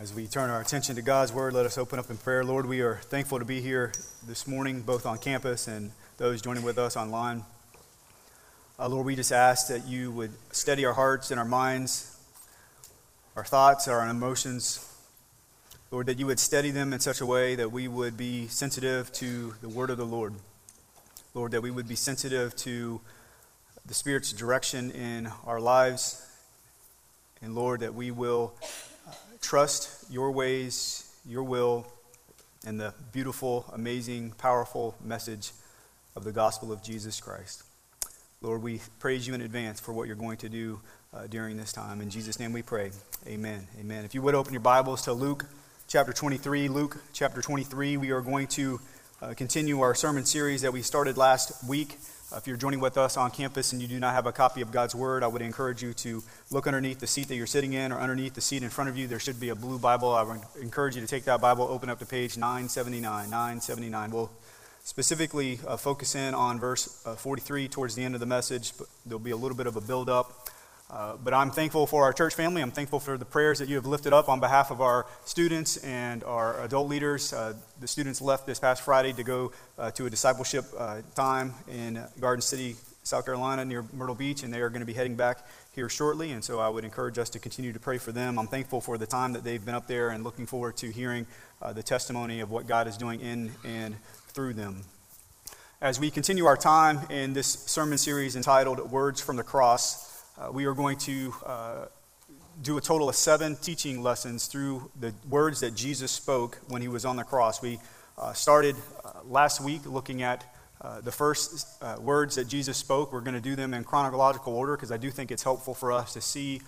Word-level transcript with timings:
As 0.00 0.14
we 0.14 0.26
turn 0.26 0.48
our 0.48 0.62
attention 0.62 0.96
to 0.96 1.02
God's 1.02 1.30
Word, 1.30 1.52
let 1.52 1.66
us 1.66 1.76
open 1.76 1.98
up 1.98 2.08
in 2.08 2.16
prayer. 2.16 2.42
Lord, 2.42 2.64
we 2.64 2.80
are 2.80 2.94
thankful 2.94 3.38
to 3.38 3.44
be 3.44 3.60
here 3.60 3.92
this 4.26 4.46
morning, 4.46 4.80
both 4.80 5.04
on 5.04 5.18
campus 5.18 5.68
and 5.68 5.92
those 6.16 6.40
joining 6.40 6.62
with 6.62 6.78
us 6.78 6.96
online. 6.96 7.44
Uh, 8.78 8.88
Lord, 8.88 9.04
we 9.04 9.14
just 9.14 9.30
ask 9.30 9.68
that 9.68 9.86
you 9.86 10.10
would 10.10 10.32
steady 10.52 10.86
our 10.86 10.94
hearts 10.94 11.30
and 11.30 11.38
our 11.38 11.44
minds, 11.44 12.18
our 13.36 13.44
thoughts, 13.44 13.88
our 13.88 14.08
emotions. 14.08 14.90
Lord, 15.90 16.06
that 16.06 16.18
you 16.18 16.24
would 16.24 16.40
steady 16.40 16.70
them 16.70 16.94
in 16.94 17.00
such 17.00 17.20
a 17.20 17.26
way 17.26 17.54
that 17.56 17.70
we 17.70 17.86
would 17.86 18.16
be 18.16 18.46
sensitive 18.46 19.12
to 19.12 19.52
the 19.60 19.68
Word 19.68 19.90
of 19.90 19.98
the 19.98 20.06
Lord. 20.06 20.32
Lord, 21.34 21.52
that 21.52 21.60
we 21.60 21.70
would 21.70 21.86
be 21.86 21.94
sensitive 21.94 22.56
to 22.56 23.02
the 23.84 23.92
Spirit's 23.92 24.32
direction 24.32 24.92
in 24.92 25.30
our 25.44 25.60
lives. 25.60 26.26
And 27.42 27.54
Lord, 27.54 27.80
that 27.80 27.92
we 27.92 28.10
will 28.10 28.54
trust 29.40 30.10
your 30.10 30.30
ways, 30.30 31.10
your 31.26 31.42
will, 31.42 31.86
and 32.66 32.78
the 32.78 32.94
beautiful, 33.12 33.64
amazing, 33.72 34.32
powerful 34.32 34.94
message 35.02 35.52
of 36.14 36.24
the 36.24 36.32
gospel 36.32 36.72
of 36.72 36.82
Jesus 36.82 37.20
Christ. 37.20 37.62
Lord, 38.42 38.62
we 38.62 38.80
praise 38.98 39.26
you 39.26 39.34
in 39.34 39.42
advance 39.42 39.80
for 39.80 39.92
what 39.92 40.06
you're 40.06 40.16
going 40.16 40.38
to 40.38 40.48
do 40.48 40.80
uh, 41.12 41.26
during 41.26 41.56
this 41.56 41.72
time. 41.72 42.00
In 42.00 42.10
Jesus' 42.10 42.38
name 42.38 42.52
we 42.52 42.62
pray. 42.62 42.90
Amen. 43.26 43.66
Amen. 43.78 44.04
If 44.04 44.14
you 44.14 44.22
would 44.22 44.34
open 44.34 44.52
your 44.52 44.60
Bibles 44.62 45.02
to 45.02 45.12
Luke 45.12 45.46
chapter 45.88 46.12
23, 46.12 46.68
Luke 46.68 46.96
chapter 47.12 47.42
23, 47.42 47.96
we 47.96 48.10
are 48.10 48.20
going 48.20 48.46
to 48.48 48.80
uh, 49.20 49.34
continue 49.34 49.80
our 49.80 49.94
sermon 49.94 50.24
series 50.24 50.62
that 50.62 50.72
we 50.72 50.82
started 50.82 51.16
last 51.16 51.68
week. 51.68 51.98
Uh, 52.32 52.36
if 52.36 52.46
you're 52.46 52.56
joining 52.56 52.78
with 52.78 52.96
us 52.96 53.16
on 53.16 53.28
campus 53.28 53.72
and 53.72 53.82
you 53.82 53.88
do 53.88 53.98
not 53.98 54.14
have 54.14 54.24
a 54.24 54.30
copy 54.30 54.60
of 54.60 54.70
God's 54.70 54.94
Word, 54.94 55.24
I 55.24 55.26
would 55.26 55.42
encourage 55.42 55.82
you 55.82 55.92
to 55.94 56.22
look 56.52 56.68
underneath 56.68 57.00
the 57.00 57.06
seat 57.08 57.26
that 57.26 57.34
you're 57.34 57.46
sitting 57.46 57.72
in 57.72 57.90
or 57.90 57.98
underneath 57.98 58.34
the 58.34 58.40
seat 58.40 58.62
in 58.62 58.70
front 58.70 58.88
of 58.88 58.96
you. 58.96 59.08
There 59.08 59.18
should 59.18 59.40
be 59.40 59.48
a 59.48 59.56
blue 59.56 59.80
Bible. 59.80 60.14
I 60.14 60.22
would 60.22 60.40
encourage 60.60 60.94
you 60.94 61.00
to 61.00 61.08
take 61.08 61.24
that 61.24 61.40
Bible, 61.40 61.64
open 61.64 61.90
up 61.90 61.98
to 61.98 62.06
page 62.06 62.36
979. 62.36 63.30
979. 63.30 64.10
We'll 64.12 64.30
specifically 64.84 65.58
uh, 65.66 65.76
focus 65.76 66.14
in 66.14 66.34
on 66.34 66.60
verse 66.60 67.04
uh, 67.04 67.16
43 67.16 67.66
towards 67.66 67.96
the 67.96 68.04
end 68.04 68.14
of 68.14 68.20
the 68.20 68.26
message, 68.26 68.74
but 68.78 68.86
there'll 69.04 69.18
be 69.18 69.32
a 69.32 69.36
little 69.36 69.56
bit 69.56 69.66
of 69.66 69.74
a 69.74 69.80
build 69.80 70.08
up. 70.08 70.48
Uh, 70.90 71.16
but 71.22 71.32
I'm 71.32 71.52
thankful 71.52 71.86
for 71.86 72.02
our 72.02 72.12
church 72.12 72.34
family. 72.34 72.62
I'm 72.62 72.72
thankful 72.72 72.98
for 72.98 73.16
the 73.16 73.24
prayers 73.24 73.60
that 73.60 73.68
you 73.68 73.76
have 73.76 73.86
lifted 73.86 74.12
up 74.12 74.28
on 74.28 74.40
behalf 74.40 74.72
of 74.72 74.80
our 74.80 75.06
students 75.24 75.76
and 75.78 76.24
our 76.24 76.60
adult 76.64 76.88
leaders. 76.88 77.32
Uh, 77.32 77.54
the 77.78 77.86
students 77.86 78.20
left 78.20 78.44
this 78.44 78.58
past 78.58 78.82
Friday 78.82 79.12
to 79.12 79.22
go 79.22 79.52
uh, 79.78 79.92
to 79.92 80.06
a 80.06 80.10
discipleship 80.10 80.64
uh, 80.76 81.02
time 81.14 81.54
in 81.70 82.04
Garden 82.18 82.42
City, 82.42 82.74
South 83.04 83.24
Carolina, 83.24 83.64
near 83.64 83.84
Myrtle 83.92 84.16
Beach, 84.16 84.42
and 84.42 84.52
they 84.52 84.60
are 84.60 84.68
going 84.68 84.80
to 84.80 84.86
be 84.86 84.92
heading 84.92 85.14
back 85.14 85.46
here 85.76 85.88
shortly. 85.88 86.32
And 86.32 86.42
so 86.42 86.58
I 86.58 86.68
would 86.68 86.84
encourage 86.84 87.18
us 87.18 87.30
to 87.30 87.38
continue 87.38 87.72
to 87.72 87.78
pray 87.78 87.98
for 87.98 88.10
them. 88.10 88.36
I'm 88.36 88.48
thankful 88.48 88.80
for 88.80 88.98
the 88.98 89.06
time 89.06 89.32
that 89.34 89.44
they've 89.44 89.64
been 89.64 89.76
up 89.76 89.86
there 89.86 90.10
and 90.10 90.24
looking 90.24 90.46
forward 90.46 90.76
to 90.78 90.90
hearing 90.90 91.24
uh, 91.62 91.72
the 91.72 91.84
testimony 91.84 92.40
of 92.40 92.50
what 92.50 92.66
God 92.66 92.88
is 92.88 92.96
doing 92.96 93.20
in 93.20 93.52
and 93.64 93.94
through 94.28 94.54
them. 94.54 94.82
As 95.80 96.00
we 96.00 96.10
continue 96.10 96.46
our 96.46 96.56
time 96.56 96.98
in 97.10 97.32
this 97.32 97.46
sermon 97.46 97.96
series 97.96 98.34
entitled 98.34 98.90
Words 98.90 99.20
from 99.20 99.36
the 99.36 99.44
Cross, 99.44 100.09
uh, 100.40 100.50
we 100.50 100.64
are 100.64 100.74
going 100.74 100.96
to 100.96 101.34
uh, 101.44 101.84
do 102.62 102.78
a 102.78 102.80
total 102.80 103.08
of 103.08 103.14
seven 103.14 103.56
teaching 103.56 104.02
lessons 104.02 104.46
through 104.46 104.90
the 104.98 105.12
words 105.28 105.60
that 105.60 105.74
Jesus 105.74 106.10
spoke 106.10 106.58
when 106.68 106.80
he 106.80 106.88
was 106.88 107.04
on 107.04 107.16
the 107.16 107.24
cross. 107.24 107.60
We 107.60 107.78
uh, 108.16 108.32
started 108.32 108.76
uh, 109.04 109.20
last 109.26 109.60
week 109.60 109.84
looking 109.84 110.22
at 110.22 110.44
uh, 110.80 111.02
the 111.02 111.12
first 111.12 111.66
uh, 111.82 111.96
words 112.00 112.36
that 112.36 112.48
Jesus 112.48 112.78
spoke. 112.78 113.12
We're 113.12 113.20
going 113.20 113.34
to 113.34 113.40
do 113.40 113.54
them 113.54 113.74
in 113.74 113.84
chronological 113.84 114.54
order 114.54 114.76
because 114.76 114.90
I 114.90 114.96
do 114.96 115.10
think 115.10 115.30
it's 115.30 115.42
helpful 115.42 115.74
for 115.74 115.92
us 115.92 116.14
to 116.14 116.22
see 116.22 116.62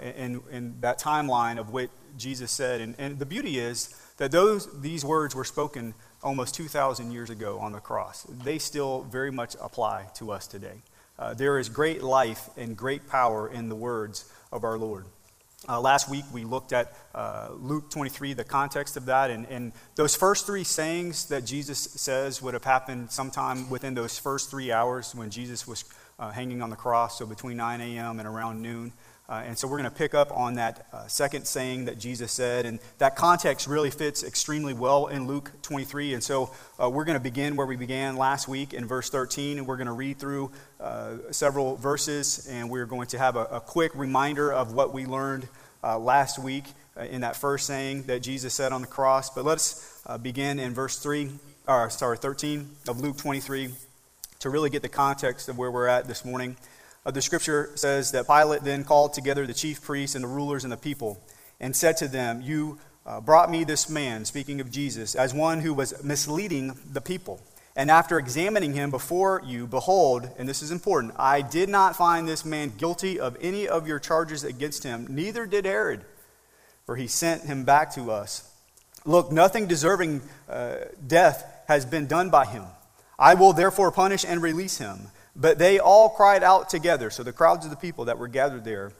in, 0.00 0.42
in 0.50 0.76
that 0.80 1.00
timeline 1.00 1.58
of 1.58 1.70
what 1.70 1.88
Jesus 2.18 2.52
said. 2.52 2.80
And, 2.82 2.94
and 2.98 3.18
the 3.18 3.26
beauty 3.26 3.58
is 3.58 3.98
that 4.18 4.30
those, 4.30 4.68
these 4.80 5.04
words 5.04 5.34
were 5.34 5.44
spoken 5.44 5.94
almost 6.22 6.54
2,000 6.54 7.10
years 7.12 7.30
ago 7.30 7.58
on 7.58 7.72
the 7.72 7.80
cross. 7.80 8.24
They 8.24 8.58
still 8.58 9.02
very 9.02 9.32
much 9.32 9.56
apply 9.60 10.08
to 10.16 10.30
us 10.30 10.46
today. 10.46 10.82
Uh, 11.18 11.34
there 11.34 11.58
is 11.58 11.68
great 11.68 12.02
life 12.02 12.48
and 12.56 12.76
great 12.76 13.08
power 13.08 13.48
in 13.48 13.68
the 13.68 13.74
words 13.74 14.30
of 14.52 14.64
our 14.64 14.78
Lord. 14.78 15.06
Uh, 15.68 15.80
last 15.80 16.08
week 16.08 16.24
we 16.32 16.44
looked 16.44 16.72
at 16.72 16.94
uh, 17.14 17.48
Luke 17.58 17.90
23, 17.90 18.34
the 18.34 18.44
context 18.44 18.96
of 18.96 19.06
that, 19.06 19.30
and, 19.30 19.46
and, 19.46 19.72
those 19.96 20.14
first 20.14 20.46
three 20.46 20.62
sayings 20.62 21.26
that 21.26 21.44
Jesus 21.44 21.78
says 21.78 22.42
would 22.42 22.54
have 22.54 22.62
happened 22.62 23.10
sometime 23.10 23.68
within 23.70 23.94
those 23.94 24.18
first 24.18 24.50
three 24.50 24.70
hours 24.70 25.14
when 25.14 25.30
Jesus 25.30 25.66
was 25.66 25.84
uh, 26.18 26.30
hanging 26.30 26.62
on 26.62 26.70
the 26.70 26.76
cross, 26.76 27.18
so 27.18 27.26
between 27.26 27.56
9 27.56 27.80
a.m. 27.80 28.20
and 28.20 28.28
around 28.28 28.62
noon. 28.62 28.92
Uh, 29.28 29.42
and 29.44 29.58
so 29.58 29.66
we're 29.66 29.78
going 29.78 29.90
to 29.90 29.96
pick 29.96 30.14
up 30.14 30.30
on 30.30 30.54
that 30.54 30.86
uh, 30.92 31.06
second 31.08 31.46
saying 31.46 31.86
that 31.86 31.98
Jesus 31.98 32.30
said. 32.30 32.64
And 32.64 32.78
that 32.98 33.16
context 33.16 33.66
really 33.66 33.90
fits 33.90 34.22
extremely 34.22 34.72
well 34.72 35.08
in 35.08 35.26
Luke 35.26 35.50
23. 35.62 36.14
And 36.14 36.22
so 36.22 36.52
uh, 36.80 36.88
we're 36.88 37.04
going 37.04 37.18
to 37.18 37.22
begin 37.22 37.56
where 37.56 37.66
we 37.66 37.74
began 37.76 38.16
last 38.16 38.46
week 38.46 38.72
in 38.72 38.86
verse 38.86 39.10
13. 39.10 39.58
And 39.58 39.66
we're 39.66 39.76
going 39.76 39.88
to 39.88 39.92
read 39.92 40.20
through 40.20 40.52
uh, 40.78 41.16
several 41.32 41.74
verses. 41.76 42.46
And 42.48 42.70
we're 42.70 42.86
going 42.86 43.08
to 43.08 43.18
have 43.18 43.34
a, 43.34 43.44
a 43.46 43.60
quick 43.60 43.92
reminder 43.96 44.52
of 44.52 44.74
what 44.74 44.94
we 44.94 45.06
learned 45.06 45.48
uh, 45.82 45.98
last 45.98 46.38
week 46.38 46.64
uh, 46.96 47.02
in 47.02 47.22
that 47.22 47.34
first 47.34 47.66
saying 47.66 48.04
that 48.04 48.22
Jesus 48.22 48.54
said 48.54 48.72
on 48.72 48.80
the 48.80 48.86
cross. 48.86 49.30
But 49.30 49.44
let's 49.44 50.02
begin 50.22 50.60
in 50.60 50.72
verse 50.72 50.98
3, 51.00 51.30
or 51.66 51.90
sorry, 51.90 52.16
13 52.16 52.70
of 52.86 53.00
Luke 53.00 53.16
23 53.16 53.70
to 54.38 54.50
really 54.50 54.70
get 54.70 54.82
the 54.82 54.88
context 54.88 55.48
of 55.48 55.58
where 55.58 55.70
we're 55.72 55.88
at 55.88 56.06
this 56.06 56.24
morning. 56.24 56.56
The 57.12 57.22
scripture 57.22 57.70
says 57.76 58.10
that 58.12 58.26
Pilate 58.26 58.62
then 58.62 58.82
called 58.82 59.14
together 59.14 59.46
the 59.46 59.54
chief 59.54 59.82
priests 59.82 60.16
and 60.16 60.24
the 60.24 60.28
rulers 60.28 60.64
and 60.64 60.72
the 60.72 60.76
people 60.76 61.22
and 61.60 61.74
said 61.74 61.96
to 61.98 62.08
them, 62.08 62.42
You 62.42 62.78
uh, 63.06 63.20
brought 63.20 63.50
me 63.50 63.64
this 63.64 63.88
man, 63.88 64.24
speaking 64.24 64.60
of 64.60 64.70
Jesus, 64.70 65.14
as 65.14 65.32
one 65.32 65.60
who 65.60 65.72
was 65.72 66.02
misleading 66.02 66.76
the 66.92 67.00
people. 67.00 67.40
And 67.76 67.90
after 67.90 68.18
examining 68.18 68.72
him 68.72 68.90
before 68.90 69.42
you, 69.44 69.66
behold, 69.66 70.30
and 70.38 70.48
this 70.48 70.62
is 70.62 70.70
important, 70.70 71.12
I 71.18 71.42
did 71.42 71.68
not 71.68 71.94
find 71.94 72.26
this 72.26 72.44
man 72.44 72.72
guilty 72.76 73.20
of 73.20 73.36
any 73.40 73.68
of 73.68 73.86
your 73.86 73.98
charges 73.98 74.44
against 74.44 74.82
him, 74.82 75.06
neither 75.10 75.46
did 75.46 75.66
Herod, 75.66 76.04
for 76.86 76.96
he 76.96 77.06
sent 77.06 77.42
him 77.42 77.64
back 77.64 77.92
to 77.94 78.10
us. 78.10 78.50
Look, 79.04 79.30
nothing 79.30 79.66
deserving 79.66 80.22
uh, 80.48 80.76
death 81.06 81.44
has 81.68 81.84
been 81.84 82.06
done 82.06 82.30
by 82.30 82.46
him. 82.46 82.64
I 83.18 83.34
will 83.34 83.52
therefore 83.52 83.92
punish 83.92 84.24
and 84.26 84.42
release 84.42 84.78
him. 84.78 85.08
But 85.38 85.58
they 85.58 85.78
all 85.78 86.08
cried 86.08 86.42
out 86.42 86.70
together, 86.70 87.10
so 87.10 87.22
the 87.22 87.32
crowds 87.32 87.66
of 87.66 87.70
the 87.70 87.76
people 87.76 88.06
that 88.06 88.18
were 88.18 88.28
gathered 88.28 88.64
there, 88.64 88.92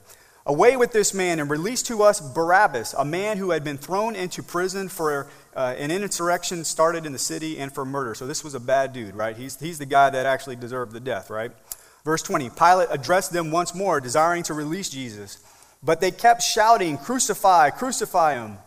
Away 0.47 0.77
with 0.77 0.93
this 0.93 1.13
man 1.13 1.41
and 1.41 1.49
release 1.49 1.83
to 1.83 2.03
us 2.03 2.21
Barabbas, 2.21 2.95
a 2.97 3.03
man 3.03 3.35
who 3.37 3.51
had 3.51 3.65
been 3.65 3.77
thrown 3.77 4.15
into 4.15 4.41
prison 4.41 4.87
for 4.87 5.27
uh, 5.53 5.75
an 5.77 5.91
insurrection 5.91 6.63
started 6.63 7.05
in 7.05 7.11
the 7.11 7.19
city 7.19 7.59
and 7.59 7.69
for 7.69 7.83
murder. 7.83 8.15
So 8.15 8.25
this 8.25 8.45
was 8.45 8.55
a 8.55 8.59
bad 8.61 8.93
dude, 8.93 9.13
right? 9.13 9.35
He's, 9.35 9.59
he's 9.59 9.77
the 9.77 9.85
guy 9.85 10.09
that 10.09 10.25
actually 10.25 10.55
deserved 10.55 10.93
the 10.93 11.01
death, 11.01 11.29
right? 11.29 11.51
Verse 12.05 12.23
20 12.23 12.49
Pilate 12.51 12.87
addressed 12.91 13.33
them 13.33 13.51
once 13.51 13.75
more, 13.75 13.99
desiring 13.99 14.41
to 14.43 14.53
release 14.53 14.87
Jesus. 14.87 15.39
But 15.83 15.99
they 15.99 16.11
kept 16.11 16.41
shouting, 16.41 16.97
Crucify, 16.97 17.71
crucify 17.71 18.35
him. 18.35 18.57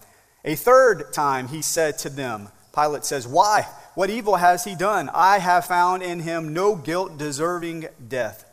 A 0.44 0.56
third 0.56 1.14
time 1.14 1.48
he 1.48 1.62
said 1.62 1.96
to 2.00 2.10
them, 2.10 2.50
Pilate 2.74 3.06
says, 3.06 3.26
Why? 3.26 3.66
What 3.94 4.10
evil 4.10 4.36
has 4.36 4.64
he 4.64 4.74
done? 4.74 5.10
I 5.12 5.38
have 5.38 5.66
found 5.66 6.02
in 6.02 6.20
him 6.20 6.54
no 6.54 6.76
guilt 6.76 7.18
deserving 7.18 7.88
death. 8.08 8.44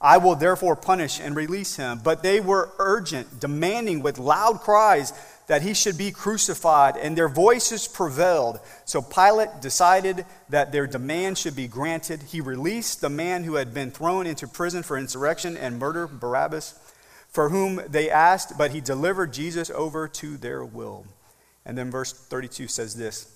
I 0.00 0.18
will 0.18 0.34
therefore 0.34 0.74
punish 0.74 1.20
and 1.20 1.36
release 1.36 1.76
him. 1.76 2.00
But 2.02 2.22
they 2.22 2.40
were 2.40 2.70
urgent, 2.78 3.38
demanding 3.40 4.02
with 4.02 4.18
loud 4.18 4.60
cries 4.60 5.12
that 5.46 5.62
he 5.62 5.74
should 5.74 5.98
be 5.98 6.10
crucified, 6.10 6.96
and 6.96 7.16
their 7.16 7.28
voices 7.28 7.88
prevailed. 7.88 8.60
So 8.84 9.00
Pilate 9.02 9.60
decided 9.60 10.24
that 10.48 10.72
their 10.72 10.86
demand 10.86 11.38
should 11.38 11.56
be 11.56 11.68
granted. 11.68 12.22
He 12.22 12.40
released 12.40 13.00
the 13.00 13.10
man 13.10 13.44
who 13.44 13.54
had 13.54 13.72
been 13.72 13.90
thrown 13.90 14.26
into 14.26 14.46
prison 14.46 14.82
for 14.82 14.96
insurrection 14.96 15.56
and 15.56 15.78
murder, 15.78 16.06
Barabbas, 16.06 16.78
for 17.28 17.48
whom 17.48 17.80
they 17.88 18.10
asked, 18.10 18.58
but 18.58 18.72
he 18.72 18.80
delivered 18.80 19.32
Jesus 19.32 19.70
over 19.70 20.06
to 20.08 20.36
their 20.36 20.64
will. 20.64 21.06
And 21.64 21.78
then 21.78 21.90
verse 21.90 22.12
32 22.12 22.68
says 22.68 22.94
this 22.94 23.31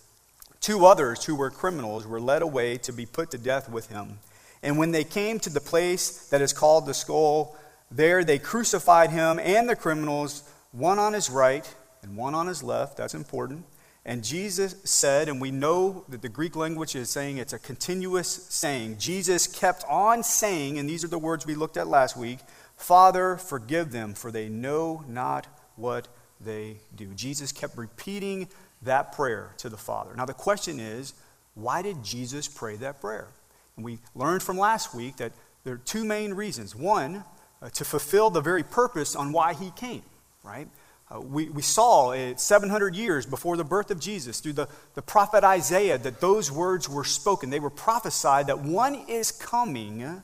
Two 0.67 0.85
others 0.85 1.25
who 1.25 1.37
were 1.37 1.49
criminals 1.49 2.09
were 2.09 2.21
led 2.21 2.43
away 2.43 2.77
to 2.79 2.93
be 2.93 3.07
put 3.07 3.31
to 3.31 3.39
death 3.39 3.69
with 3.69 3.89
him. 3.89 4.19
And 4.65 4.77
when 4.77 4.91
they 4.91 5.05
came 5.05 5.39
to 5.39 5.49
the 5.49 5.61
place 5.61 6.27
that 6.31 6.43
is 6.43 6.53
called 6.53 6.87
the 6.87 6.93
skull, 6.93 7.57
there 7.89 8.25
they 8.25 8.41
crucified 8.41 9.11
him 9.11 9.39
and 9.39 9.69
the 9.69 9.77
criminals, 9.77 10.43
one 10.73 10.99
on 10.99 11.13
his 11.13 11.31
right 11.31 11.73
and 12.03 12.17
one 12.17 12.35
on 12.35 12.49
his 12.49 12.65
left. 12.65 12.97
That's 12.97 13.15
important. 13.15 13.65
And 14.05 14.25
Jesus 14.25 14.75
said, 14.83 15.29
and 15.29 15.41
we 15.41 15.53
know 15.53 16.05
that 16.09 16.21
the 16.21 16.29
Greek 16.29 16.57
language 16.57 16.97
is 16.97 17.11
saying 17.11 17.39
it's 17.39 17.53
a 17.53 17.61
continuous 17.61 18.49
saying. 18.49 18.99
Jesus 18.99 19.47
kept 19.47 19.85
on 19.89 20.25
saying, 20.25 20.81
and 20.81 20.91
these 20.91 21.05
are 21.05 21.09
the 21.09 21.17
words 21.17 21.47
we 21.47 21.55
looked 21.55 21.77
at 21.77 21.87
last 21.87 22.17
week 22.17 22.41
Father, 22.75 23.37
forgive 23.37 23.93
them, 23.93 24.15
for 24.15 24.33
they 24.33 24.49
know 24.49 25.05
not 25.07 25.47
what 25.77 26.09
they 26.41 26.79
do. 26.97 27.15
Jesus 27.15 27.53
kept 27.53 27.79
repeating 27.79 28.49
that 28.83 29.13
prayer 29.13 29.51
to 29.59 29.69
the 29.69 29.77
Father. 29.77 30.15
Now, 30.17 30.27
the 30.27 30.35
question 30.35 30.81
is, 30.81 31.15
why 31.55 31.83
did 31.83 32.05
Jesus 32.05 32.49
pray 32.49 32.77
that 32.77 33.01
prayer? 33.01 33.29
And 33.77 33.85
we 33.85 33.99
learned 34.15 34.43
from 34.43 34.59
last 34.59 34.95
week 34.95 35.17
that 35.17 35.33
there 35.65 35.75
are 35.75 35.79
two 35.79 36.05
main 36.05 36.35
reasons. 36.35 36.75
One, 36.75 37.25
uh, 37.63 37.71
to 37.71 37.85
fulfill 37.85 38.31
the 38.31 38.41
very 38.41 38.63
purpose 38.63 39.17
on 39.17 39.33
why 39.33 39.55
he 39.55 39.71
came, 39.71 40.03
right? 40.45 40.69
Uh, 41.11 41.21
we, 41.21 41.49
we 41.49 41.63
saw 41.63 42.11
it 42.11 42.41
700 42.41 42.95
years 42.95 43.27
before 43.27 43.57
the 43.57 43.65
birth 43.65 43.91
of 43.91 44.01
Jesus 44.01 44.41
through 44.41 44.55
the, 44.55 44.69
the 44.95 45.03
prophet 45.03 45.45
Isaiah 45.45 45.99
that 45.99 46.21
those 46.21 46.51
words 46.51 46.89
were 46.89 47.05
spoken. 47.05 47.51
They 47.51 47.61
were 47.61 47.71
prophesied 47.71 48.49
that 48.49 48.61
one 48.61 48.95
is 49.09 49.31
coming 49.31 50.23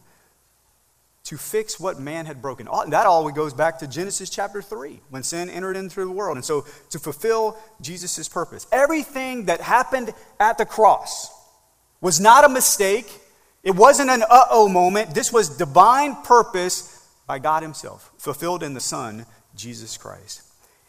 to 1.24 1.36
fix 1.36 1.78
what 1.78 2.00
man 2.00 2.26
had 2.26 2.42
broken. 2.42 2.68
That 2.88 3.06
all 3.06 3.30
goes 3.30 3.54
back 3.54 3.78
to 3.78 3.86
Genesis 3.86 4.28
chapter 4.28 4.60
3 4.60 5.00
when 5.10 5.22
sin 5.22 5.48
entered 5.48 5.76
into 5.76 6.04
the 6.04 6.10
world. 6.10 6.36
And 6.36 6.44
so 6.44 6.66
to 6.90 6.98
fulfill 6.98 7.56
Jesus' 7.80 8.28
purpose, 8.28 8.66
everything 8.72 9.46
that 9.46 9.60
happened 9.60 10.12
at 10.40 10.58
the 10.58 10.66
cross 10.66 11.30
was 12.00 12.20
not 12.20 12.44
a 12.44 12.48
mistake. 12.48 13.20
It 13.62 13.76
wasn't 13.76 14.10
an 14.10 14.22
uh 14.22 14.44
oh 14.50 14.68
moment. 14.68 15.14
This 15.14 15.32
was 15.32 15.56
divine 15.56 16.16
purpose 16.22 17.08
by 17.26 17.38
God 17.38 17.62
Himself, 17.62 18.10
fulfilled 18.18 18.64
in 18.64 18.74
the 18.74 18.80
Son, 18.80 19.24
Jesus 19.54 19.96
Christ. 19.96 20.42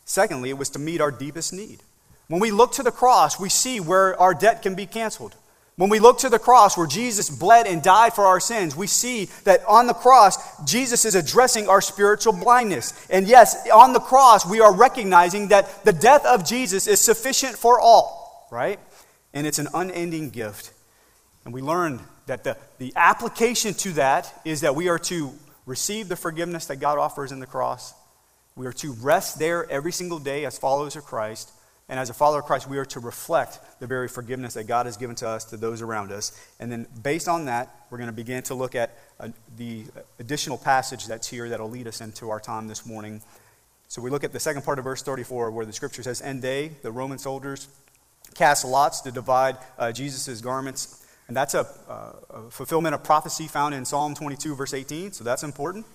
Secondly, 0.04 0.50
it 0.50 0.58
was 0.58 0.70
to 0.70 0.80
meet 0.80 1.00
our 1.00 1.12
deepest 1.12 1.54
need. 1.54 1.82
When 2.28 2.42
we 2.42 2.52
look 2.52 2.74
to 2.74 2.84
the 2.84 2.92
cross, 2.92 3.40
we 3.40 3.50
see 3.50 3.80
where 3.80 4.20
our 4.20 4.34
debt 4.34 4.64
can 4.64 4.74
be 4.74 4.88
canceled. 4.88 5.36
When 5.76 5.90
we 5.90 6.00
look 6.00 6.20
to 6.20 6.30
the 6.30 6.40
cross 6.40 6.78
where 6.78 6.86
Jesus 6.86 7.30
bled 7.30 7.66
and 7.66 7.82
died 7.82 8.14
for 8.14 8.26
our 8.26 8.40
sins, 8.40 8.76
we 8.76 8.86
see 8.86 9.26
that 9.44 9.66
on 9.66 9.88
the 9.88 9.94
cross, 9.94 10.64
Jesus 10.66 11.04
is 11.04 11.16
addressing 11.16 11.68
our 11.68 11.82
spiritual 11.82 12.34
blindness. 12.34 12.94
And 13.10 13.28
yes, 13.28 13.68
on 13.70 13.94
the 13.94 14.00
cross, 14.00 14.46
we 14.46 14.62
are 14.62 14.74
recognizing 14.74 15.48
that 15.48 15.84
the 15.84 15.94
death 15.94 16.26
of 16.26 16.46
Jesus 16.46 16.86
is 16.86 17.02
sufficient 17.02 17.58
for 17.58 17.80
all, 17.80 18.48
right? 18.52 18.80
And 19.34 19.48
it's 19.48 19.60
an 19.60 19.68
unending 19.74 20.30
gift. 20.30 20.72
And 21.44 21.54
we 21.54 21.62
learn 21.62 22.02
that 22.28 22.44
the, 22.44 22.56
the 22.78 22.94
application 22.96 23.74
to 23.74 23.94
that 23.94 24.32
is 24.46 24.62
that 24.62 24.76
we 24.76 24.90
are 24.90 25.00
to 25.00 25.34
receive 25.66 26.08
the 26.08 26.16
forgiveness 26.16 26.68
that 26.68 26.76
God 26.76 27.00
offers 27.00 27.32
in 27.32 27.40
the 27.40 27.48
cross 27.48 27.96
we 28.56 28.68
are 28.68 28.74
to 28.74 28.94
rest 28.94 29.40
there 29.40 29.70
every 29.70 29.92
single 29.92 30.20
day 30.20 30.46
as 30.46 30.58
followers 30.58 30.96
of 30.96 31.06
Christ. 31.06 31.52
And 31.90 32.00
as 32.00 32.10
a 32.10 32.14
follower 32.14 32.40
of 32.40 32.46
Christ, 32.46 32.70
we 32.70 32.78
are 32.78 32.86
to 32.86 33.00
reflect 33.00 33.60
the 33.80 33.88
very 33.88 34.08
forgiveness 34.08 34.54
that 34.54 34.68
God 34.68 34.86
has 34.86 34.96
given 34.96 35.16
to 35.18 35.28
us, 35.28 35.44
to 35.46 35.58
those 35.58 35.82
around 35.82 36.12
us. 36.12 36.32
And 36.60 36.72
then, 36.72 36.88
based 37.02 37.28
on 37.28 37.46
that, 37.46 37.76
we're 37.90 37.98
going 37.98 38.10
to 38.10 38.16
begin 38.16 38.42
to 38.44 38.56
look 38.56 38.74
at 38.74 38.98
uh, 39.20 39.30
the 39.58 39.86
additional 40.18 40.58
passage 40.58 41.08
that's 41.08 41.28
here 41.28 41.50
that'll 41.50 41.70
lead 41.70 41.88
us 41.88 42.00
into 42.00 42.30
our 42.30 42.40
time 42.40 42.68
this 42.68 42.86
morning. 42.86 43.22
So, 43.90 44.02
we 44.02 44.10
look 44.10 44.24
at 44.24 44.32
the 44.32 44.40
second 44.40 44.64
part 44.64 44.80
of 44.80 44.86
verse 44.86 45.04
34, 45.04 45.52
where 45.52 45.66
the 45.66 45.74
scripture 45.74 46.04
says, 46.04 46.22
And 46.22 46.42
they, 46.42 46.72
the 46.84 46.92
Roman 46.92 47.18
soldiers, 47.18 47.68
cast 48.34 48.64
lots 48.64 49.02
to 49.02 49.12
divide 49.12 49.58
uh, 49.78 49.92
Jesus' 49.92 50.40
garments. 50.40 51.06
And 51.28 51.36
that's 51.36 51.54
a, 51.54 51.68
uh, 51.90 52.14
a 52.30 52.50
fulfillment 52.50 52.96
of 52.96 53.04
prophecy 53.04 53.48
found 53.48 53.76
in 53.76 53.84
Psalm 53.84 54.16
22, 54.16 54.56
verse 54.56 54.74
18. 54.74 55.12
So, 55.12 55.26
that's 55.26 55.44
important. 55.44 55.86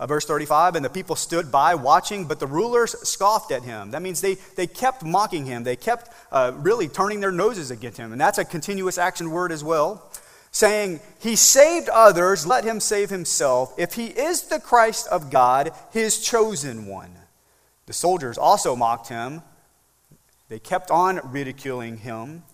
Uh, 0.00 0.06
verse 0.06 0.24
35 0.24 0.76
And 0.76 0.84
the 0.84 0.90
people 0.90 1.16
stood 1.16 1.50
by 1.50 1.74
watching, 1.74 2.24
but 2.24 2.38
the 2.40 2.46
rulers 2.46 2.94
scoffed 3.08 3.50
at 3.50 3.62
him. 3.62 3.90
That 3.90 4.02
means 4.02 4.20
they, 4.20 4.34
they 4.56 4.66
kept 4.66 5.04
mocking 5.04 5.46
him. 5.46 5.64
They 5.64 5.76
kept 5.76 6.10
uh, 6.30 6.52
really 6.56 6.88
turning 6.88 7.20
their 7.20 7.32
noses 7.32 7.70
against 7.70 7.98
him. 7.98 8.12
And 8.12 8.20
that's 8.20 8.38
a 8.38 8.44
continuous 8.44 8.98
action 8.98 9.30
word 9.30 9.50
as 9.50 9.64
well, 9.64 10.10
saying, 10.52 11.00
He 11.20 11.34
saved 11.34 11.88
others, 11.88 12.46
let 12.46 12.64
him 12.64 12.80
save 12.80 13.10
himself. 13.10 13.74
If 13.76 13.94
he 13.94 14.06
is 14.06 14.42
the 14.42 14.60
Christ 14.60 15.08
of 15.08 15.30
God, 15.30 15.72
his 15.90 16.20
chosen 16.20 16.86
one. 16.86 17.14
The 17.86 17.92
soldiers 17.92 18.38
also 18.38 18.76
mocked 18.76 19.08
him. 19.08 19.42
They 20.48 20.58
kept 20.58 20.90
on 20.90 21.20
ridiculing 21.24 21.98
him, 21.98 22.44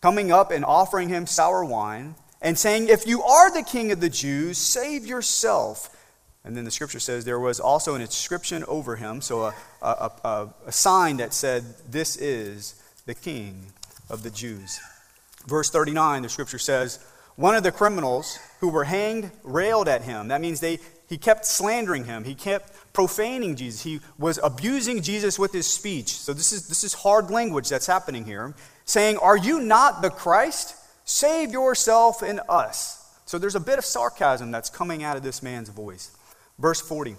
coming 0.00 0.30
up 0.30 0.50
and 0.50 0.64
offering 0.64 1.08
him 1.08 1.26
sour 1.26 1.64
wine, 1.64 2.14
and 2.40 2.56
saying, 2.58 2.88
If 2.88 3.06
you 3.06 3.22
are 3.22 3.50
the 3.50 3.62
king 3.62 3.90
of 3.90 4.00
the 4.00 4.08
Jews, 4.08 4.56
save 4.56 5.04
yourself. 5.04 5.95
And 6.46 6.56
then 6.56 6.64
the 6.64 6.70
scripture 6.70 7.00
says 7.00 7.24
there 7.24 7.40
was 7.40 7.58
also 7.58 7.96
an 7.96 8.00
inscription 8.00 8.64
over 8.68 8.94
him, 8.94 9.20
so 9.20 9.46
a, 9.46 9.54
a, 9.82 10.10
a, 10.24 10.48
a 10.66 10.72
sign 10.72 11.16
that 11.16 11.34
said, 11.34 11.64
This 11.90 12.16
is 12.16 12.80
the 13.04 13.14
King 13.14 13.72
of 14.08 14.22
the 14.22 14.30
Jews. 14.30 14.78
Verse 15.46 15.70
39, 15.70 16.22
the 16.22 16.28
scripture 16.28 16.58
says, 16.58 17.04
One 17.34 17.56
of 17.56 17.64
the 17.64 17.72
criminals 17.72 18.38
who 18.60 18.68
were 18.68 18.84
hanged 18.84 19.32
railed 19.42 19.88
at 19.88 20.02
him. 20.02 20.28
That 20.28 20.40
means 20.40 20.60
they, 20.60 20.78
he 21.08 21.18
kept 21.18 21.46
slandering 21.46 22.04
him, 22.04 22.22
he 22.22 22.36
kept 22.36 22.72
profaning 22.92 23.56
Jesus, 23.56 23.82
he 23.82 24.00
was 24.16 24.38
abusing 24.40 25.02
Jesus 25.02 25.40
with 25.40 25.52
his 25.52 25.66
speech. 25.66 26.12
So 26.12 26.32
this 26.32 26.52
is, 26.52 26.68
this 26.68 26.84
is 26.84 26.94
hard 26.94 27.28
language 27.28 27.68
that's 27.68 27.88
happening 27.88 28.24
here, 28.24 28.54
saying, 28.84 29.16
Are 29.18 29.36
you 29.36 29.60
not 29.60 30.00
the 30.00 30.10
Christ? 30.10 30.76
Save 31.04 31.50
yourself 31.50 32.22
and 32.22 32.40
us. 32.48 33.04
So 33.26 33.38
there's 33.40 33.56
a 33.56 33.60
bit 33.60 33.78
of 33.78 33.84
sarcasm 33.84 34.52
that's 34.52 34.70
coming 34.70 35.02
out 35.02 35.16
of 35.16 35.24
this 35.24 35.42
man's 35.42 35.68
voice. 35.68 36.15
Verse 36.58 36.80
40. 36.80 37.16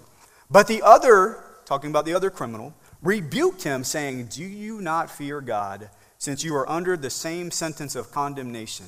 But 0.50 0.66
the 0.66 0.82
other, 0.82 1.44
talking 1.64 1.90
about 1.90 2.04
the 2.04 2.14
other 2.14 2.30
criminal, 2.30 2.74
rebuked 3.02 3.62
him, 3.62 3.84
saying, 3.84 4.26
Do 4.26 4.44
you 4.44 4.80
not 4.80 5.10
fear 5.10 5.40
God, 5.40 5.90
since 6.18 6.42
you 6.42 6.54
are 6.56 6.68
under 6.68 6.96
the 6.96 7.10
same 7.10 7.50
sentence 7.50 7.94
of 7.94 8.10
condemnation? 8.10 8.86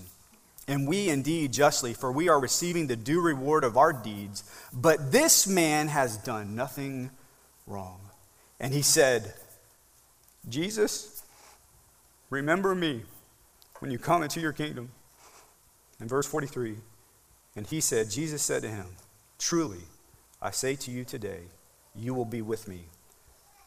And 0.67 0.87
we 0.87 1.09
indeed 1.09 1.53
justly, 1.53 1.95
for 1.95 2.13
we 2.13 2.29
are 2.29 2.41
receiving 2.41 2.87
the 2.87 2.97
due 2.97 3.21
reward 3.21 3.65
of 3.65 3.77
our 3.77 3.93
deeds. 3.93 4.45
But 4.73 5.11
this 5.11 5.47
man 5.47 5.89
has 5.89 6.17
done 6.17 6.55
nothing 6.55 7.11
wrong. 7.67 8.01
And 8.61 8.73
he 8.73 8.83
said, 8.83 9.35
Jesus, 10.49 11.23
remember 12.29 12.75
me 12.75 13.03
when 13.81 13.91
you 13.91 13.99
come 13.99 14.23
into 14.23 14.41
your 14.41 14.53
kingdom. 14.53 14.91
In 16.01 16.09
verse 16.09 16.27
43, 16.27 16.77
and 17.57 17.67
he 17.67 17.81
said, 17.81 18.11
Jesus 18.11 18.43
said 18.43 18.63
to 18.63 18.69
him, 18.69 18.87
Truly, 19.39 19.81
I 20.43 20.51
say 20.51 20.75
to 20.77 20.91
you 20.91 21.05
today, 21.05 21.41
you 21.95 22.15
will 22.15 22.25
be 22.25 22.43
with 22.43 22.67
me 22.67 22.85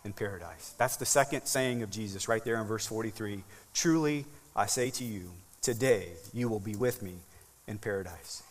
in 0.04 0.14
paradise. 0.14 0.74
That's 0.78 0.98
the 0.98 1.06
second 1.06 1.46
saying 1.46 1.84
of 1.84 1.92
Jesus 1.92 2.28
right 2.28 2.44
there 2.44 2.60
in 2.60 2.68
verse 2.68 2.86
43. 2.86 3.44
Truly, 3.74 4.26
I 4.56 4.66
say 4.66 4.90
to 4.92 5.04
you, 5.04 5.32
today 5.62 6.10
you 6.34 6.50
will 6.50 6.60
be 6.60 6.76
with 6.76 7.02
me 7.02 7.16
in 7.68 7.78
paradise. 7.78 8.44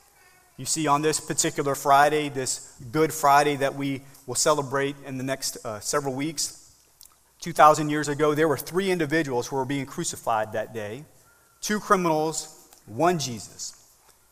You 0.56 0.66
see, 0.66 0.86
on 0.86 1.02
this 1.02 1.18
particular 1.18 1.74
Friday, 1.74 2.28
this 2.28 2.74
Good 2.92 3.12
Friday 3.12 3.56
that 3.56 3.74
we 3.74 4.02
will 4.26 4.34
celebrate 4.34 4.96
in 5.06 5.18
the 5.18 5.24
next 5.24 5.58
uh, 5.64 5.80
several 5.80 6.14
weeks, 6.14 6.58
2,000 7.40 7.88
years 7.88 8.06
ago, 8.06 8.34
there 8.34 8.46
were 8.46 8.56
three 8.56 8.90
individuals 8.90 9.48
who 9.48 9.56
were 9.56 9.64
being 9.64 9.86
crucified 9.86 10.52
that 10.52 10.72
day 10.72 11.04
two 11.60 11.78
criminals, 11.78 12.68
one 12.86 13.18
Jesus. 13.18 13.78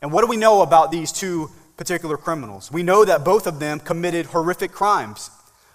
And 0.02 0.12
what 0.12 0.22
do 0.22 0.26
we 0.26 0.36
know 0.36 0.62
about 0.62 0.90
these 0.90 1.12
two 1.12 1.50
particular 1.80 2.18
criminals. 2.18 2.70
We 2.70 2.82
know 2.82 3.06
that 3.06 3.24
both 3.24 3.46
of 3.46 3.58
them 3.58 3.80
committed 3.80 4.26
horrific 4.26 4.70
crimes. 4.70 5.30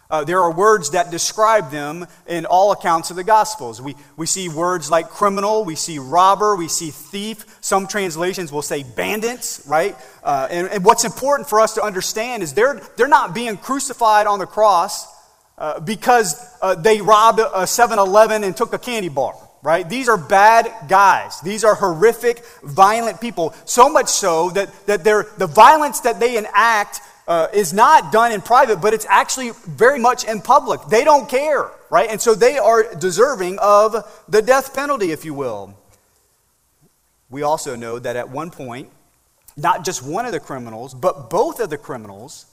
Uh, 0.08 0.24
there 0.24 0.40
are 0.40 0.52
words 0.52 0.92
that 0.92 1.10
describe 1.10 1.72
them 1.72 2.06
in 2.28 2.46
all 2.46 2.72
accounts 2.72 3.10
of 3.10 3.16
the 3.16 3.24
Gospels. 3.24 3.82
We, 3.82 3.96
we 4.16 4.28
see 4.28 4.48
words 4.48 4.92
like 4.92 5.10
criminal, 5.10 5.66
we 5.66 5.74
see 5.74 5.98
robber, 5.98 6.56
we 6.56 6.68
see 6.68 6.92
thief. 6.92 7.44
Some 7.60 7.88
translations 7.88 8.52
will 8.52 8.62
say 8.62 8.84
bandits, 8.84 9.66
right? 9.68 9.96
Uh, 10.24 10.48
and, 10.52 10.68
and, 10.68 10.86
what's 10.86 11.06
important 11.06 11.50
for 11.50 11.60
us 11.60 11.74
to 11.74 11.82
understand 11.82 12.44
is 12.44 12.54
they're, 12.54 12.80
they're 12.98 13.08
not 13.08 13.34
being 13.34 13.58
crucified 13.58 14.28
on 14.28 14.38
the 14.38 14.46
cross 14.46 15.08
uh, 15.58 15.80
because 15.80 16.36
uh, 16.62 16.76
they 16.76 17.02
robbed 17.02 17.40
a 17.40 17.66
7 17.66 17.98
Eleven 17.98 18.44
and 18.44 18.56
took 18.56 18.74
a 18.74 18.80
candy 18.80 19.10
bar 19.10 19.34
right? 19.66 19.90
These 19.90 20.08
are 20.08 20.18
bad 20.18 20.72
guys. 20.88 21.42
These 21.42 21.64
are 21.64 21.74
horrific, 21.74 22.46
violent 22.62 23.20
people. 23.20 23.56
So 23.66 23.90
much 23.90 24.10
so 24.10 24.52
that, 24.52 24.70
that 24.86 25.04
the 25.04 25.48
violence 25.48 26.02
that 26.02 26.20
they 26.20 26.38
enact 26.38 27.02
uh, 27.28 27.48
is 27.52 27.74
not 27.74 28.12
done 28.12 28.32
in 28.32 28.42
private, 28.42 28.80
but 28.80 28.94
it's 28.94 29.08
actually 29.10 29.50
very 29.66 29.98
much 29.98 30.24
in 30.24 30.40
public. 30.40 30.82
They 30.90 31.04
don't 31.04 31.28
care, 31.28 31.72
right? 31.90 32.08
And 32.08 32.22
so 32.22 32.36
they 32.36 32.60
are 32.60 32.94
deserving 32.94 33.58
of 33.58 33.96
the 34.30 34.44
death 34.44 34.76
penalty, 34.76 35.12
if 35.12 35.26
you 35.26 35.34
will. 35.34 35.76
We 37.32 37.42
also 37.42 37.76
know 37.76 37.98
that 37.98 38.16
at 38.16 38.30
one 38.30 38.52
point, 38.52 38.92
not 39.58 39.84
just 39.84 40.04
one 40.04 40.28
of 40.28 40.32
the 40.32 40.40
criminals, 40.40 40.94
but 40.94 41.32
both 41.32 41.60
of 41.60 41.72
the 41.72 41.80
criminals 41.80 42.46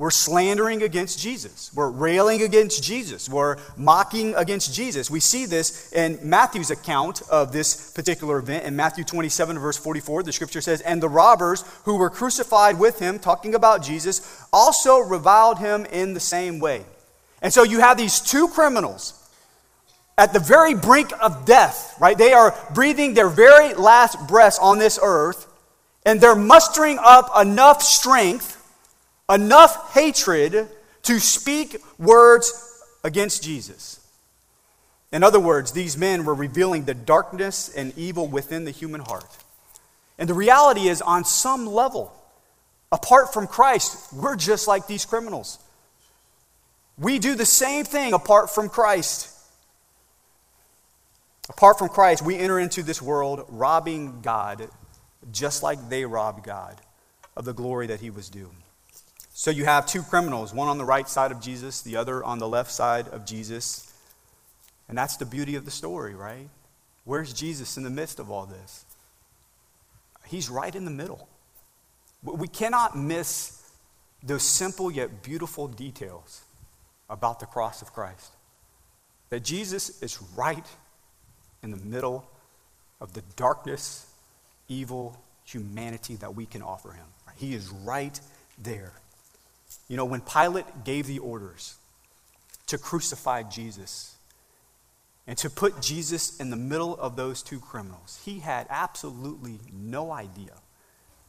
we're 0.00 0.10
slandering 0.10 0.82
against 0.82 1.18
Jesus. 1.18 1.70
We're 1.74 1.90
railing 1.90 2.40
against 2.40 2.82
Jesus. 2.82 3.28
We're 3.28 3.58
mocking 3.76 4.34
against 4.34 4.72
Jesus. 4.72 5.10
We 5.10 5.20
see 5.20 5.44
this 5.44 5.92
in 5.92 6.18
Matthew's 6.22 6.70
account 6.70 7.20
of 7.30 7.52
this 7.52 7.92
particular 7.92 8.38
event. 8.38 8.64
In 8.64 8.74
Matthew 8.74 9.04
27, 9.04 9.58
verse 9.58 9.76
44, 9.76 10.22
the 10.22 10.32
scripture 10.32 10.62
says, 10.62 10.80
And 10.80 11.02
the 11.02 11.08
robbers 11.10 11.64
who 11.84 11.98
were 11.98 12.08
crucified 12.08 12.78
with 12.78 12.98
him, 12.98 13.18
talking 13.18 13.54
about 13.54 13.82
Jesus, 13.82 14.42
also 14.54 15.00
reviled 15.00 15.58
him 15.58 15.84
in 15.84 16.14
the 16.14 16.18
same 16.18 16.60
way. 16.60 16.82
And 17.42 17.52
so 17.52 17.62
you 17.62 17.80
have 17.80 17.98
these 17.98 18.22
two 18.22 18.48
criminals 18.48 19.12
at 20.16 20.32
the 20.32 20.40
very 20.40 20.72
brink 20.72 21.12
of 21.20 21.44
death, 21.44 21.94
right? 22.00 22.16
They 22.16 22.32
are 22.32 22.56
breathing 22.72 23.12
their 23.12 23.28
very 23.28 23.74
last 23.74 24.26
breaths 24.26 24.58
on 24.58 24.78
this 24.78 24.98
earth, 25.02 25.46
and 26.06 26.22
they're 26.22 26.34
mustering 26.34 26.98
up 26.98 27.30
enough 27.38 27.82
strength 27.82 28.56
enough 29.30 29.94
hatred 29.94 30.68
to 31.02 31.18
speak 31.18 31.76
words 31.98 32.52
against 33.04 33.42
Jesus. 33.42 34.00
In 35.12 35.22
other 35.22 35.40
words, 35.40 35.72
these 35.72 35.96
men 35.96 36.24
were 36.24 36.34
revealing 36.34 36.84
the 36.84 36.94
darkness 36.94 37.68
and 37.68 37.96
evil 37.96 38.28
within 38.28 38.64
the 38.64 38.70
human 38.70 39.00
heart. 39.00 39.36
And 40.18 40.28
the 40.28 40.34
reality 40.34 40.88
is, 40.88 41.00
on 41.02 41.24
some 41.24 41.66
level, 41.66 42.12
apart 42.92 43.32
from 43.32 43.46
Christ, 43.46 44.12
we're 44.12 44.36
just 44.36 44.68
like 44.68 44.86
these 44.86 45.04
criminals. 45.04 45.58
We 46.98 47.18
do 47.18 47.34
the 47.34 47.46
same 47.46 47.84
thing 47.84 48.12
apart 48.12 48.50
from 48.50 48.68
Christ. 48.68 49.34
Apart 51.48 51.78
from 51.78 51.88
Christ, 51.88 52.22
we 52.22 52.36
enter 52.36 52.60
into 52.60 52.82
this 52.82 53.00
world 53.00 53.44
robbing 53.48 54.20
God 54.20 54.68
just 55.32 55.62
like 55.62 55.88
they 55.88 56.04
robbed 56.04 56.44
God 56.44 56.80
of 57.36 57.44
the 57.44 57.54
glory 57.54 57.88
that 57.88 58.00
he 58.00 58.10
was 58.10 58.28
due. 58.28 58.50
So 59.40 59.50
you 59.50 59.64
have 59.64 59.86
two 59.86 60.02
criminals, 60.02 60.52
one 60.52 60.68
on 60.68 60.76
the 60.76 60.84
right 60.84 61.08
side 61.08 61.32
of 61.32 61.40
Jesus, 61.40 61.80
the 61.80 61.96
other 61.96 62.22
on 62.22 62.38
the 62.38 62.46
left 62.46 62.70
side 62.70 63.08
of 63.08 63.24
Jesus. 63.24 63.90
And 64.86 64.98
that's 64.98 65.16
the 65.16 65.24
beauty 65.24 65.56
of 65.56 65.64
the 65.64 65.70
story, 65.70 66.14
right? 66.14 66.50
Where's 67.04 67.32
Jesus 67.32 67.78
in 67.78 67.82
the 67.82 67.88
midst 67.88 68.18
of 68.18 68.30
all 68.30 68.44
this? 68.44 68.84
He's 70.26 70.50
right 70.50 70.74
in 70.74 70.84
the 70.84 70.90
middle. 70.90 71.26
We 72.22 72.48
cannot 72.48 72.98
miss 72.98 73.66
those 74.22 74.42
simple 74.42 74.90
yet 74.90 75.22
beautiful 75.22 75.68
details 75.68 76.42
about 77.08 77.40
the 77.40 77.46
cross 77.46 77.80
of 77.80 77.94
Christ. 77.94 78.34
That 79.30 79.42
Jesus 79.42 80.02
is 80.02 80.20
right 80.36 80.66
in 81.62 81.70
the 81.70 81.78
middle 81.78 82.28
of 83.00 83.14
the 83.14 83.22
darkness, 83.36 84.04
evil 84.68 85.18
humanity 85.46 86.16
that 86.16 86.34
we 86.34 86.44
can 86.44 86.60
offer 86.60 86.92
him. 86.92 87.06
He 87.36 87.54
is 87.54 87.70
right 87.70 88.20
there. 88.58 88.92
You 89.88 89.96
know, 89.96 90.04
when 90.04 90.20
Pilate 90.20 90.84
gave 90.84 91.06
the 91.06 91.18
orders 91.18 91.76
to 92.66 92.78
crucify 92.78 93.42
Jesus 93.42 94.16
and 95.26 95.36
to 95.38 95.50
put 95.50 95.80
Jesus 95.80 96.38
in 96.40 96.50
the 96.50 96.56
middle 96.56 96.96
of 96.96 97.16
those 97.16 97.42
two 97.42 97.60
criminals, 97.60 98.20
he 98.24 98.40
had 98.40 98.66
absolutely 98.70 99.58
no 99.72 100.12
idea 100.12 100.54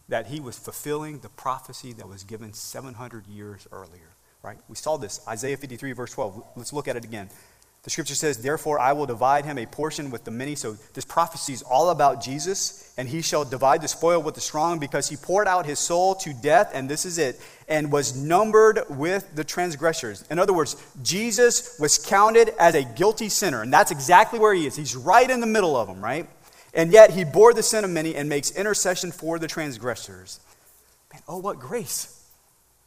that 0.09 0.27
he 0.27 0.39
was 0.39 0.57
fulfilling 0.57 1.19
the 1.19 1.29
prophecy 1.29 1.93
that 1.93 2.07
was 2.07 2.23
given 2.23 2.53
700 2.53 3.27
years 3.27 3.67
earlier, 3.71 4.11
right? 4.43 4.57
We 4.67 4.75
saw 4.75 4.97
this, 4.97 5.21
Isaiah 5.27 5.57
53, 5.57 5.93
verse 5.93 6.11
12. 6.11 6.43
Let's 6.55 6.73
look 6.73 6.87
at 6.87 6.95
it 6.95 7.03
again. 7.03 7.29
The 7.83 7.89
scripture 7.89 8.13
says, 8.13 8.37
Therefore 8.37 8.79
I 8.79 8.93
will 8.93 9.07
divide 9.07 9.43
him 9.43 9.57
a 9.57 9.65
portion 9.65 10.11
with 10.11 10.23
the 10.23 10.29
many. 10.29 10.53
So 10.53 10.73
this 10.93 11.03
prophecy 11.03 11.53
is 11.53 11.63
all 11.63 11.89
about 11.89 12.21
Jesus, 12.21 12.93
and 12.95 13.09
he 13.09 13.23
shall 13.23 13.43
divide 13.43 13.81
the 13.81 13.87
spoil 13.87 14.21
with 14.21 14.35
the 14.35 14.41
strong 14.41 14.77
because 14.77 15.09
he 15.09 15.15
poured 15.15 15.47
out 15.47 15.65
his 15.65 15.79
soul 15.79 16.13
to 16.15 16.31
death, 16.31 16.69
and 16.75 16.87
this 16.87 17.05
is 17.05 17.17
it, 17.17 17.41
and 17.67 17.91
was 17.91 18.15
numbered 18.15 18.81
with 18.87 19.35
the 19.35 19.43
transgressors. 19.43 20.23
In 20.29 20.37
other 20.37 20.53
words, 20.53 20.75
Jesus 21.01 21.79
was 21.79 21.97
counted 21.97 22.49
as 22.59 22.75
a 22.75 22.83
guilty 22.83 23.29
sinner, 23.29 23.63
and 23.63 23.73
that's 23.73 23.89
exactly 23.89 24.37
where 24.37 24.53
he 24.53 24.67
is. 24.67 24.75
He's 24.75 24.95
right 24.95 25.29
in 25.29 25.39
the 25.39 25.47
middle 25.47 25.75
of 25.75 25.87
them, 25.87 26.03
right? 26.03 26.29
And 26.75 26.91
yet 26.91 27.09
he 27.09 27.23
bore 27.23 27.53
the 27.53 27.63
sin 27.63 27.83
of 27.83 27.89
many 27.89 28.15
and 28.15 28.29
makes 28.29 28.51
intercession 28.51 29.11
for 29.11 29.39
the 29.39 29.47
transgressors. 29.47 30.39
Man, 31.11 31.23
oh, 31.27 31.39
what 31.39 31.57
grace! 31.59 32.20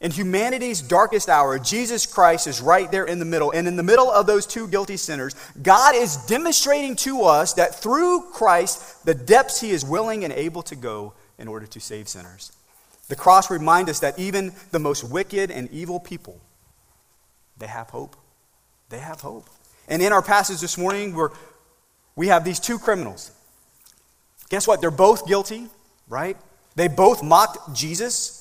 In 0.01 0.11
humanity's 0.11 0.81
darkest 0.81 1.29
hour, 1.29 1.57
Jesus 1.57 2.05
Christ 2.05 2.47
is 2.47 2.61
right 2.61 2.91
there 2.91 3.05
in 3.05 3.19
the 3.19 3.25
middle. 3.25 3.51
And 3.51 3.67
in 3.67 3.77
the 3.77 3.83
middle 3.83 4.11
of 4.11 4.27
those 4.27 4.45
two 4.45 4.67
guilty 4.67 4.97
sinners, 4.97 5.35
God 5.61 5.95
is 5.95 6.17
demonstrating 6.25 6.95
to 6.97 7.23
us 7.23 7.53
that 7.53 7.75
through 7.75 8.29
Christ, 8.31 9.05
the 9.05 9.13
depths 9.15 9.61
he 9.61 9.71
is 9.71 9.85
willing 9.85 10.23
and 10.23 10.33
able 10.33 10.61
to 10.63 10.75
go 10.75 11.13
in 11.37 11.47
order 11.47 11.65
to 11.67 11.79
save 11.79 12.09
sinners. 12.09 12.51
The 13.07 13.15
cross 13.15 13.49
reminds 13.49 13.89
us 13.89 13.99
that 13.99 14.19
even 14.19 14.53
the 14.71 14.79
most 14.79 15.03
wicked 15.03 15.49
and 15.49 15.71
evil 15.71 15.99
people, 15.99 16.41
they 17.57 17.67
have 17.67 17.89
hope. 17.89 18.15
They 18.89 18.99
have 18.99 19.21
hope. 19.21 19.49
And 19.87 20.01
in 20.01 20.11
our 20.11 20.21
passage 20.21 20.59
this 20.59 20.77
morning, 20.77 21.13
we're, 21.13 21.29
we 22.15 22.27
have 22.27 22.43
these 22.43 22.59
two 22.59 22.79
criminals. 22.79 23.31
Guess 24.49 24.67
what? 24.67 24.81
They're 24.81 24.91
both 24.91 25.27
guilty, 25.27 25.67
right? 26.09 26.37
They 26.75 26.87
both 26.87 27.23
mocked 27.23 27.75
Jesus. 27.75 28.34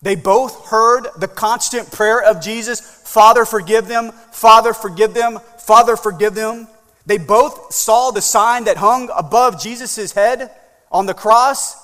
They 0.00 0.14
both 0.14 0.68
heard 0.68 1.08
the 1.16 1.28
constant 1.28 1.90
prayer 1.90 2.22
of 2.22 2.40
Jesus 2.40 2.80
Father, 3.08 3.46
forgive 3.46 3.88
them, 3.88 4.12
Father, 4.32 4.74
forgive 4.74 5.14
them, 5.14 5.38
Father, 5.58 5.96
forgive 5.96 6.34
them. 6.34 6.68
They 7.06 7.16
both 7.16 7.72
saw 7.72 8.10
the 8.10 8.20
sign 8.20 8.64
that 8.64 8.76
hung 8.76 9.08
above 9.16 9.62
Jesus' 9.62 10.12
head 10.12 10.50
on 10.92 11.06
the 11.06 11.14
cross. 11.14 11.74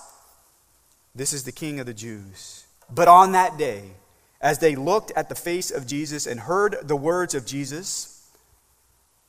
This 1.14 1.32
is 1.32 1.44
the 1.44 1.50
King 1.50 1.80
of 1.80 1.86
the 1.86 1.94
Jews. 1.94 2.66
But 2.90 3.08
on 3.08 3.32
that 3.32 3.56
day, 3.56 3.92
as 4.38 4.58
they 4.58 4.76
looked 4.76 5.12
at 5.16 5.30
the 5.30 5.34
face 5.34 5.70
of 5.70 5.86
Jesus 5.86 6.26
and 6.26 6.40
heard 6.40 6.76
the 6.82 6.94
words 6.94 7.34
of 7.34 7.46
Jesus, 7.46 8.30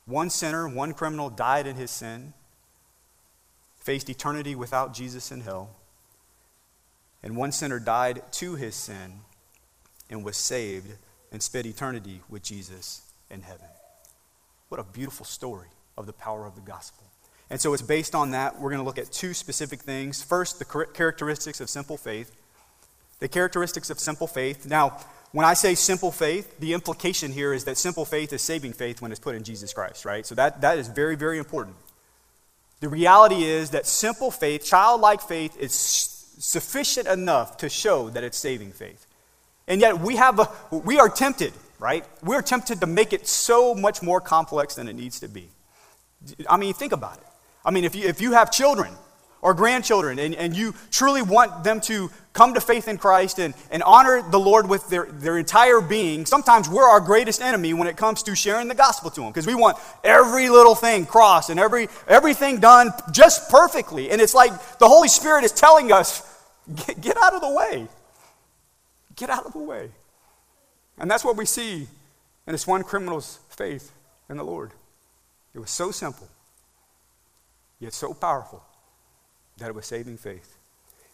one 0.06 0.30
sinner, 0.30 0.68
one 0.68 0.94
criminal 0.94 1.30
died 1.30 1.66
in 1.66 1.78
his 1.78 1.92
sin, 1.92 2.34
faced 3.80 4.10
eternity 4.10 4.54
without 4.54 4.94
Jesus 4.94 5.32
in 5.32 5.42
hell. 5.42 5.70
And 7.26 7.36
one 7.36 7.52
sinner 7.52 7.80
died 7.80 8.22
to 8.34 8.56
his 8.56 8.76
sin 8.76 9.20
and 10.10 10.24
was 10.24 10.38
saved 10.38 10.94
and 11.32 11.42
spent 11.42 11.66
eternity 11.66 12.22
with 12.30 12.44
Jesus 12.44 13.02
in 13.30 13.42
heaven. 13.42 13.68
What 14.70 14.80
a 14.80 14.84
beautiful 14.84 15.26
story 15.26 15.68
of 15.98 16.06
the 16.06 16.14
power 16.14 16.46
of 16.46 16.56
the 16.56 16.62
gospel. 16.62 17.04
And 17.50 17.60
so 17.60 17.74
it's 17.74 17.82
based 17.82 18.16
on 18.16 18.32
that. 18.32 18.60
We're 18.60 18.70
going 18.70 18.80
to 18.80 18.86
look 18.86 19.00
at 19.00 19.12
two 19.12 19.34
specific 19.34 19.82
things. 19.82 20.24
First, 20.24 20.60
the 20.60 20.88
characteristics 20.94 21.60
of 21.60 21.70
simple 21.70 21.98
faith. 21.98 22.32
The 23.20 23.28
characteristics 23.28 23.90
of 23.90 24.00
simple 24.00 24.28
faith. 24.28 24.68
Now, 24.68 25.00
when 25.32 25.46
I 25.46 25.56
say 25.56 25.76
simple 25.76 26.12
faith, 26.12 26.60
the 26.60 26.74
implication 26.74 27.32
here 27.32 27.54
is 27.54 27.66
that 27.66 27.78
simple 27.78 28.06
faith 28.06 28.34
is 28.34 28.42
saving 28.42 28.74
faith 28.74 29.02
when 29.02 29.12
it's 29.12 29.20
put 29.20 29.36
in 29.36 29.44
Jesus 29.44 29.74
Christ, 29.74 30.06
right? 30.06 30.26
So 30.26 30.36
that, 30.36 30.62
that 30.62 30.78
is 30.78 30.88
very, 30.88 31.16
very 31.16 31.40
important. 31.40 31.76
The 32.82 32.90
reality 32.90 33.44
is 33.44 33.72
that 33.72 33.88
simple 33.88 34.32
faith, 34.32 34.64
childlike 34.64 35.22
faith, 35.22 35.58
is 35.60 35.74
sufficient 36.38 37.08
enough 37.08 37.58
to 37.58 37.70
show 37.70 38.10
that 38.10 38.24
it's 38.24 38.38
saving 38.38 38.72
faith. 38.72 39.06
And 39.68 39.82
yet 39.82 40.00
we 40.00 40.16
have 40.16 40.40
a, 40.40 40.50
we 40.72 41.00
are 41.00 41.10
tempted, 41.10 41.54
right? 41.80 42.06
We're 42.24 42.42
tempted 42.42 42.82
to 42.82 42.88
make 42.88 43.14
it 43.14 43.28
so 43.28 43.74
much 43.74 44.02
more 44.02 44.22
complex 44.22 44.76
than 44.76 44.88
it 44.88 44.94
needs 44.94 45.20
to 45.22 45.28
be. 45.28 45.50
I 46.50 46.58
mean, 46.58 46.74
think 46.74 46.92
about 46.92 47.18
it. 47.18 47.28
I 47.64 47.72
mean, 47.72 47.84
if 47.84 47.96
you, 47.96 48.08
if 48.08 48.22
you 48.22 48.34
have 48.34 48.52
children 48.52 48.94
or 49.46 49.54
grandchildren 49.54 50.18
and, 50.18 50.34
and 50.34 50.56
you 50.56 50.74
truly 50.90 51.22
want 51.22 51.64
them 51.64 51.80
to 51.80 52.10
come 52.34 52.56
to 52.56 52.60
faith 52.60 52.88
in 52.88 52.98
Christ 52.98 53.38
and, 53.38 53.54
and 53.70 53.84
honor 53.84 54.24
the 54.28 54.40
Lord 54.40 54.68
with 54.68 54.90
their, 54.90 55.06
their 55.06 55.38
entire 55.38 55.82
being, 55.82 56.26
sometimes 56.26 56.68
we're 56.68 56.90
our 56.90 57.00
greatest 57.00 57.44
enemy 57.44 57.72
when 57.72 57.88
it 57.88 57.96
comes 57.96 58.24
to 58.24 58.36
sharing 58.36 58.70
the 58.70 58.74
gospel 58.74 59.12
to 59.12 59.22
them 59.22 59.30
because 59.30 59.46
we 59.46 59.54
want 59.54 59.78
every 60.04 60.50
little 60.50 60.74
thing 60.74 61.06
crossed 61.06 61.52
and 61.52 61.60
every, 61.60 61.90
everything 62.08 62.60
done 62.60 62.90
just 63.12 63.52
perfectly. 63.52 64.10
And 64.10 64.20
it's 64.20 64.34
like 64.34 64.50
the 64.80 64.88
Holy 64.88 65.10
Spirit 65.10 65.44
is 65.44 65.52
telling 65.52 65.92
us, 65.92 66.24
get, 66.74 67.00
get 67.00 67.18
out 67.18 67.36
of 67.36 67.42
the 67.42 67.52
way. 67.52 67.88
Get 69.16 69.30
out 69.30 69.46
of 69.46 69.54
the 69.54 69.60
way. 69.60 69.92
And 70.98 71.10
that's 71.10 71.24
what 71.24 71.38
we 71.38 71.46
see 71.46 71.88
in 72.48 72.52
this 72.52 72.66
one 72.66 72.82
criminal's 72.82 73.38
faith 73.50 73.92
in 74.28 74.38
the 74.38 74.44
Lord. 74.44 74.72
It 75.54 75.60
was 75.60 75.70
so 75.70 75.92
simple, 75.92 76.28
yet 77.80 77.94
so 77.94 78.12
powerful 78.16 78.64
that 79.58 79.70
it 79.70 79.76
was 79.76 79.86
saving 79.86 80.18
faith. 80.18 80.58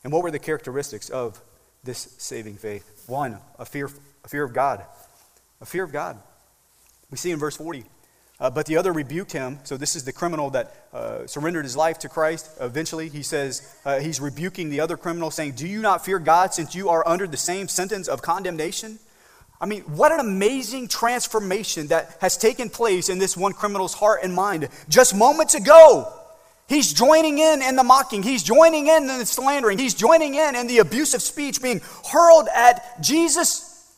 And 0.04 0.12
what 0.12 0.24
were 0.24 0.32
the 0.32 0.40
characteristics 0.40 1.10
of 1.10 1.42
this 1.84 2.16
saving 2.18 2.56
faith? 2.56 3.04
One, 3.08 3.38
a 3.60 3.66
fear, 3.66 3.90
a 4.24 4.28
fear 4.28 4.44
of 4.44 4.54
God. 4.54 4.84
A 5.62 5.66
fear 5.66 5.84
of 5.84 5.92
God. 5.92 6.18
We 7.12 7.18
see 7.18 7.32
in 7.32 7.40
verse 7.40 7.58
40. 7.58 7.86
Uh, 8.40 8.50
but 8.50 8.66
the 8.66 8.78
other 8.78 8.92
rebuked 8.92 9.32
him. 9.32 9.60
So 9.64 9.78
this 9.78 9.96
is 9.96 10.04
the 10.04 10.12
criminal 10.12 10.50
that 10.50 10.88
uh, 10.92 11.28
surrendered 11.28 11.64
his 11.64 11.78
life 11.78 12.00
to 12.00 12.10
Christ. 12.10 12.50
Eventually, 12.60 13.08
he 13.08 13.22
says, 13.22 13.62
uh, 13.86 14.00
he's 14.00 14.20
rebuking 14.20 14.72
the 14.72 14.80
other 14.80 14.98
criminal, 14.98 15.30
saying, 15.30 15.52
Do 15.52 15.68
you 15.68 15.80
not 15.80 16.04
fear 16.04 16.18
God 16.18 16.52
since 16.52 16.74
you 16.74 16.90
are 16.90 17.08
under 17.08 17.28
the 17.28 17.38
same 17.38 17.68
sentence 17.68 18.08
of 18.08 18.24
condemnation? 18.24 18.98
I 19.62 19.68
mean, 19.68 19.82
what 19.84 20.12
an 20.12 20.20
amazing 20.20 20.88
transformation 20.88 21.88
that 21.88 22.18
has 22.20 22.36
taken 22.36 22.72
place 22.72 23.10
in 23.10 23.20
this 23.20 23.38
one 23.38 23.54
criminal's 23.54 23.94
heart 23.94 24.22
and 24.24 24.34
mind 24.34 24.70
just 24.90 25.16
moments 25.16 25.54
ago. 25.54 26.12
He's 26.72 26.94
joining 26.94 27.38
in 27.38 27.62
in 27.62 27.76
the 27.76 27.84
mocking. 27.84 28.24
He's 28.24 28.44
joining 28.44 28.88
in 28.88 29.10
in 29.10 29.20
the 29.20 29.26
slandering. 29.26 29.78
He's 29.78 29.94
joining 29.94 30.36
in 30.36 30.56
in 30.56 30.68
the 30.68 30.78
abusive 30.78 31.22
speech 31.22 31.62
being 31.62 31.82
hurled 32.14 32.48
at 32.48 33.02
Jesus. 33.02 33.94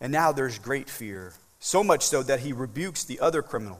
And 0.00 0.10
now 0.10 0.32
there's 0.32 0.58
great 0.58 0.88
fear. 0.88 1.34
So 1.58 1.84
much 1.84 2.06
so 2.06 2.22
that 2.22 2.40
he 2.40 2.54
rebukes 2.54 3.04
the 3.04 3.20
other 3.20 3.42
criminal. 3.42 3.78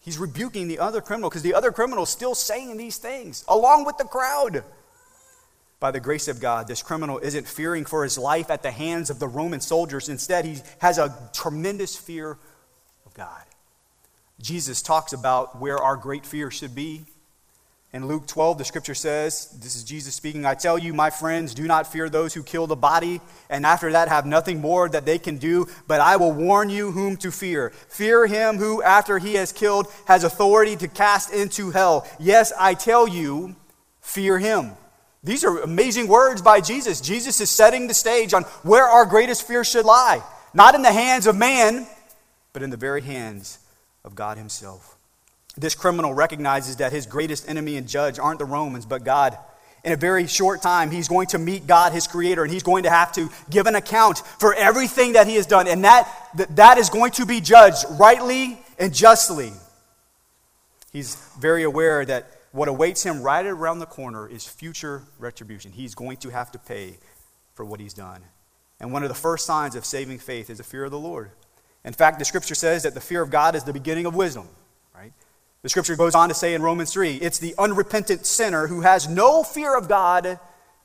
He's 0.00 0.16
rebuking 0.16 0.68
the 0.68 0.78
other 0.78 1.02
criminal 1.02 1.28
because 1.28 1.42
the 1.42 1.52
other 1.52 1.70
criminal 1.70 2.04
is 2.04 2.08
still 2.08 2.34
saying 2.34 2.78
these 2.78 2.96
things 2.96 3.44
along 3.46 3.84
with 3.84 3.98
the 3.98 4.04
crowd. 4.04 4.64
By 5.80 5.90
the 5.90 6.00
grace 6.00 6.28
of 6.28 6.40
God, 6.40 6.66
this 6.66 6.82
criminal 6.82 7.18
isn't 7.18 7.46
fearing 7.46 7.84
for 7.84 8.04
his 8.04 8.16
life 8.16 8.50
at 8.50 8.62
the 8.62 8.70
hands 8.70 9.10
of 9.10 9.18
the 9.18 9.28
Roman 9.28 9.60
soldiers. 9.60 10.08
Instead, 10.08 10.46
he 10.46 10.60
has 10.78 10.96
a 10.96 11.14
tremendous 11.34 11.94
fear 11.94 12.38
of 13.04 13.12
God. 13.12 13.44
Jesus 14.42 14.82
talks 14.82 15.12
about 15.12 15.60
where 15.60 15.78
our 15.78 15.96
great 15.96 16.26
fear 16.26 16.50
should 16.50 16.74
be. 16.74 17.04
In 17.92 18.08
Luke 18.08 18.26
12, 18.26 18.58
the 18.58 18.64
scripture 18.64 18.94
says, 18.94 19.56
This 19.62 19.76
is 19.76 19.84
Jesus 19.84 20.14
speaking, 20.14 20.44
I 20.44 20.54
tell 20.54 20.78
you, 20.78 20.92
my 20.92 21.10
friends, 21.10 21.54
do 21.54 21.64
not 21.64 21.86
fear 21.86 22.08
those 22.08 22.34
who 22.34 22.42
kill 22.42 22.66
the 22.66 22.74
body, 22.74 23.20
and 23.48 23.64
after 23.64 23.92
that 23.92 24.08
have 24.08 24.26
nothing 24.26 24.60
more 24.60 24.88
that 24.88 25.04
they 25.04 25.18
can 25.18 25.36
do, 25.36 25.68
but 25.86 26.00
I 26.00 26.16
will 26.16 26.32
warn 26.32 26.70
you 26.70 26.90
whom 26.90 27.16
to 27.18 27.30
fear. 27.30 27.70
Fear 27.88 28.26
him 28.26 28.56
who, 28.56 28.82
after 28.82 29.18
he 29.18 29.34
has 29.34 29.52
killed, 29.52 29.86
has 30.06 30.24
authority 30.24 30.74
to 30.76 30.88
cast 30.88 31.32
into 31.32 31.70
hell. 31.70 32.08
Yes, 32.18 32.52
I 32.58 32.74
tell 32.74 33.06
you, 33.06 33.54
fear 34.00 34.38
him. 34.38 34.72
These 35.22 35.44
are 35.44 35.58
amazing 35.58 36.08
words 36.08 36.42
by 36.42 36.62
Jesus. 36.62 37.00
Jesus 37.00 37.40
is 37.40 37.50
setting 37.50 37.86
the 37.86 37.94
stage 37.94 38.34
on 38.34 38.42
where 38.64 38.86
our 38.86 39.04
greatest 39.06 39.46
fear 39.46 39.62
should 39.62 39.84
lie. 39.84 40.22
not 40.54 40.74
in 40.74 40.82
the 40.82 40.92
hands 40.92 41.26
of 41.26 41.36
man, 41.36 41.86
but 42.52 42.62
in 42.62 42.70
the 42.70 42.76
very 42.76 43.02
hands 43.02 43.58
of 44.04 44.14
God 44.14 44.38
Himself. 44.38 44.96
This 45.56 45.74
criminal 45.74 46.14
recognizes 46.14 46.76
that 46.76 46.92
his 46.92 47.06
greatest 47.06 47.48
enemy 47.48 47.76
and 47.76 47.86
judge 47.86 48.18
aren't 48.18 48.38
the 48.38 48.44
Romans, 48.44 48.86
but 48.86 49.04
God. 49.04 49.36
In 49.84 49.92
a 49.92 49.96
very 49.96 50.26
short 50.26 50.62
time, 50.62 50.90
he's 50.90 51.08
going 51.08 51.26
to 51.28 51.38
meet 51.38 51.66
God, 51.66 51.92
his 51.92 52.06
creator, 52.06 52.44
and 52.44 52.52
he's 52.52 52.62
going 52.62 52.84
to 52.84 52.90
have 52.90 53.12
to 53.12 53.28
give 53.50 53.66
an 53.66 53.74
account 53.74 54.18
for 54.38 54.54
everything 54.54 55.14
that 55.14 55.26
he 55.26 55.34
has 55.34 55.44
done. 55.44 55.66
And 55.66 55.84
that, 55.84 56.08
that 56.50 56.78
is 56.78 56.88
going 56.88 57.10
to 57.12 57.26
be 57.26 57.40
judged 57.40 57.84
rightly 57.90 58.62
and 58.78 58.94
justly. 58.94 59.52
He's 60.92 61.16
very 61.38 61.64
aware 61.64 62.04
that 62.04 62.30
what 62.52 62.68
awaits 62.68 63.02
him 63.02 63.22
right 63.22 63.44
around 63.44 63.80
the 63.80 63.86
corner 63.86 64.28
is 64.28 64.46
future 64.46 65.02
retribution. 65.18 65.72
He's 65.72 65.94
going 65.94 66.18
to 66.18 66.30
have 66.30 66.52
to 66.52 66.58
pay 66.58 66.98
for 67.54 67.64
what 67.64 67.80
he's 67.80 67.94
done. 67.94 68.22
And 68.78 68.92
one 68.92 69.02
of 69.02 69.08
the 69.08 69.14
first 69.14 69.46
signs 69.46 69.74
of 69.74 69.84
saving 69.84 70.18
faith 70.18 70.48
is 70.48 70.58
the 70.58 70.64
fear 70.64 70.84
of 70.84 70.90
the 70.90 70.98
Lord. 70.98 71.30
In 71.84 71.92
fact, 71.92 72.18
the 72.18 72.24
scripture 72.24 72.54
says 72.54 72.84
that 72.84 72.94
the 72.94 73.00
fear 73.00 73.22
of 73.22 73.30
God 73.30 73.54
is 73.54 73.64
the 73.64 73.72
beginning 73.72 74.06
of 74.06 74.14
wisdom, 74.14 74.48
right? 74.94 75.12
The 75.62 75.68
scripture 75.68 75.96
goes 75.96 76.14
on 76.14 76.28
to 76.28 76.34
say 76.34 76.54
in 76.54 76.62
Romans 76.62 76.92
3 76.92 77.16
it's 77.16 77.38
the 77.38 77.54
unrepentant 77.58 78.26
sinner 78.26 78.68
who 78.68 78.82
has 78.82 79.08
no 79.08 79.42
fear 79.42 79.76
of 79.76 79.88
God 79.88 80.38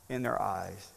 in 0.09 0.23
their 0.23 0.41
eyes. 0.41 0.91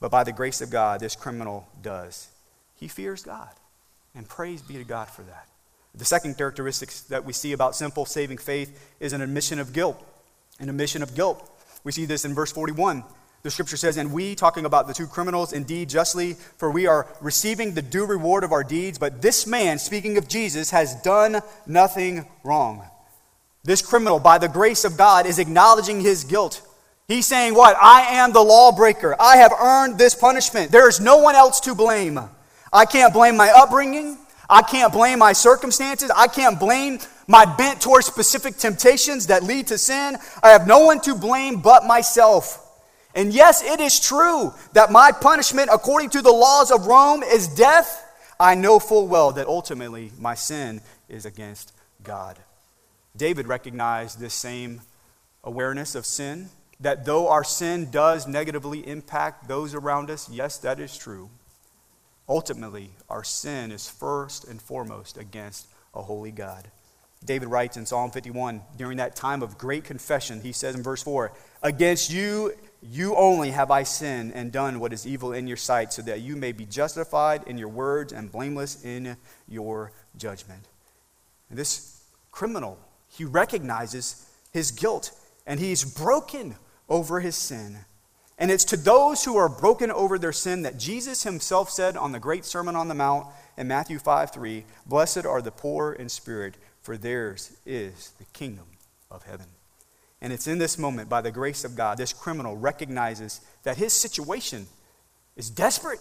But 0.00 0.10
by 0.10 0.24
the 0.24 0.32
grace 0.32 0.60
of 0.60 0.70
God, 0.70 1.00
this 1.00 1.14
criminal 1.14 1.68
does. 1.82 2.28
He 2.76 2.88
fears 2.88 3.22
God. 3.22 3.50
And 4.14 4.28
praise 4.28 4.60
be 4.60 4.74
to 4.74 4.84
God 4.84 5.08
for 5.08 5.22
that. 5.22 5.46
The 5.94 6.04
second 6.04 6.36
characteristic 6.36 6.90
that 7.08 7.24
we 7.24 7.32
see 7.32 7.52
about 7.52 7.76
simple 7.76 8.06
saving 8.06 8.38
faith 8.38 8.94
is 8.98 9.12
an 9.12 9.20
admission 9.20 9.58
of 9.58 9.72
guilt. 9.72 10.02
An 10.58 10.68
admission 10.68 11.02
of 11.02 11.14
guilt. 11.14 11.48
We 11.84 11.92
see 11.92 12.06
this 12.06 12.24
in 12.24 12.34
verse 12.34 12.50
41. 12.50 13.04
The 13.42 13.50
scripture 13.50 13.76
says, 13.76 13.96
And 13.96 14.12
we, 14.12 14.34
talking 14.34 14.64
about 14.64 14.86
the 14.86 14.94
two 14.94 15.06
criminals, 15.06 15.52
indeed 15.52 15.88
justly, 15.88 16.34
for 16.56 16.70
we 16.70 16.86
are 16.86 17.08
receiving 17.20 17.74
the 17.74 17.82
due 17.82 18.06
reward 18.06 18.44
of 18.44 18.52
our 18.52 18.62
deeds, 18.62 18.98
but 18.98 19.20
this 19.20 19.46
man, 19.46 19.78
speaking 19.78 20.16
of 20.16 20.28
Jesus, 20.28 20.70
has 20.70 20.94
done 21.02 21.40
nothing 21.66 22.24
wrong. 22.44 22.84
This 23.64 23.82
criminal, 23.82 24.20
by 24.20 24.38
the 24.38 24.48
grace 24.48 24.84
of 24.84 24.96
God, 24.96 25.26
is 25.26 25.38
acknowledging 25.38 26.00
his 26.00 26.24
guilt. 26.24 26.62
He's 27.08 27.26
saying, 27.26 27.54
What? 27.54 27.76
I 27.80 28.02
am 28.16 28.32
the 28.32 28.42
lawbreaker. 28.42 29.16
I 29.20 29.38
have 29.38 29.52
earned 29.52 29.98
this 29.98 30.14
punishment. 30.14 30.70
There 30.70 30.88
is 30.88 31.00
no 31.00 31.18
one 31.18 31.34
else 31.34 31.58
to 31.60 31.74
blame. 31.74 32.20
I 32.72 32.86
can't 32.86 33.12
blame 33.12 33.36
my 33.36 33.50
upbringing. 33.50 34.18
I 34.48 34.62
can't 34.62 34.92
blame 34.92 35.18
my 35.18 35.32
circumstances. 35.32 36.10
I 36.14 36.28
can't 36.28 36.60
blame 36.60 37.00
my 37.26 37.44
bent 37.44 37.80
towards 37.80 38.06
specific 38.06 38.56
temptations 38.56 39.28
that 39.28 39.42
lead 39.42 39.68
to 39.68 39.78
sin. 39.78 40.16
I 40.42 40.50
have 40.50 40.66
no 40.66 40.80
one 40.80 41.00
to 41.00 41.14
blame 41.14 41.60
but 41.60 41.86
myself. 41.86 42.61
And 43.14 43.32
yes, 43.32 43.62
it 43.62 43.80
is 43.80 44.00
true 44.00 44.52
that 44.72 44.90
my 44.90 45.12
punishment, 45.12 45.70
according 45.72 46.10
to 46.10 46.22
the 46.22 46.32
laws 46.32 46.70
of 46.70 46.86
Rome, 46.86 47.22
is 47.22 47.48
death. 47.48 48.04
I 48.40 48.54
know 48.54 48.78
full 48.78 49.06
well 49.06 49.32
that 49.32 49.46
ultimately 49.46 50.12
my 50.18 50.34
sin 50.34 50.80
is 51.08 51.26
against 51.26 51.72
God. 52.02 52.38
David 53.16 53.46
recognized 53.46 54.18
this 54.18 54.34
same 54.34 54.80
awareness 55.44 55.94
of 55.94 56.06
sin, 56.06 56.48
that 56.80 57.04
though 57.04 57.28
our 57.28 57.44
sin 57.44 57.90
does 57.90 58.26
negatively 58.26 58.86
impact 58.86 59.46
those 59.46 59.74
around 59.74 60.10
us, 60.10 60.28
yes, 60.28 60.58
that 60.58 60.80
is 60.80 60.96
true. 60.96 61.30
Ultimately, 62.28 62.90
our 63.08 63.24
sin 63.24 63.70
is 63.70 63.88
first 63.88 64.48
and 64.48 64.60
foremost 64.60 65.18
against 65.18 65.66
a 65.94 66.02
holy 66.02 66.30
God. 66.30 66.70
David 67.24 67.48
writes 67.48 67.76
in 67.76 67.86
Psalm 67.86 68.10
51 68.10 68.62
during 68.76 68.96
that 68.96 69.14
time 69.14 69.42
of 69.42 69.58
great 69.58 69.84
confession, 69.84 70.40
he 70.40 70.52
says 70.52 70.74
in 70.74 70.82
verse 70.82 71.02
4 71.02 71.32
Against 71.62 72.10
you 72.10 72.52
you 72.82 73.14
only 73.14 73.50
have 73.52 73.70
I 73.70 73.84
sinned 73.84 74.32
and 74.34 74.50
done 74.50 74.80
what 74.80 74.92
is 74.92 75.06
evil 75.06 75.32
in 75.32 75.46
your 75.46 75.56
sight, 75.56 75.92
so 75.92 76.02
that 76.02 76.20
you 76.20 76.34
may 76.34 76.50
be 76.50 76.66
justified 76.66 77.44
in 77.46 77.56
your 77.56 77.68
words 77.68 78.12
and 78.12 78.30
blameless 78.30 78.84
in 78.84 79.16
your 79.48 79.92
judgment. 80.16 80.66
And 81.48 81.58
this 81.58 82.02
criminal, 82.32 82.78
he 83.08 83.24
recognizes 83.24 84.28
his 84.52 84.70
guilt 84.70 85.12
and 85.46 85.60
he's 85.60 85.84
broken 85.84 86.56
over 86.88 87.20
his 87.20 87.36
sin. 87.36 87.78
And 88.38 88.50
it's 88.50 88.64
to 88.66 88.76
those 88.76 89.24
who 89.24 89.36
are 89.36 89.48
broken 89.48 89.90
over 89.90 90.18
their 90.18 90.32
sin 90.32 90.62
that 90.62 90.78
Jesus 90.78 91.22
himself 91.22 91.70
said 91.70 91.96
on 91.96 92.12
the 92.12 92.18
great 92.18 92.44
Sermon 92.44 92.74
on 92.74 92.88
the 92.88 92.94
Mount 92.94 93.28
in 93.56 93.68
Matthew 93.68 93.98
5 93.98 94.32
3 94.32 94.64
Blessed 94.86 95.24
are 95.24 95.42
the 95.42 95.52
poor 95.52 95.92
in 95.92 96.08
spirit, 96.08 96.56
for 96.80 96.96
theirs 96.96 97.56
is 97.64 98.10
the 98.18 98.24
kingdom 98.32 98.66
of 99.10 99.22
heaven. 99.24 99.46
And 100.22 100.32
it's 100.32 100.46
in 100.46 100.58
this 100.58 100.78
moment, 100.78 101.08
by 101.08 101.20
the 101.20 101.32
grace 101.32 101.64
of 101.64 101.74
God, 101.74 101.98
this 101.98 102.12
criminal 102.12 102.56
recognizes 102.56 103.40
that 103.64 103.76
his 103.76 103.92
situation 103.92 104.66
is 105.34 105.50
desperate. 105.50 105.98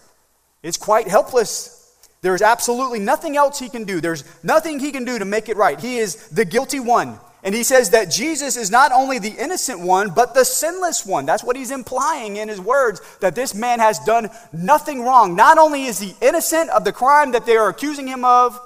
It's 0.61 0.77
quite 0.77 1.07
helpless. 1.07 1.97
There 2.21 2.35
is 2.35 2.43
absolutely 2.43 2.99
nothing 2.99 3.35
else 3.35 3.57
he 3.57 3.67
can 3.67 3.83
do. 3.83 3.99
There's 3.99 4.23
nothing 4.43 4.79
he 4.79 4.91
can 4.91 5.05
do 5.05 5.17
to 5.17 5.25
make 5.25 5.49
it 5.49 5.57
right. 5.57 5.79
He 5.79 5.97
is 5.97 6.27
the 6.29 6.45
guilty 6.45 6.79
one. 6.79 7.19
And 7.43 7.55
he 7.55 7.63
says 7.63 7.89
that 7.89 8.11
Jesus 8.11 8.57
is 8.57 8.69
not 8.69 8.91
only 8.91 9.17
the 9.17 9.31
innocent 9.31 9.79
one, 9.79 10.11
but 10.11 10.35
the 10.35 10.45
sinless 10.45 11.03
one. 11.03 11.25
That's 11.25 11.43
what 11.43 11.55
he's 11.55 11.71
implying 11.71 12.35
in 12.35 12.47
his 12.47 12.61
words 12.61 13.01
that 13.21 13.33
this 13.33 13.55
man 13.55 13.79
has 13.79 13.97
done 13.97 14.29
nothing 14.53 15.01
wrong. 15.01 15.35
Not 15.35 15.57
only 15.57 15.85
is 15.85 15.99
he 15.99 16.13
innocent 16.21 16.69
of 16.69 16.83
the 16.83 16.93
crime 16.93 17.31
that 17.31 17.47
they 17.47 17.57
are 17.57 17.69
accusing 17.69 18.07
him 18.07 18.23
of, 18.23 18.59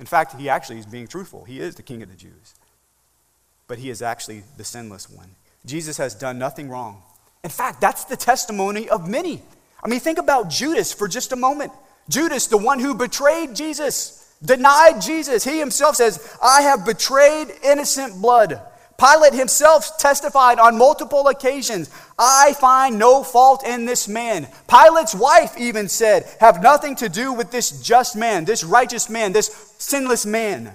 in 0.00 0.06
fact, 0.06 0.34
he 0.34 0.48
actually 0.48 0.80
is 0.80 0.86
being 0.86 1.06
truthful. 1.06 1.44
He 1.44 1.60
is 1.60 1.76
the 1.76 1.84
king 1.84 2.02
of 2.02 2.10
the 2.10 2.16
Jews 2.16 2.56
but 3.72 3.78
he 3.78 3.88
is 3.88 4.02
actually 4.02 4.42
the 4.58 4.64
sinless 4.64 5.08
one. 5.08 5.30
Jesus 5.64 5.96
has 5.96 6.14
done 6.14 6.38
nothing 6.38 6.68
wrong. 6.68 7.02
In 7.42 7.48
fact, 7.48 7.80
that's 7.80 8.04
the 8.04 8.18
testimony 8.18 8.86
of 8.90 9.08
many. 9.08 9.40
I 9.82 9.88
mean, 9.88 9.98
think 9.98 10.18
about 10.18 10.50
Judas 10.50 10.92
for 10.92 11.08
just 11.08 11.32
a 11.32 11.36
moment. 11.36 11.72
Judas, 12.06 12.48
the 12.48 12.58
one 12.58 12.80
who 12.80 12.94
betrayed 12.94 13.56
Jesus, 13.56 14.30
denied 14.44 15.00
Jesus. 15.00 15.42
He 15.42 15.58
himself 15.58 15.96
says, 15.96 16.36
I 16.42 16.60
have 16.60 16.84
betrayed 16.84 17.48
innocent 17.64 18.20
blood. 18.20 18.60
Pilate 18.98 19.32
himself 19.32 19.96
testified 19.96 20.58
on 20.58 20.76
multiple 20.76 21.28
occasions, 21.28 21.88
I 22.18 22.52
find 22.52 22.98
no 22.98 23.24
fault 23.24 23.66
in 23.66 23.86
this 23.86 24.06
man. 24.06 24.48
Pilate's 24.68 25.14
wife 25.14 25.54
even 25.56 25.88
said, 25.88 26.30
Have 26.40 26.62
nothing 26.62 26.94
to 26.96 27.08
do 27.08 27.32
with 27.32 27.50
this 27.50 27.80
just 27.80 28.16
man, 28.16 28.44
this 28.44 28.64
righteous 28.64 29.08
man, 29.08 29.32
this 29.32 29.74
sinless 29.78 30.26
man. 30.26 30.74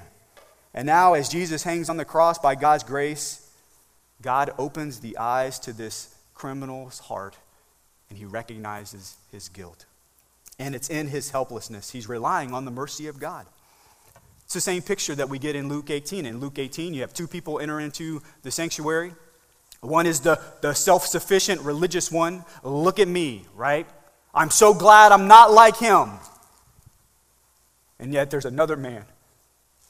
And 0.78 0.86
now, 0.86 1.16
as 1.16 1.28
Jesus 1.28 1.64
hangs 1.64 1.90
on 1.90 1.98
the 1.98 2.06
cross 2.06 2.38
by 2.38 2.54
God's 2.54 2.84
grace, 2.84 3.50
God 4.22 4.52
opens 4.60 5.00
the 5.00 5.18
eyes 5.18 5.58
to 5.62 5.74
this 5.74 6.14
criminal's 6.36 7.00
heart 7.00 7.36
and 8.12 8.20
he 8.20 8.26
recognizes 8.26 9.18
his 9.32 9.50
guilt. 9.50 9.88
And 10.60 10.76
it's 10.76 10.88
in 10.92 11.08
his 11.08 11.32
helplessness. 11.32 11.90
He's 11.90 12.08
relying 12.08 12.54
on 12.54 12.66
the 12.66 12.70
mercy 12.70 13.08
of 13.08 13.20
God. 13.20 13.48
It's 14.46 14.54
the 14.54 14.62
same 14.62 14.84
picture 14.84 15.16
that 15.16 15.30
we 15.30 15.40
get 15.40 15.56
in 15.56 15.68
Luke 15.68 15.90
18. 15.90 16.28
In 16.28 16.40
Luke 16.40 16.60
18, 16.60 16.94
you 16.94 17.02
have 17.02 17.12
two 17.12 17.28
people 17.28 17.60
enter 17.60 17.80
into 17.80 18.22
the 18.44 18.52
sanctuary. 18.52 19.14
One 19.82 20.06
is 20.06 20.20
the, 20.20 20.40
the 20.62 20.76
self 20.76 21.08
sufficient 21.08 21.60
religious 21.62 22.12
one. 22.12 22.46
Look 22.62 23.00
at 23.00 23.08
me, 23.08 23.46
right? 23.56 23.88
I'm 24.32 24.52
so 24.52 24.76
glad 24.76 25.12
I'm 25.12 25.28
not 25.28 25.52
like 25.52 25.78
him. 25.78 26.12
And 27.98 28.14
yet 28.14 28.30
there's 28.30 28.46
another 28.46 28.78
man 28.78 29.06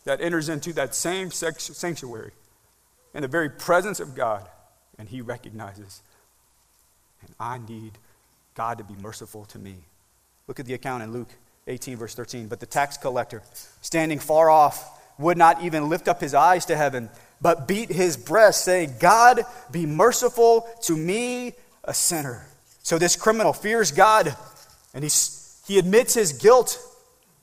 that 0.07 0.21
enters 0.21 0.47
into 0.47 0.71
that 0.71 0.95
same 0.95 1.31
sanctuary 1.31 2.31
in 3.13 3.21
the 3.23 3.27
very 3.27 3.49
presence 3.49 3.99
of 3.99 4.15
God, 4.15 4.47
and 4.97 5.09
he 5.09 5.19
recognizes, 5.19 6.01
and 7.21 7.29
I 7.37 7.57
need 7.57 7.97
God 8.55 8.77
to 8.77 8.85
be 8.85 8.95
merciful 9.01 9.43
to 9.45 9.59
me. 9.59 9.75
Look 10.47 10.61
at 10.61 10.65
the 10.65 10.73
account 10.73 11.03
in 11.03 11.11
Luke 11.11 11.27
18, 11.67 11.97
verse 11.97 12.15
13. 12.15 12.47
But 12.47 12.61
the 12.61 12.65
tax 12.65 12.95
collector, 12.95 13.43
standing 13.81 14.19
far 14.19 14.49
off, 14.49 14.97
would 15.19 15.37
not 15.37 15.61
even 15.61 15.89
lift 15.89 16.07
up 16.07 16.21
his 16.21 16.33
eyes 16.33 16.65
to 16.67 16.77
heaven, 16.77 17.09
but 17.41 17.67
beat 17.67 17.89
his 17.89 18.15
breast, 18.15 18.63
saying, 18.63 18.93
God, 19.01 19.41
be 19.71 19.85
merciful 19.85 20.69
to 20.83 20.95
me, 20.95 21.53
a 21.83 21.93
sinner. 21.93 22.47
So 22.81 22.97
this 22.97 23.17
criminal 23.17 23.51
fears 23.51 23.91
God, 23.91 24.33
and 24.93 25.03
he's, 25.03 25.61
he 25.67 25.77
admits 25.77 26.13
his 26.13 26.31
guilt 26.31 26.81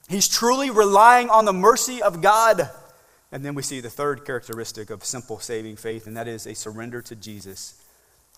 He's 0.09 0.29
truly 0.29 0.71
relying 0.71 1.31
on 1.31 1.45
the 1.45 1.53
mercy 1.53 2.03
of 2.03 2.21
God. 2.21 2.69
And 3.33 3.45
then 3.45 3.55
we 3.55 3.63
see 3.63 3.81
the 3.81 3.91
third 3.91 4.25
characteristic 4.25 4.91
of 4.91 5.05
simple 5.05 5.41
saving 5.41 5.77
faith, 5.77 6.07
and 6.07 6.17
that 6.17 6.29
is 6.29 6.47
a 6.47 6.55
surrender 6.55 7.01
to 7.03 7.17
Jesus. 7.17 7.83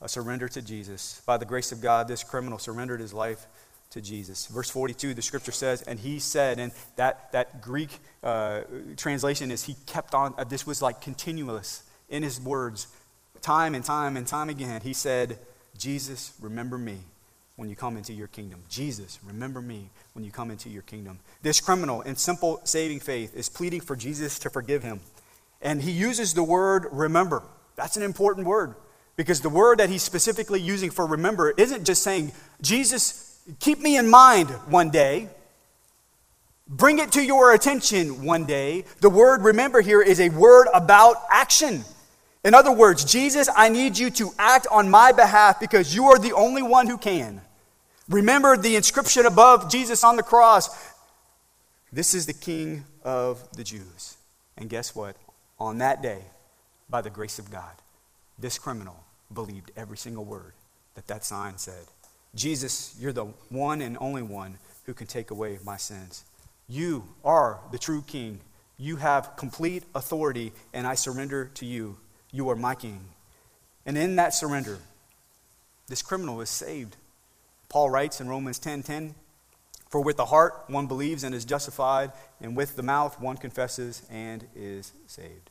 A 0.01 0.09
surrender 0.09 0.49
to 0.49 0.63
Jesus. 0.63 1.23
By 1.27 1.37
the 1.37 1.45
grace 1.45 1.73
of 1.73 1.81
God, 1.81 2.09
this 2.09 2.23
criminal 2.23 2.59
surrendered 2.59 3.01
his 3.01 3.13
life 3.13 3.47
to 3.91 4.01
Jesus. 4.01 4.47
Verse 4.47 4.71
42, 4.71 5.15
the 5.15 5.23
scripture 5.23 5.53
says, 5.53 5.83
and 5.83 5.99
he 5.99 6.19
said, 6.19 6.59
and 6.59 6.73
that, 6.97 7.33
that 7.33 7.61
Greek 7.63 7.99
uh, 8.23 8.63
translation 8.97 9.51
is 9.51 9.65
he 9.65 9.77
kept 9.87 10.15
on, 10.15 10.35
uh, 10.39 10.45
this 10.45 10.67
was 10.67 10.83
like 10.83 11.01
continuous 11.01 11.83
in 12.09 12.23
his 12.23 12.41
words, 12.41 12.89
time 13.43 13.75
and 13.75 13.85
time 13.85 14.17
and 14.17 14.27
time 14.27 14.49
again. 14.49 14.81
He 14.81 14.93
said, 14.93 15.39
Jesus, 15.77 16.33
remember 16.41 16.79
me 16.79 17.01
when 17.57 17.69
you 17.69 17.77
come 17.77 17.97
into 17.97 18.13
your 18.13 18.29
kingdom. 18.29 18.63
Jesus, 18.69 19.19
remember 19.25 19.61
me 19.63 19.91
when 20.13 20.25
you 20.25 20.31
come 20.31 20.51
into 20.51 20.69
your 20.69 20.83
kingdom. 20.83 21.19
This 21.43 21.61
criminal, 21.61 22.03
in 22.03 22.17
simple 22.17 22.61
saving 22.65 23.01
faith, 23.01 23.35
is 23.35 23.49
pleading 23.49 23.81
for 23.81 23.97
Jesus 23.97 24.39
to 24.41 24.51
forgive 24.51 24.83
him. 24.83 25.01
And 25.63 25.81
he 25.83 25.91
uses 25.91 26.35
the 26.35 26.45
word 26.45 26.87
remember. 26.93 27.43
That's 27.77 27.97
an 27.97 28.03
important 28.03 28.47
word 28.47 28.75
because 29.17 29.41
the 29.41 29.49
word 29.49 29.79
that 29.79 29.89
he's 29.89 30.03
specifically 30.03 30.61
using 30.61 30.91
for 30.91 31.07
remember 31.07 31.53
isn't 31.57 31.85
just 31.85 32.03
saying, 32.03 32.33
Jesus, 32.61 33.41
keep 33.59 33.81
me 33.81 33.97
in 33.97 34.09
mind 34.09 34.51
one 34.69 34.91
day. 34.91 35.29
bring 36.69 36.99
it 36.99 37.13
to 37.13 37.23
your 37.23 37.55
attention 37.55 38.25
one 38.25 38.45
day. 38.45 38.85
The 39.01 39.11
word 39.11 39.43
remember 39.43 39.81
here 39.81 40.03
is 40.03 40.21
a 40.21 40.29
word 40.31 40.69
about 40.75 41.17
action. 41.31 41.85
In 42.45 42.55
other 42.55 42.73
words, 42.73 43.05
Jesus, 43.05 43.49
I 43.55 43.69
need 43.69 43.99
you 43.99 44.11
to 44.11 44.33
act 44.39 44.67
on 44.71 44.89
my 44.91 45.13
behalf 45.13 45.59
because 45.59 45.95
you 45.95 46.07
are 46.07 46.19
the 46.19 46.33
only 46.33 46.63
one 46.63 46.87
who 46.87 46.99
can. 46.99 47.41
Remember 48.09 48.57
the 48.57 48.77
inscription 48.77 49.27
above 49.27 49.71
Jesus 49.71 50.05
on 50.05 50.17
the 50.17 50.23
cross. 50.23 50.69
This 51.93 52.15
is 52.15 52.27
the 52.27 52.33
King 52.33 52.85
of 53.03 53.51
the 53.53 53.65
Jews. 53.65 54.17
And 54.57 54.71
guess 54.71 54.95
what? 54.95 55.17
On 55.59 55.79
that 55.79 56.03
day, 56.03 56.23
by 56.89 57.01
the 57.01 57.11
grace 57.11 57.39
of 57.39 57.51
God, 57.51 57.73
this 58.39 58.59
criminal 58.59 58.97
believed 59.33 59.73
every 59.77 59.97
single 59.97 60.25
word 60.25 60.53
that 60.95 61.07
that 61.09 61.25
sign 61.25 61.59
said. 61.59 61.87
Jesus, 62.35 62.95
you're 63.01 63.13
the 63.13 63.25
one 63.49 63.81
and 63.81 63.97
only 64.01 64.23
one 64.23 64.59
who 64.85 64.95
can 64.95 65.07
take 65.07 65.31
away 65.31 65.59
my 65.65 65.77
sins. 65.77 66.25
You 66.69 67.05
are 67.25 67.59
the 67.73 67.79
true 67.79 68.03
king. 68.07 68.41
You 68.79 68.97
have 68.97 69.37
complete 69.37 69.85
authority, 69.95 70.53
and 70.73 70.87
I 70.87 70.95
surrender 70.95 71.51
to 71.55 71.67
you. 71.67 71.97
You 72.31 72.51
are 72.51 72.57
my 72.57 72.75
king. 72.75 73.01
And 73.85 73.97
in 73.97 74.17
that 74.17 74.35
surrender, 74.35 74.79
this 75.89 76.03
criminal 76.03 76.41
is 76.41 76.51
saved. 76.51 76.97
Paul 77.77 77.91
writes 77.91 78.23
in 78.23 78.29
Romans 78.31 78.59
10:10, 78.59 78.83
10, 78.83 78.83
10, 78.85 79.15
"For 79.91 80.01
with 80.01 80.17
the 80.17 80.25
heart 80.25 80.65
one 80.67 80.87
believes 80.87 81.23
and 81.23 81.35
is 81.35 81.45
justified, 81.45 82.11
and 82.41 82.57
with 82.57 82.75
the 82.75 82.83
mouth 82.83 83.21
one 83.21 83.37
confesses 83.37 84.01
and 84.09 84.49
is 84.55 84.93
saved." 85.07 85.51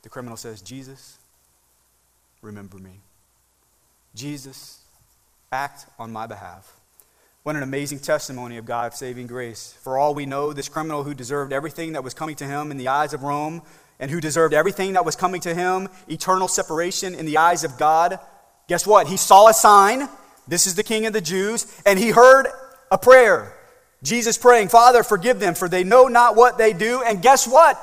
The 0.00 0.08
criminal 0.08 0.38
says, 0.38 0.62
"Jesus, 0.62 1.18
remember 2.40 2.78
me. 2.78 3.02
Jesus, 4.14 4.78
act 5.52 5.84
on 5.98 6.10
my 6.10 6.26
behalf." 6.26 6.72
What 7.42 7.56
an 7.56 7.62
amazing 7.62 8.00
testimony 8.00 8.56
of 8.56 8.64
God's 8.64 8.96
saving 8.96 9.26
grace. 9.26 9.74
For 9.82 9.98
all 9.98 10.14
we 10.14 10.24
know, 10.24 10.54
this 10.54 10.70
criminal 10.70 11.02
who 11.02 11.12
deserved 11.12 11.52
everything 11.52 11.92
that 11.92 12.02
was 12.02 12.14
coming 12.14 12.36
to 12.36 12.46
him 12.46 12.70
in 12.70 12.78
the 12.78 12.88
eyes 12.88 13.12
of 13.12 13.22
Rome 13.22 13.60
and 14.00 14.10
who 14.10 14.18
deserved 14.18 14.54
everything 14.54 14.94
that 14.94 15.04
was 15.04 15.14
coming 15.14 15.42
to 15.42 15.54
him, 15.54 15.90
eternal 16.08 16.48
separation 16.48 17.14
in 17.14 17.26
the 17.26 17.36
eyes 17.36 17.64
of 17.64 17.76
God, 17.76 18.18
guess 18.66 18.86
what? 18.86 19.08
He 19.08 19.18
saw 19.18 19.48
a 19.48 19.52
sign. 19.52 20.08
This 20.46 20.66
is 20.66 20.74
the 20.74 20.82
King 20.82 21.06
of 21.06 21.12
the 21.12 21.20
Jews. 21.20 21.66
And 21.86 21.98
he 21.98 22.10
heard 22.10 22.48
a 22.90 22.98
prayer. 22.98 23.54
Jesus 24.02 24.36
praying, 24.36 24.68
Father, 24.68 25.02
forgive 25.02 25.40
them, 25.40 25.54
for 25.54 25.68
they 25.68 25.84
know 25.84 26.08
not 26.08 26.36
what 26.36 26.58
they 26.58 26.72
do. 26.72 27.02
And 27.02 27.22
guess 27.22 27.46
what? 27.46 27.80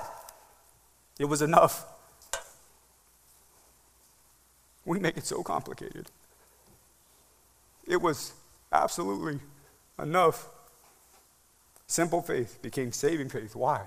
It 1.19 1.25
was 1.25 1.41
enough. 1.41 1.85
We 4.85 4.99
make 4.99 5.17
it 5.17 5.25
so 5.25 5.43
complicated. 5.43 6.09
It 7.87 8.01
was 8.01 8.33
absolutely 8.71 9.39
enough. 9.99 10.47
Simple 11.87 12.21
faith 12.21 12.59
became 12.61 12.91
saving 12.91 13.29
faith. 13.29 13.55
Why? 13.55 13.81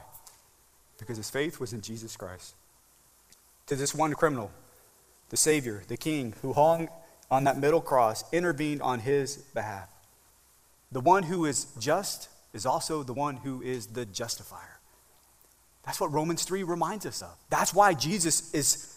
Because 0.98 1.16
his 1.16 1.30
faith 1.30 1.58
was 1.58 1.72
in 1.72 1.80
Jesus 1.80 2.16
Christ. 2.16 2.54
To 3.68 3.76
this 3.76 3.94
one 3.94 4.12
criminal, 4.12 4.50
the 5.30 5.36
Savior, 5.36 5.82
the 5.88 5.96
King, 5.96 6.34
who 6.42 6.52
hung 6.52 6.88
on 7.34 7.44
that 7.44 7.58
middle 7.58 7.80
cross, 7.80 8.24
intervened 8.32 8.80
on 8.80 9.00
his 9.00 9.36
behalf. 9.36 9.88
The 10.92 11.00
one 11.00 11.24
who 11.24 11.44
is 11.44 11.66
just 11.78 12.28
is 12.52 12.64
also 12.64 13.02
the 13.02 13.12
one 13.12 13.36
who 13.38 13.60
is 13.60 13.88
the 13.88 14.06
justifier. 14.06 14.78
That's 15.84 16.00
what 16.00 16.12
Romans 16.12 16.44
3 16.44 16.62
reminds 16.62 17.04
us 17.04 17.20
of. 17.20 17.36
That's 17.50 17.74
why 17.74 17.92
Jesus 17.94 18.54
is 18.54 18.96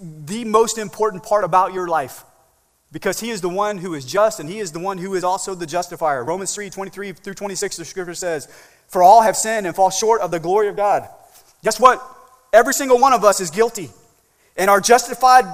the 0.00 0.44
most 0.44 0.78
important 0.78 1.24
part 1.24 1.42
about 1.42 1.74
your 1.74 1.88
life 1.88 2.24
because 2.92 3.18
he 3.18 3.30
is 3.30 3.40
the 3.40 3.48
one 3.48 3.78
who 3.78 3.94
is 3.94 4.04
just 4.04 4.38
and 4.38 4.48
he 4.48 4.60
is 4.60 4.70
the 4.70 4.78
one 4.78 4.96
who 4.96 5.14
is 5.14 5.24
also 5.24 5.56
the 5.56 5.66
justifier. 5.66 6.24
Romans 6.24 6.54
3 6.54 6.70
23 6.70 7.12
through 7.12 7.34
26, 7.34 7.76
the 7.76 7.84
scripture 7.84 8.14
says, 8.14 8.46
For 8.86 9.02
all 9.02 9.22
have 9.22 9.36
sinned 9.36 9.66
and 9.66 9.74
fall 9.74 9.90
short 9.90 10.20
of 10.20 10.30
the 10.30 10.38
glory 10.38 10.68
of 10.68 10.76
God. 10.76 11.08
Guess 11.64 11.80
what? 11.80 12.00
Every 12.52 12.72
single 12.72 12.98
one 12.98 13.12
of 13.12 13.24
us 13.24 13.40
is 13.40 13.50
guilty 13.50 13.90
and 14.56 14.70
are 14.70 14.80
justified 14.80 15.44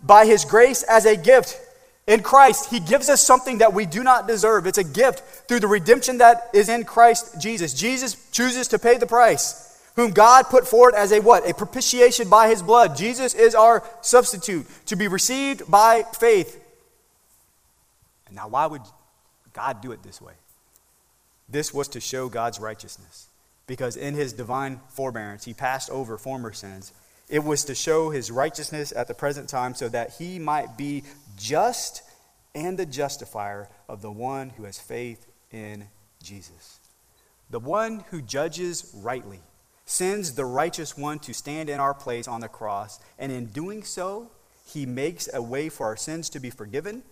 by 0.00 0.26
his 0.26 0.44
grace 0.44 0.82
as 0.82 1.06
a 1.06 1.16
gift. 1.16 1.60
In 2.06 2.22
Christ, 2.22 2.70
he 2.70 2.80
gives 2.80 3.08
us 3.08 3.20
something 3.20 3.58
that 3.58 3.74
we 3.74 3.84
do 3.86 4.02
not 4.02 4.28
deserve. 4.28 4.66
It's 4.66 4.78
a 4.78 4.84
gift 4.84 5.48
through 5.48 5.60
the 5.60 5.66
redemption 5.66 6.18
that 6.18 6.50
is 6.54 6.68
in 6.68 6.84
Christ 6.84 7.40
Jesus. 7.40 7.74
Jesus 7.74 8.16
chooses 8.30 8.68
to 8.68 8.78
pay 8.78 8.96
the 8.96 9.06
price, 9.06 9.80
whom 9.96 10.12
God 10.12 10.44
put 10.44 10.68
forward 10.68 10.94
as 10.94 11.10
a 11.10 11.20
what? 11.20 11.48
A 11.48 11.54
propitiation 11.54 12.28
by 12.28 12.48
his 12.48 12.62
blood. 12.62 12.96
Jesus 12.96 13.34
is 13.34 13.54
our 13.54 13.82
substitute 14.02 14.66
to 14.86 14.96
be 14.96 15.08
received 15.08 15.68
by 15.70 16.04
faith 16.18 16.62
And 18.26 18.36
now, 18.36 18.48
why 18.48 18.66
would 18.66 18.82
God 19.52 19.80
do 19.80 19.92
it 19.92 20.02
this 20.02 20.20
way? 20.20 20.34
This 21.48 21.72
was 21.72 21.88
to 21.88 22.00
show 22.00 22.28
God's 22.28 22.58
righteousness, 22.58 23.28
because 23.66 23.96
in 23.96 24.14
his 24.14 24.32
divine 24.32 24.80
forbearance, 24.88 25.44
he 25.44 25.54
passed 25.54 25.90
over 25.90 26.18
former 26.18 26.52
sins. 26.52 26.92
It 27.28 27.42
was 27.42 27.64
to 27.64 27.74
show 27.74 28.10
his 28.10 28.30
righteousness 28.30 28.92
at 28.94 29.08
the 29.08 29.14
present 29.14 29.48
time 29.48 29.74
so 29.74 29.88
that 29.88 30.14
he 30.18 30.38
might 30.38 30.76
be 30.76 31.02
just 31.36 32.02
and 32.54 32.78
the 32.78 32.86
justifier 32.86 33.68
of 33.88 34.00
the 34.00 34.10
one 34.10 34.50
who 34.50 34.64
has 34.64 34.78
faith 34.78 35.26
in 35.50 35.88
Jesus. 36.22 36.80
The 37.50 37.60
one 37.60 38.04
who 38.10 38.22
judges 38.22 38.92
rightly 38.96 39.40
sends 39.84 40.34
the 40.34 40.44
righteous 40.44 40.96
one 40.96 41.18
to 41.20 41.32
stand 41.32 41.68
in 41.68 41.78
our 41.78 41.94
place 41.94 42.26
on 42.26 42.40
the 42.40 42.48
cross, 42.48 42.98
and 43.18 43.30
in 43.30 43.46
doing 43.46 43.84
so, 43.84 44.30
he 44.66 44.84
makes 44.84 45.28
a 45.32 45.40
way 45.40 45.68
for 45.68 45.86
our 45.86 45.96
sins 45.96 46.28
to 46.30 46.40
be 46.40 46.50
forgiven 46.50 47.02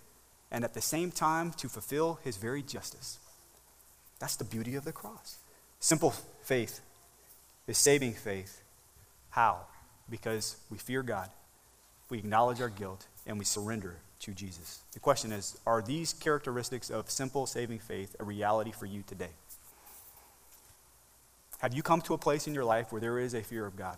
and 0.50 0.64
at 0.64 0.74
the 0.74 0.80
same 0.80 1.10
time 1.10 1.52
to 1.52 1.68
fulfill 1.68 2.18
his 2.24 2.36
very 2.36 2.62
justice. 2.62 3.18
That's 4.18 4.36
the 4.36 4.44
beauty 4.44 4.74
of 4.74 4.84
the 4.84 4.92
cross. 4.92 5.38
Simple 5.78 6.14
faith 6.42 6.80
is 7.66 7.78
saving 7.78 8.14
faith. 8.14 8.62
How? 9.30 9.66
Because 10.10 10.56
we 10.70 10.78
fear 10.78 11.02
God, 11.02 11.30
we 12.10 12.18
acknowledge 12.18 12.60
our 12.60 12.68
guilt, 12.68 13.06
and 13.26 13.38
we 13.38 13.44
surrender 13.44 13.96
to 14.20 14.32
Jesus. 14.32 14.80
The 14.92 15.00
question 15.00 15.32
is 15.32 15.56
Are 15.66 15.82
these 15.82 16.12
characteristics 16.12 16.90
of 16.90 17.10
simple 17.10 17.46
saving 17.46 17.78
faith 17.78 18.16
a 18.18 18.24
reality 18.24 18.72
for 18.72 18.86
you 18.86 19.02
today? 19.06 19.30
Have 21.58 21.72
you 21.72 21.82
come 21.82 22.00
to 22.02 22.14
a 22.14 22.18
place 22.18 22.46
in 22.46 22.54
your 22.54 22.64
life 22.64 22.92
where 22.92 23.00
there 23.00 23.18
is 23.18 23.34
a 23.34 23.42
fear 23.42 23.64
of 23.64 23.76
God? 23.76 23.96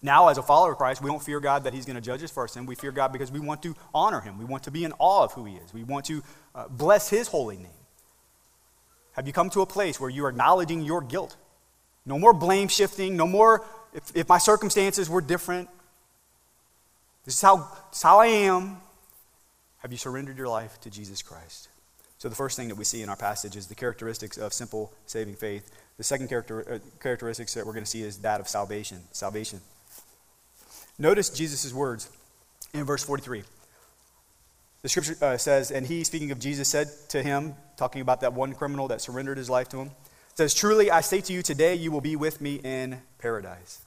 Now, 0.00 0.28
as 0.28 0.38
a 0.38 0.42
follower 0.42 0.72
of 0.72 0.78
Christ, 0.78 1.00
we 1.00 1.08
don't 1.08 1.22
fear 1.22 1.38
God 1.38 1.64
that 1.64 1.72
He's 1.72 1.86
going 1.86 1.96
to 1.96 2.02
judge 2.02 2.22
us 2.22 2.30
for 2.30 2.40
our 2.40 2.48
sin. 2.48 2.66
We 2.66 2.74
fear 2.74 2.90
God 2.90 3.12
because 3.12 3.30
we 3.30 3.38
want 3.38 3.62
to 3.62 3.76
honor 3.94 4.20
Him. 4.20 4.36
We 4.36 4.44
want 4.44 4.64
to 4.64 4.70
be 4.70 4.84
in 4.84 4.92
awe 4.98 5.24
of 5.24 5.32
who 5.32 5.44
He 5.44 5.54
is. 5.54 5.72
We 5.72 5.84
want 5.84 6.06
to 6.06 6.22
uh, 6.54 6.68
bless 6.68 7.08
His 7.08 7.28
holy 7.28 7.56
name. 7.56 7.68
Have 9.12 9.26
you 9.26 9.32
come 9.32 9.50
to 9.50 9.60
a 9.60 9.66
place 9.66 10.00
where 10.00 10.10
you're 10.10 10.28
acknowledging 10.28 10.82
your 10.82 11.02
guilt? 11.02 11.36
No 12.04 12.18
more 12.18 12.32
blame 12.32 12.66
shifting. 12.66 13.16
No 13.16 13.28
more, 13.28 13.64
if, 13.92 14.16
if 14.16 14.28
my 14.28 14.38
circumstances 14.38 15.08
were 15.08 15.20
different, 15.20 15.68
this 17.24 17.34
is, 17.34 17.42
how, 17.42 17.56
this 17.90 17.98
is 17.98 18.02
how 18.02 18.18
I 18.18 18.26
am. 18.26 18.78
Have 19.78 19.92
you 19.92 19.98
surrendered 19.98 20.36
your 20.36 20.48
life 20.48 20.80
to 20.80 20.90
Jesus 20.90 21.22
Christ? 21.22 21.68
So, 22.18 22.28
the 22.28 22.36
first 22.36 22.56
thing 22.56 22.68
that 22.68 22.76
we 22.76 22.84
see 22.84 23.02
in 23.02 23.08
our 23.08 23.16
passage 23.16 23.56
is 23.56 23.66
the 23.66 23.74
characteristics 23.74 24.38
of 24.38 24.52
simple 24.52 24.92
saving 25.06 25.34
faith. 25.34 25.70
The 25.98 26.04
second 26.04 26.28
character, 26.28 26.74
uh, 26.74 26.78
characteristics 27.00 27.54
that 27.54 27.66
we're 27.66 27.72
going 27.72 27.84
to 27.84 27.90
see 27.90 28.02
is 28.02 28.18
that 28.18 28.40
of 28.40 28.48
salvation. 28.48 29.00
Salvation. 29.10 29.60
Notice 30.98 31.30
Jesus' 31.30 31.72
words 31.72 32.08
in 32.72 32.84
verse 32.84 33.04
43. 33.04 33.42
The 34.82 34.88
scripture 34.88 35.16
uh, 35.20 35.36
says, 35.36 35.70
and 35.70 35.86
he, 35.86 36.02
speaking 36.04 36.30
of 36.32 36.38
Jesus, 36.38 36.68
said 36.68 36.88
to 37.10 37.22
him, 37.22 37.54
talking 37.76 38.00
about 38.00 38.20
that 38.20 38.32
one 38.32 38.52
criminal 38.52 38.88
that 38.88 39.00
surrendered 39.00 39.38
his 39.38 39.48
life 39.48 39.68
to 39.70 39.78
him, 39.78 39.90
says, 40.34 40.54
Truly 40.54 40.90
I 40.90 41.00
say 41.00 41.20
to 41.20 41.32
you, 41.32 41.42
today 41.42 41.74
you 41.74 41.90
will 41.90 42.00
be 42.00 42.16
with 42.16 42.40
me 42.40 42.60
in 42.62 43.00
paradise. 43.18 43.80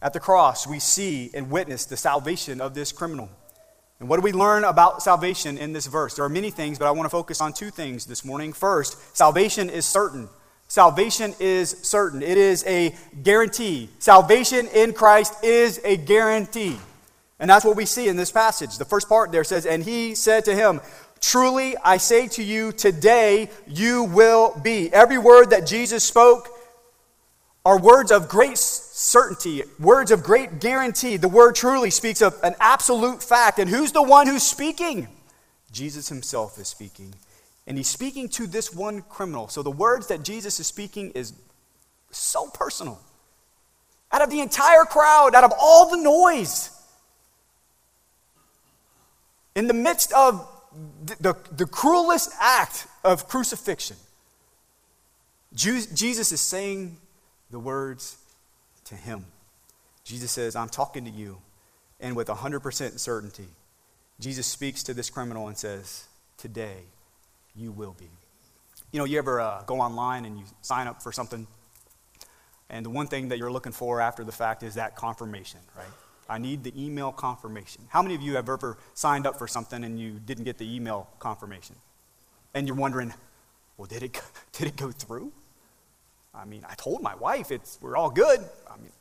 At 0.00 0.12
the 0.12 0.20
cross, 0.20 0.66
we 0.66 0.78
see 0.78 1.30
and 1.34 1.50
witness 1.50 1.84
the 1.84 1.96
salvation 1.96 2.60
of 2.60 2.74
this 2.74 2.92
criminal. 2.92 3.28
And 4.00 4.08
what 4.08 4.16
do 4.16 4.22
we 4.22 4.32
learn 4.32 4.62
about 4.64 5.02
salvation 5.02 5.58
in 5.58 5.72
this 5.72 5.86
verse? 5.86 6.14
There 6.14 6.24
are 6.24 6.28
many 6.28 6.50
things, 6.50 6.78
but 6.78 6.86
I 6.86 6.92
want 6.92 7.06
to 7.06 7.10
focus 7.10 7.40
on 7.40 7.52
two 7.52 7.70
things 7.70 8.06
this 8.06 8.24
morning. 8.24 8.52
First, 8.52 9.16
salvation 9.16 9.68
is 9.68 9.84
certain. 9.86 10.28
Salvation 10.68 11.34
is 11.40 11.70
certain, 11.82 12.22
it 12.22 12.36
is 12.36 12.62
a 12.66 12.94
guarantee. 13.22 13.88
Salvation 13.98 14.68
in 14.68 14.92
Christ 14.92 15.42
is 15.42 15.80
a 15.82 15.96
guarantee. 15.96 16.76
And 17.40 17.48
that's 17.48 17.64
what 17.64 17.76
we 17.76 17.86
see 17.86 18.08
in 18.08 18.16
this 18.16 18.30
passage. 18.30 18.76
The 18.76 18.84
first 18.84 19.08
part 19.08 19.32
there 19.32 19.44
says, 19.44 19.64
And 19.64 19.82
he 19.82 20.14
said 20.14 20.44
to 20.44 20.54
him, 20.54 20.80
Truly 21.20 21.76
I 21.84 21.96
say 21.96 22.28
to 22.28 22.42
you, 22.42 22.72
today 22.72 23.50
you 23.66 24.04
will 24.04 24.58
be. 24.62 24.92
Every 24.92 25.18
word 25.18 25.50
that 25.50 25.66
Jesus 25.66 26.04
spoke 26.04 26.48
are 27.64 27.78
words 27.78 28.10
of 28.10 28.28
great 28.28 28.56
certainty, 28.56 29.62
words 29.78 30.10
of 30.10 30.22
great 30.22 30.60
guarantee. 30.60 31.16
The 31.16 31.28
word 31.28 31.54
truly 31.54 31.90
speaks 31.90 32.22
of 32.22 32.38
an 32.42 32.54
absolute 32.60 33.22
fact. 33.22 33.58
And 33.58 33.68
who's 33.68 33.92
the 33.92 34.02
one 34.02 34.26
who's 34.26 34.42
speaking? 34.42 35.08
Jesus 35.70 36.08
himself 36.08 36.58
is 36.58 36.68
speaking. 36.68 37.14
And 37.66 37.76
he's 37.76 37.88
speaking 37.88 38.28
to 38.30 38.46
this 38.46 38.72
one 38.72 39.02
criminal. 39.02 39.48
So 39.48 39.62
the 39.62 39.70
words 39.70 40.06
that 40.06 40.22
Jesus 40.22 40.58
is 40.58 40.66
speaking 40.66 41.10
is 41.10 41.34
so 42.10 42.46
personal. 42.46 42.98
Out 44.10 44.22
of 44.22 44.30
the 44.30 44.40
entire 44.40 44.84
crowd, 44.84 45.34
out 45.34 45.44
of 45.44 45.52
all 45.60 45.90
the 45.90 46.02
noise, 46.02 46.70
in 49.54 49.66
the 49.66 49.74
midst 49.74 50.12
of 50.12 50.48
the, 51.20 51.36
the, 51.52 51.66
cruelest 51.66 52.30
act 52.40 52.86
of 53.04 53.28
crucifixion, 53.28 53.96
Jesus 55.54 56.32
is 56.32 56.40
saying 56.40 56.98
the 57.50 57.58
words 57.58 58.18
to 58.84 58.94
him. 58.94 59.24
Jesus 60.04 60.30
says, 60.30 60.56
I'm 60.56 60.68
talking 60.68 61.04
to 61.04 61.10
you. 61.10 61.38
And 62.00 62.14
with 62.14 62.28
100% 62.28 62.98
certainty, 62.98 63.48
Jesus 64.20 64.46
speaks 64.46 64.82
to 64.84 64.94
this 64.94 65.10
criminal 65.10 65.48
and 65.48 65.56
says, 65.56 66.06
Today 66.36 66.82
you 67.56 67.72
will 67.72 67.96
be. 67.98 68.08
You 68.92 68.98
know, 68.98 69.04
you 69.04 69.18
ever 69.18 69.40
uh, 69.40 69.62
go 69.66 69.80
online 69.80 70.24
and 70.24 70.38
you 70.38 70.44
sign 70.62 70.86
up 70.86 71.02
for 71.02 71.12
something, 71.12 71.46
and 72.70 72.86
the 72.86 72.90
one 72.90 73.06
thing 73.06 73.28
that 73.28 73.38
you're 73.38 73.50
looking 73.50 73.72
for 73.72 74.00
after 74.00 74.24
the 74.24 74.32
fact 74.32 74.62
is 74.62 74.74
that 74.74 74.96
confirmation, 74.96 75.60
right? 75.76 75.86
I 76.28 76.38
need 76.38 76.62
the 76.62 76.72
email 76.76 77.10
confirmation. 77.10 77.84
How 77.88 78.02
many 78.02 78.14
of 78.14 78.20
you 78.20 78.34
have 78.36 78.48
ever 78.48 78.78
signed 78.94 79.26
up 79.26 79.38
for 79.38 79.48
something 79.48 79.82
and 79.82 79.98
you 79.98 80.20
didn't 80.24 80.44
get 80.44 80.58
the 80.58 80.74
email 80.74 81.08
confirmation? 81.18 81.76
And 82.54 82.66
you're 82.66 82.76
wondering, 82.76 83.14
well, 83.76 83.86
did 83.86 84.02
it, 84.02 84.20
did 84.52 84.68
it 84.68 84.76
go 84.76 84.90
through? 84.90 85.32
I 86.34 86.44
mean, 86.44 86.64
I 86.68 86.74
told 86.74 87.02
my 87.02 87.14
wife 87.14 87.50
it's, 87.50 87.78
we're 87.80 87.96
all 87.96 88.10
good. 88.10 88.40
I 88.70 88.76
mean, 88.76 88.92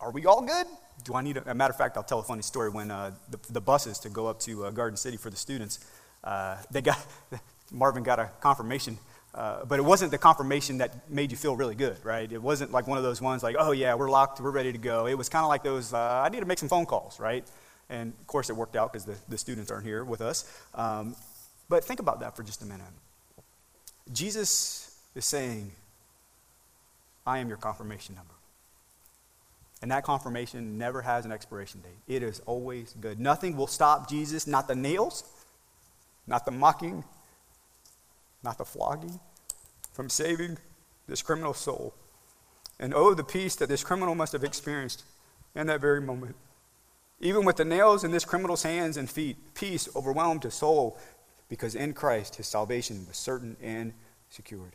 are 0.00 0.10
we 0.10 0.24
all 0.26 0.42
good? 0.42 0.66
Do 1.04 1.14
I 1.14 1.22
need 1.22 1.36
a, 1.36 1.50
a 1.50 1.54
matter 1.54 1.72
of 1.72 1.76
fact, 1.76 1.96
I'll 1.96 2.02
tell 2.02 2.20
a 2.20 2.24
funny 2.24 2.42
story. 2.42 2.70
When 2.70 2.90
uh, 2.90 3.12
the, 3.30 3.38
the, 3.50 3.60
buses 3.60 3.98
to 4.00 4.08
go 4.08 4.26
up 4.26 4.40
to 4.40 4.66
uh, 4.66 4.70
Garden 4.70 4.96
City 4.96 5.16
for 5.16 5.30
the 5.30 5.36
students, 5.36 5.80
uh, 6.24 6.56
they 6.70 6.80
got, 6.80 7.04
Marvin 7.70 8.02
got 8.02 8.18
a 8.18 8.30
confirmation 8.40 8.98
uh, 9.34 9.64
but 9.64 9.78
it 9.78 9.82
wasn't 9.82 10.10
the 10.10 10.18
confirmation 10.18 10.78
that 10.78 11.08
made 11.08 11.30
you 11.30 11.36
feel 11.36 11.56
really 11.56 11.74
good, 11.74 11.96
right? 12.04 12.30
It 12.30 12.42
wasn't 12.42 12.70
like 12.70 12.86
one 12.86 12.98
of 12.98 13.04
those 13.04 13.20
ones 13.20 13.42
like, 13.42 13.56
oh, 13.58 13.72
yeah, 13.72 13.94
we're 13.94 14.10
locked, 14.10 14.40
we're 14.40 14.50
ready 14.50 14.72
to 14.72 14.78
go. 14.78 15.06
It 15.06 15.14
was 15.14 15.28
kind 15.28 15.42
of 15.42 15.48
like 15.48 15.62
those, 15.62 15.94
uh, 15.94 16.22
I 16.24 16.28
need 16.28 16.40
to 16.40 16.46
make 16.46 16.58
some 16.58 16.68
phone 16.68 16.84
calls, 16.84 17.18
right? 17.18 17.44
And 17.88 18.12
of 18.20 18.26
course, 18.26 18.50
it 18.50 18.56
worked 18.56 18.76
out 18.76 18.92
because 18.92 19.06
the, 19.06 19.16
the 19.28 19.38
students 19.38 19.70
aren't 19.70 19.86
here 19.86 20.04
with 20.04 20.20
us. 20.20 20.44
Um, 20.74 21.16
but 21.68 21.82
think 21.84 22.00
about 22.00 22.20
that 22.20 22.36
for 22.36 22.42
just 22.42 22.60
a 22.62 22.66
minute. 22.66 22.86
Jesus 24.12 24.98
is 25.14 25.24
saying, 25.24 25.72
I 27.26 27.38
am 27.38 27.48
your 27.48 27.56
confirmation 27.56 28.14
number. 28.14 28.34
And 29.80 29.90
that 29.90 30.04
confirmation 30.04 30.78
never 30.78 31.02
has 31.02 31.24
an 31.24 31.32
expiration 31.32 31.80
date. 31.80 32.14
It 32.14 32.22
is 32.22 32.40
always 32.46 32.94
good. 33.00 33.18
Nothing 33.18 33.56
will 33.56 33.66
stop 33.66 34.08
Jesus, 34.08 34.46
not 34.46 34.68
the 34.68 34.74
nails, 34.74 35.24
not 36.26 36.44
the 36.44 36.52
mocking, 36.52 37.02
not 38.42 38.58
the 38.58 38.64
flogging, 38.64 39.20
from 39.92 40.08
saving 40.08 40.58
this 41.06 41.22
criminal 41.22 41.54
soul. 41.54 41.94
And 42.78 42.92
oh, 42.94 43.14
the 43.14 43.24
peace 43.24 43.56
that 43.56 43.68
this 43.68 43.84
criminal 43.84 44.14
must 44.14 44.32
have 44.32 44.44
experienced 44.44 45.04
in 45.54 45.66
that 45.68 45.80
very 45.80 46.00
moment. 46.00 46.36
Even 47.20 47.44
with 47.44 47.56
the 47.56 47.64
nails 47.64 48.02
in 48.02 48.10
this 48.10 48.24
criminal's 48.24 48.64
hands 48.64 48.96
and 48.96 49.08
feet, 49.08 49.36
peace 49.54 49.88
overwhelmed 49.94 50.42
his 50.42 50.54
soul 50.54 50.98
because 51.48 51.74
in 51.74 51.92
Christ 51.92 52.36
his 52.36 52.48
salvation 52.48 53.04
was 53.06 53.16
certain 53.16 53.56
and 53.62 53.92
secured. 54.30 54.72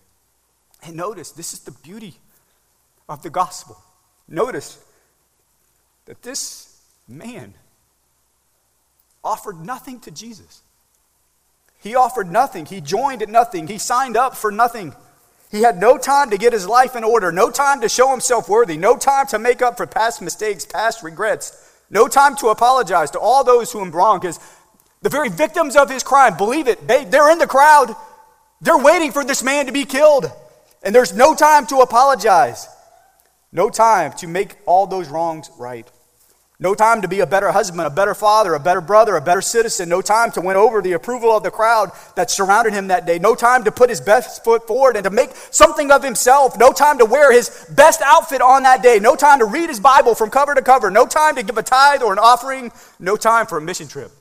And 0.83 0.95
notice, 0.95 1.31
this 1.31 1.53
is 1.53 1.61
the 1.61 1.71
beauty 1.71 2.15
of 3.09 3.23
the 3.23 3.29
gospel. 3.29 3.77
Notice 4.27 4.83
that 6.05 6.21
this 6.21 6.79
man 7.07 7.55
offered 9.23 9.59
nothing 9.65 9.99
to 10.01 10.11
Jesus. 10.11 10.61
He 11.79 11.95
offered 11.95 12.31
nothing. 12.31 12.65
He 12.65 12.81
joined 12.81 13.21
at 13.21 13.29
nothing. 13.29 13.67
He 13.67 13.77
signed 13.77 14.17
up 14.17 14.35
for 14.35 14.51
nothing. 14.51 14.93
He 15.49 15.61
had 15.61 15.79
no 15.79 15.97
time 15.97 16.29
to 16.31 16.37
get 16.37 16.53
his 16.53 16.67
life 16.67 16.95
in 16.95 17.03
order, 17.03 17.31
no 17.31 17.49
time 17.49 17.79
to 17.81 17.89
show 17.89 18.11
himself 18.11 18.49
worthy, 18.49 18.75
no 18.75 18.97
time 18.97 19.27
to 19.27 19.39
make 19.39 19.61
up 19.61 19.77
for 19.77 19.87
past 19.87 20.21
mistakes, 20.21 20.65
past 20.65 21.03
regrets, 21.03 21.71
no 21.89 22.07
time 22.07 22.35
to 22.37 22.47
apologize 22.47 23.11
to 23.11 23.19
all 23.19 23.43
those 23.43 23.71
who 23.71 23.81
him 23.81 23.91
wronged. 23.91 24.21
Because 24.21 24.39
the 25.01 25.09
very 25.09 25.29
victims 25.29 25.77
of 25.77 25.89
his 25.89 26.03
crime, 26.03 26.35
believe 26.35 26.67
it, 26.67 26.85
they, 26.85 27.05
they're 27.05 27.31
in 27.31 27.37
the 27.37 27.47
crowd. 27.47 27.95
They're 28.59 28.77
waiting 28.77 29.11
for 29.11 29.23
this 29.23 29.41
man 29.41 29.67
to 29.67 29.71
be 29.71 29.85
killed. 29.85 30.29
And 30.83 30.93
there's 30.93 31.13
no 31.13 31.33
time 31.33 31.65
to 31.67 31.77
apologize, 31.77 32.67
no 33.51 33.69
time 33.69 34.11
to 34.13 34.27
make 34.27 34.55
all 34.65 34.85
those 34.85 35.07
wrongs 35.07 35.49
right. 35.57 35.89
No 36.59 36.73
time 36.73 37.03
to 37.03 37.07
be 37.07 37.19
a 37.19 37.27
better 37.27 37.51
husband, 37.51 37.81
a 37.81 37.89
better 37.91 38.15
father, 38.15 38.55
a 38.55 38.59
better 38.59 38.81
brother, 38.81 39.15
a 39.15 39.21
better 39.21 39.41
citizen. 39.41 39.89
No 39.89 40.01
time 40.01 40.31
to 40.31 40.41
win 40.41 40.57
over 40.57 40.81
the 40.81 40.93
approval 40.93 41.31
of 41.31 41.43
the 41.43 41.51
crowd 41.51 41.91
that 42.15 42.31
surrounded 42.31 42.73
him 42.73 42.87
that 42.87 43.05
day. 43.05 43.19
No 43.19 43.35
time 43.35 43.63
to 43.65 43.71
put 43.71 43.91
his 43.91 44.01
best 44.01 44.43
foot 44.43 44.65
forward 44.65 44.95
and 44.95 45.03
to 45.03 45.11
make 45.11 45.29
something 45.51 45.91
of 45.91 46.03
himself. 46.03 46.57
No 46.57 46.71
time 46.71 46.97
to 46.97 47.05
wear 47.05 47.31
his 47.31 47.67
best 47.75 48.01
outfit 48.03 48.41
on 48.41 48.63
that 48.63 48.81
day. 48.81 48.97
No 48.97 49.15
time 49.15 49.37
to 49.37 49.45
read 49.45 49.69
his 49.69 49.79
Bible 49.79 50.15
from 50.15 50.31
cover 50.31 50.55
to 50.55 50.63
cover. 50.63 50.89
No 50.89 51.05
time 51.05 51.35
to 51.35 51.43
give 51.43 51.59
a 51.59 51.63
tithe 51.63 52.01
or 52.01 52.11
an 52.11 52.17
offering. 52.17 52.71
No 52.97 53.17
time 53.17 53.45
for 53.45 53.59
a 53.59 53.61
mission 53.61 53.87
trip. 53.87 54.11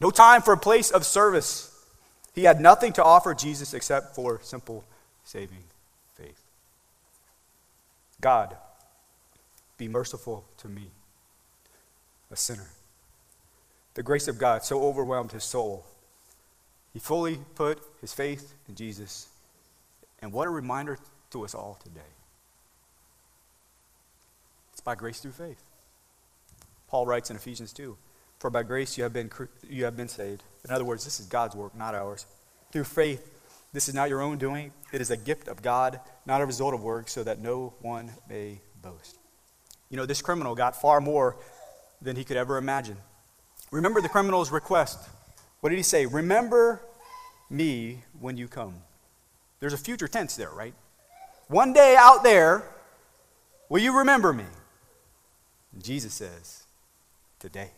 No 0.00 0.10
time 0.10 0.40
for 0.40 0.54
a 0.54 0.58
place 0.58 0.90
of 0.90 1.04
service. 1.04 1.68
He 2.34 2.44
had 2.44 2.62
nothing 2.62 2.94
to 2.94 3.04
offer 3.04 3.34
Jesus 3.34 3.74
except 3.74 4.14
for 4.14 4.40
simple 4.42 4.84
saving 5.22 5.64
faith. 6.14 6.40
God, 8.22 8.56
be 9.76 9.86
merciful 9.86 10.46
to 10.56 10.68
me 10.68 10.88
a 12.32 12.36
sinner. 12.36 12.70
The 13.94 14.02
grace 14.02 14.26
of 14.26 14.38
God 14.38 14.64
so 14.64 14.82
overwhelmed 14.82 15.32
his 15.32 15.44
soul. 15.44 15.84
He 16.92 16.98
fully 16.98 17.38
put 17.54 17.78
his 18.00 18.12
faith 18.12 18.54
in 18.68 18.74
Jesus. 18.74 19.28
And 20.20 20.32
what 20.32 20.48
a 20.48 20.50
reminder 20.50 20.98
to 21.30 21.44
us 21.44 21.54
all 21.54 21.78
today. 21.82 22.00
It's 24.72 24.80
by 24.80 24.94
grace 24.94 25.20
through 25.20 25.32
faith. 25.32 25.62
Paul 26.88 27.06
writes 27.06 27.30
in 27.30 27.36
Ephesians 27.36 27.72
2 27.72 27.96
For 28.38 28.50
by 28.50 28.62
grace 28.62 28.96
you 28.96 29.04
have 29.04 29.12
been, 29.12 29.30
you 29.68 29.84
have 29.84 29.96
been 29.96 30.08
saved. 30.08 30.42
In 30.64 30.70
other 30.70 30.84
words, 30.84 31.04
this 31.04 31.20
is 31.20 31.26
God's 31.26 31.54
work, 31.54 31.76
not 31.76 31.94
ours. 31.94 32.26
Through 32.70 32.84
faith, 32.84 33.30
this 33.72 33.88
is 33.88 33.94
not 33.94 34.08
your 34.10 34.20
own 34.20 34.38
doing, 34.38 34.72
it 34.92 35.00
is 35.00 35.10
a 35.10 35.16
gift 35.16 35.48
of 35.48 35.62
God, 35.62 36.00
not 36.26 36.42
a 36.42 36.46
result 36.46 36.74
of 36.74 36.82
works, 36.82 37.12
so 37.12 37.24
that 37.24 37.40
no 37.40 37.72
one 37.80 38.10
may 38.28 38.60
boast. 38.82 39.18
You 39.88 39.96
know, 39.96 40.06
this 40.06 40.22
criminal 40.22 40.54
got 40.54 40.80
far 40.80 41.00
more 41.00 41.36
than 42.02 42.16
he 42.16 42.24
could 42.24 42.36
ever 42.36 42.56
imagine. 42.56 42.96
Remember 43.70 44.00
the 44.00 44.08
criminal's 44.08 44.50
request. 44.50 44.98
What 45.60 45.70
did 45.70 45.76
he 45.76 45.82
say? 45.82 46.06
Remember 46.06 46.82
me 47.48 48.02
when 48.20 48.36
you 48.36 48.48
come. 48.48 48.74
There's 49.60 49.72
a 49.72 49.78
future 49.78 50.08
tense 50.08 50.36
there, 50.36 50.50
right? 50.50 50.74
One 51.48 51.72
day 51.72 51.96
out 51.98 52.22
there, 52.22 52.64
will 53.68 53.80
you 53.80 53.98
remember 53.98 54.32
me? 54.32 54.44
Jesus 55.80 56.14
says, 56.14 56.64
Today. 57.38 57.70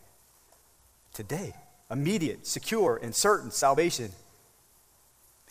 Today. 1.13 1.53
Immediate, 1.89 2.45
secure, 2.45 2.99
and 3.01 3.15
certain 3.15 3.51
salvation. 3.51 4.11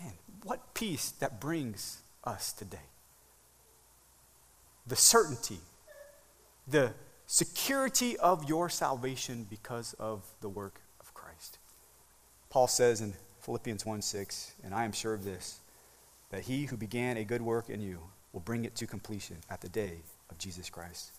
Man, 0.00 0.12
what 0.42 0.74
peace 0.74 1.10
that 1.20 1.40
brings 1.40 2.02
us 2.24 2.52
today. 2.52 2.86
The 4.86 4.96
certainty, 4.96 5.58
the 6.68 6.92
security 7.26 8.16
of 8.18 8.48
your 8.48 8.68
salvation 8.68 9.46
because 9.48 9.94
of 9.94 10.24
the 10.40 10.48
work 10.48 10.80
of 11.00 11.14
Christ. 11.14 11.58
Paul 12.50 12.68
says 12.68 13.00
in 13.00 13.14
Philippians 13.40 13.84
1 13.84 14.02
6, 14.02 14.54
and 14.62 14.74
I 14.74 14.84
am 14.84 14.92
sure 14.92 15.14
of 15.14 15.24
this, 15.24 15.60
that 16.30 16.42
he 16.42 16.66
who 16.66 16.76
began 16.76 17.16
a 17.16 17.24
good 17.24 17.42
work 17.42 17.68
in 17.68 17.80
you 17.80 18.00
will 18.32 18.40
bring 18.40 18.64
it 18.64 18.74
to 18.76 18.86
completion 18.86 19.36
at 19.50 19.60
the 19.60 19.68
day 19.68 20.02
of 20.30 20.38
Jesus 20.38 20.70
Christ. 20.70 21.12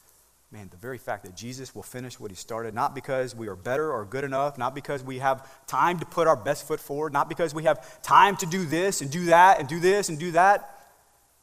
Man, 0.52 0.70
the 0.70 0.78
very 0.78 0.98
fact 0.98 1.24
that 1.24 1.36
Jesus 1.36 1.74
will 1.74 1.84
finish 1.84 2.20
what 2.20 2.32
he 2.32 2.36
started, 2.36 2.74
not 2.74 2.94
because 2.94 3.36
we 3.36 3.48
are 3.48 3.56
better 3.56 3.92
or 3.92 4.06
good 4.06 4.24
enough, 4.24 4.58
not 4.58 4.76
because 4.76 5.04
we 5.04 5.20
have 5.20 5.66
time 5.66 6.00
to 6.00 6.06
put 6.06 6.28
our 6.28 6.36
best 6.36 6.68
foot 6.68 6.80
forward, 6.80 7.14
not 7.14 7.30
because 7.30 7.54
we 7.54 7.64
have 7.64 8.02
time 8.02 8.38
to 8.38 8.46
do 8.46 8.64
this 8.64 9.02
and 9.02 9.10
do 9.10 9.26
that 9.26 9.60
and 9.60 9.68
do 9.68 9.80
this 9.80 10.10
and 10.10 10.20
do 10.20 10.32
that, 10.32 10.88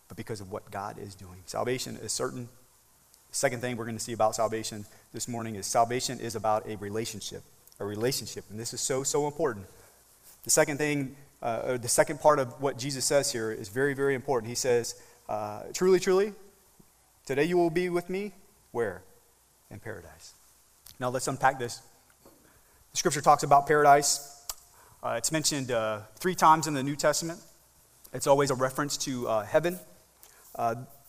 but 0.09 0.17
because 0.17 0.41
of 0.41 0.53
what 0.53 0.71
God 0.71 0.99
is 0.99 1.15
doing. 1.15 1.43
Salvation 1.47 1.97
is 1.97 2.13
certain 2.13 2.49
second 3.33 3.61
thing 3.61 3.77
we're 3.77 3.87
going 3.87 3.97
to 3.97 4.03
see 4.03 4.13
about 4.13 4.37
salvation 4.37 4.85
this 5.13 5.27
morning 5.27 5.57
is 5.57 5.67
salvation 5.67 6.21
is 6.21 6.37
about 6.37 6.67
a 6.69 6.77
relationship, 6.77 7.43
a 7.81 7.85
relationship. 7.85 8.45
And 8.51 8.61
this 8.61 8.73
is 8.73 8.81
so, 8.81 9.03
so 9.03 9.27
important. 9.27 9.67
The 10.45 10.51
second 10.51 10.77
thing, 10.77 11.17
uh, 11.43 11.79
the 11.79 11.89
second 11.89 12.21
part 12.21 12.39
of 12.39 12.61
what 12.61 12.79
Jesus 12.79 13.05
says 13.05 13.33
here 13.33 13.51
is 13.51 13.69
very, 13.69 13.95
very 13.95 14.15
important. 14.15 14.51
He 14.51 14.55
says, 14.55 15.01
uh, 15.29 15.63
Truly, 15.73 15.99
truly, 15.99 16.35
today 17.25 17.45
you 17.45 17.57
will 17.57 17.71
be 17.71 17.89
with 17.89 18.11
me. 18.11 18.33
Where? 18.71 19.03
In 19.71 19.81
paradise. 19.81 20.35
Now 21.01 21.09
let's 21.09 21.27
unpack 21.27 21.59
this. 21.59 21.81
The 22.93 22.99
scripture 22.99 23.23
talks 23.23 23.43
about 23.43 23.67
paradise. 23.67 24.45
Uh, 25.03 25.15
it's 25.17 25.33
mentioned 25.33 25.71
uh, 25.71 26.01
three 26.17 26.35
times 26.35 26.67
in 26.67 26.75
the 26.75 26.83
New 26.83 26.97
Testament. 26.97 27.41
It's 28.13 28.27
always 28.27 28.51
a 28.51 28.55
reference 28.55 28.99
to 28.99 29.27
uh, 29.27 29.45
heaven. 29.45 29.79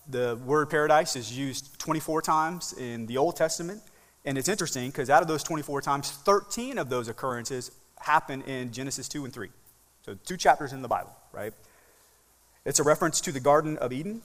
The 0.07 0.37
word 0.45 0.69
paradise 0.69 1.15
is 1.15 1.37
used 1.37 1.79
24 1.79 2.21
times 2.21 2.73
in 2.73 3.05
the 3.05 3.17
Old 3.17 3.35
Testament. 3.35 3.81
And 4.25 4.37
it's 4.37 4.49
interesting 4.49 4.89
because 4.89 5.09
out 5.09 5.21
of 5.21 5.27
those 5.27 5.43
24 5.43 5.81
times, 5.81 6.11
13 6.11 6.77
of 6.77 6.89
those 6.89 7.07
occurrences 7.07 7.71
happen 7.99 8.41
in 8.43 8.71
Genesis 8.71 9.07
2 9.07 9.25
and 9.25 9.33
3. 9.33 9.49
So, 10.05 10.15
two 10.25 10.35
chapters 10.35 10.73
in 10.73 10.81
the 10.81 10.87
Bible, 10.87 11.15
right? 11.31 11.53
It's 12.65 12.79
a 12.79 12.83
reference 12.83 13.21
to 13.21 13.31
the 13.31 13.39
Garden 13.39 13.77
of 13.77 13.93
Eden. 13.93 14.21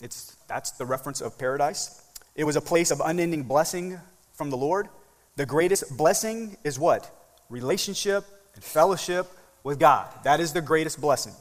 It's, 0.00 0.36
that's 0.48 0.72
the 0.72 0.86
reference 0.86 1.20
of 1.20 1.38
paradise. 1.38 2.02
It 2.34 2.44
was 2.44 2.56
a 2.56 2.60
place 2.60 2.90
of 2.90 3.00
unending 3.04 3.44
blessing 3.44 3.98
from 4.32 4.50
the 4.50 4.56
Lord. 4.56 4.88
The 5.36 5.46
greatest 5.46 5.96
blessing 5.96 6.56
is 6.64 6.78
what? 6.78 7.10
Relationship 7.48 8.24
and 8.54 8.62
fellowship 8.62 9.26
with 9.62 9.78
God. 9.78 10.08
That 10.24 10.40
is 10.40 10.52
the 10.52 10.60
greatest 10.60 11.00
blessing. 11.00 11.34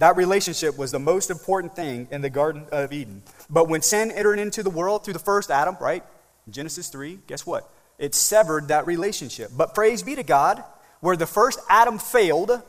That 0.00 0.16
relationship 0.16 0.78
was 0.78 0.92
the 0.92 0.98
most 0.98 1.30
important 1.30 1.76
thing 1.76 2.08
in 2.10 2.22
the 2.22 2.30
Garden 2.30 2.64
of 2.72 2.90
Eden. 2.90 3.22
But 3.50 3.68
when 3.68 3.82
sin 3.82 4.10
entered 4.10 4.38
into 4.38 4.62
the 4.62 4.70
world 4.70 5.04
through 5.04 5.12
the 5.12 5.18
first 5.18 5.50
Adam, 5.50 5.76
right? 5.78 6.02
Genesis 6.48 6.88
3, 6.88 7.18
guess 7.26 7.44
what? 7.44 7.70
It 7.98 8.14
severed 8.14 8.68
that 8.68 8.86
relationship. 8.86 9.50
But 9.54 9.74
praise 9.74 10.02
be 10.02 10.14
to 10.14 10.22
God, 10.22 10.64
where 11.00 11.18
the 11.18 11.26
first 11.26 11.60
Adam 11.68 11.98
failed, 11.98 12.62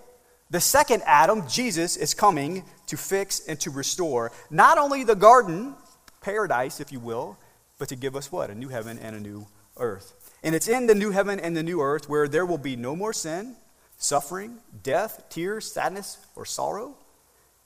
the 0.49 0.59
second 0.59 1.03
Adam, 1.05 1.47
Jesus, 1.47 1.95
is 1.95 2.13
coming 2.13 2.65
to 2.87 2.97
fix 2.97 3.47
and 3.47 3.57
to 3.61 3.71
restore 3.71 4.33
not 4.49 4.77
only 4.77 5.05
the 5.05 5.15
garden, 5.15 5.75
paradise, 6.19 6.81
if 6.81 6.91
you 6.91 6.99
will, 6.99 7.37
but 7.79 7.87
to 7.87 7.95
give 7.95 8.17
us 8.17 8.29
what? 8.29 8.49
A 8.49 8.55
new 8.55 8.67
heaven 8.67 8.99
and 8.99 9.15
a 9.15 9.21
new 9.21 9.47
earth. 9.77 10.33
And 10.43 10.53
it's 10.53 10.67
in 10.67 10.85
the 10.85 10.95
new 10.95 11.11
heaven 11.11 11.39
and 11.39 11.55
the 11.55 11.63
new 11.63 11.79
earth 11.79 12.09
where 12.09 12.27
there 12.27 12.45
will 12.45 12.57
be 12.57 12.75
no 12.75 12.93
more 12.93 13.13
sin, 13.13 13.55
suffering, 13.97 14.57
death, 14.83 15.29
tears, 15.29 15.71
sadness, 15.71 16.17
or 16.35 16.43
sorrow. 16.45 16.97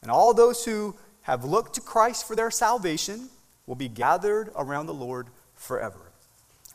And 0.05 0.11
all 0.11 0.35
those 0.35 0.63
who 0.63 0.95
have 1.23 1.43
looked 1.43 1.73
to 1.73 1.81
Christ 1.81 2.27
for 2.27 2.35
their 2.35 2.51
salvation 2.51 3.27
will 3.65 3.73
be 3.73 3.89
gathered 3.89 4.51
around 4.55 4.85
the 4.85 4.93
Lord 4.93 5.29
forever. 5.55 6.11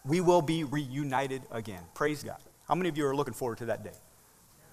We 0.04 0.20
will 0.20 0.42
be 0.42 0.64
reunited 0.64 1.42
again. 1.52 1.84
Praise 1.94 2.24
God. 2.24 2.38
How 2.66 2.74
many 2.74 2.88
of 2.88 2.98
you 2.98 3.06
are 3.06 3.14
looking 3.14 3.32
forward 3.32 3.58
to 3.58 3.66
that 3.66 3.84
day? 3.84 3.94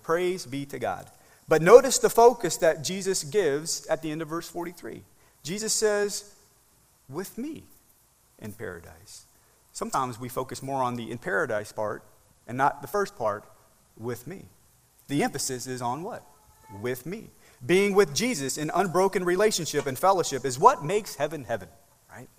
Praise 0.01 0.43
be 0.47 0.65
to 0.65 0.79
God. 0.79 1.05
But 1.47 1.61
notice 1.61 1.99
the 1.99 2.09
focus 2.09 2.57
that 2.57 2.83
Jesus 2.83 3.23
gives 3.23 3.85
at 3.85 4.01
the 4.01 4.09
end 4.09 4.23
of 4.23 4.27
verse 4.27 4.49
43. 4.49 5.03
Jesus 5.43 5.71
says, 5.71 6.33
with 7.07 7.37
me 7.37 7.65
in 8.39 8.53
paradise. 8.53 9.27
Sometimes 9.71 10.19
we 10.19 10.29
focus 10.29 10.63
more 10.63 10.81
on 10.81 10.95
the 10.95 11.11
in 11.11 11.19
paradise 11.19 11.71
part 11.71 12.03
and 12.47 12.57
not 12.57 12.81
the 12.81 12.87
first 12.87 13.15
part, 13.15 13.43
with 13.95 14.25
me. 14.25 14.45
The 15.09 15.21
emphasis 15.21 15.67
is 15.67 15.79
on 15.79 16.01
what? 16.01 16.23
With 16.81 17.05
me. 17.05 17.29
Being 17.65 17.95
with 17.95 18.13
Jesus 18.13 18.57
in 18.57 18.71
unbroken 18.73 19.25
relationship 19.25 19.87
and 19.87 19.97
fellowship 19.97 20.45
is 20.45 20.59
what 20.59 20.83
makes 20.83 21.15
heaven 21.15 21.43
heaven, 21.43 21.69
right? 22.09 22.29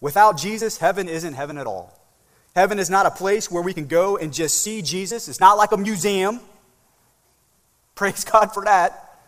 Without 0.00 0.36
Jesus, 0.36 0.78
heaven 0.78 1.08
isn't 1.08 1.34
heaven 1.34 1.56
at 1.56 1.66
all. 1.66 1.98
Heaven 2.54 2.78
is 2.78 2.90
not 2.90 3.06
a 3.06 3.10
place 3.10 3.50
where 3.50 3.62
we 3.62 3.72
can 3.72 3.86
go 3.86 4.16
and 4.16 4.32
just 4.32 4.62
see 4.62 4.82
Jesus. 4.82 5.28
It's 5.28 5.40
not 5.40 5.56
like 5.56 5.72
a 5.72 5.76
museum. 5.76 6.40
Praise 7.94 8.24
God 8.24 8.52
for 8.52 8.64
that. 8.64 9.18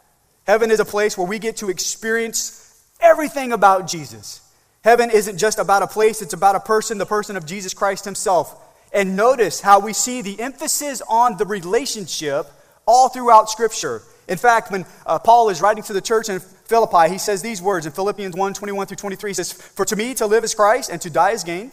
Heaven 0.46 0.70
is 0.70 0.81
a 0.81 0.85
place 0.85 1.18
where 1.18 1.26
we 1.26 1.38
get 1.38 1.57
to 1.59 1.70
experience 1.70 2.85
everything 3.00 3.52
about 3.52 3.88
Jesus. 3.88 4.40
Heaven 4.85 5.11
isn't 5.11 5.38
just 5.38 5.59
about 5.59 5.83
a 5.83 5.88
place, 5.88 6.22
it's 6.22 6.35
about 6.35 6.55
a 6.55 6.61
person, 6.61 6.98
the 6.98 7.07
person 7.07 7.37
of 7.37 7.44
Jesus 7.44 7.74
Christ 7.74 8.05
himself. 8.05 8.55
And 8.92 9.16
notice 9.16 9.61
how 9.61 9.81
we 9.81 9.92
see 9.92 10.22
the 10.22 10.38
emphasis 10.40 11.02
on 11.09 11.37
the 11.37 11.44
relationship 11.44 12.46
all 12.87 13.09
throughout 13.09 13.50
Scripture. 13.50 14.02
In 14.29 14.39
fact, 14.39 14.73
when 14.73 14.85
uh, 15.07 15.19
Paul 15.19 15.49
is 15.51 15.61
writing 15.61 15.85
to 15.85 15.93
the 15.93 16.01
church 16.01 16.29
in 16.29 16.41
Philippi, 16.41 17.12
he 17.12 17.19
says 17.19 17.43
these 17.43 17.62
words 17.62 17.87
in 17.87 17.93
Philippians 17.93 18.35
1 18.35 18.55
21 18.55 18.87
through 18.87 18.97
23. 18.97 19.31
He 19.31 19.35
says, 19.35 19.53
For 19.53 19.85
to 19.85 19.97
me 19.97 20.15
to 20.15 20.27
live 20.27 20.45
is 20.45 20.55
Christ, 20.55 20.91
and 20.91 21.01
to 21.03 21.11
die 21.11 21.31
is 21.31 21.45
gain. 21.45 21.71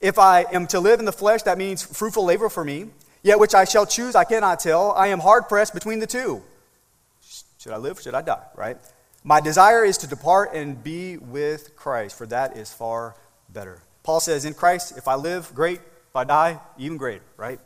If 0.00 0.18
I 0.18 0.42
am 0.52 0.66
to 0.68 0.80
live 0.80 0.98
in 0.98 1.04
the 1.04 1.12
flesh, 1.12 1.42
that 1.42 1.58
means 1.58 1.82
fruitful 1.82 2.24
labor 2.24 2.48
for 2.48 2.64
me. 2.64 2.88
Yet 3.22 3.38
which 3.38 3.54
I 3.54 3.64
shall 3.64 3.86
choose, 3.86 4.16
I 4.16 4.24
cannot 4.24 4.58
tell. 4.58 4.92
I 4.92 5.08
am 5.08 5.20
hard 5.20 5.48
pressed 5.48 5.74
between 5.74 6.00
the 6.00 6.06
two. 6.06 6.42
Should 7.58 7.72
I 7.72 7.76
live? 7.76 8.00
Should 8.00 8.14
I 8.14 8.22
die? 8.22 8.42
Right? 8.56 8.78
My 9.22 9.40
desire 9.40 9.84
is 9.84 9.98
to 9.98 10.08
depart 10.08 10.52
and 10.54 10.82
be 10.82 11.16
with 11.18 11.76
Christ, 11.76 12.18
for 12.18 12.26
that 12.26 12.56
is 12.56 12.72
far 12.72 13.14
better. 13.48 13.80
Paul 14.02 14.18
says, 14.18 14.44
In 14.44 14.54
Christ, 14.54 14.96
if 14.96 15.06
I 15.06 15.14
live, 15.14 15.54
great. 15.54 15.78
If 15.78 16.16
I 16.16 16.24
die, 16.24 16.58
even 16.78 16.96
greater, 16.96 17.22
right? 17.36 17.60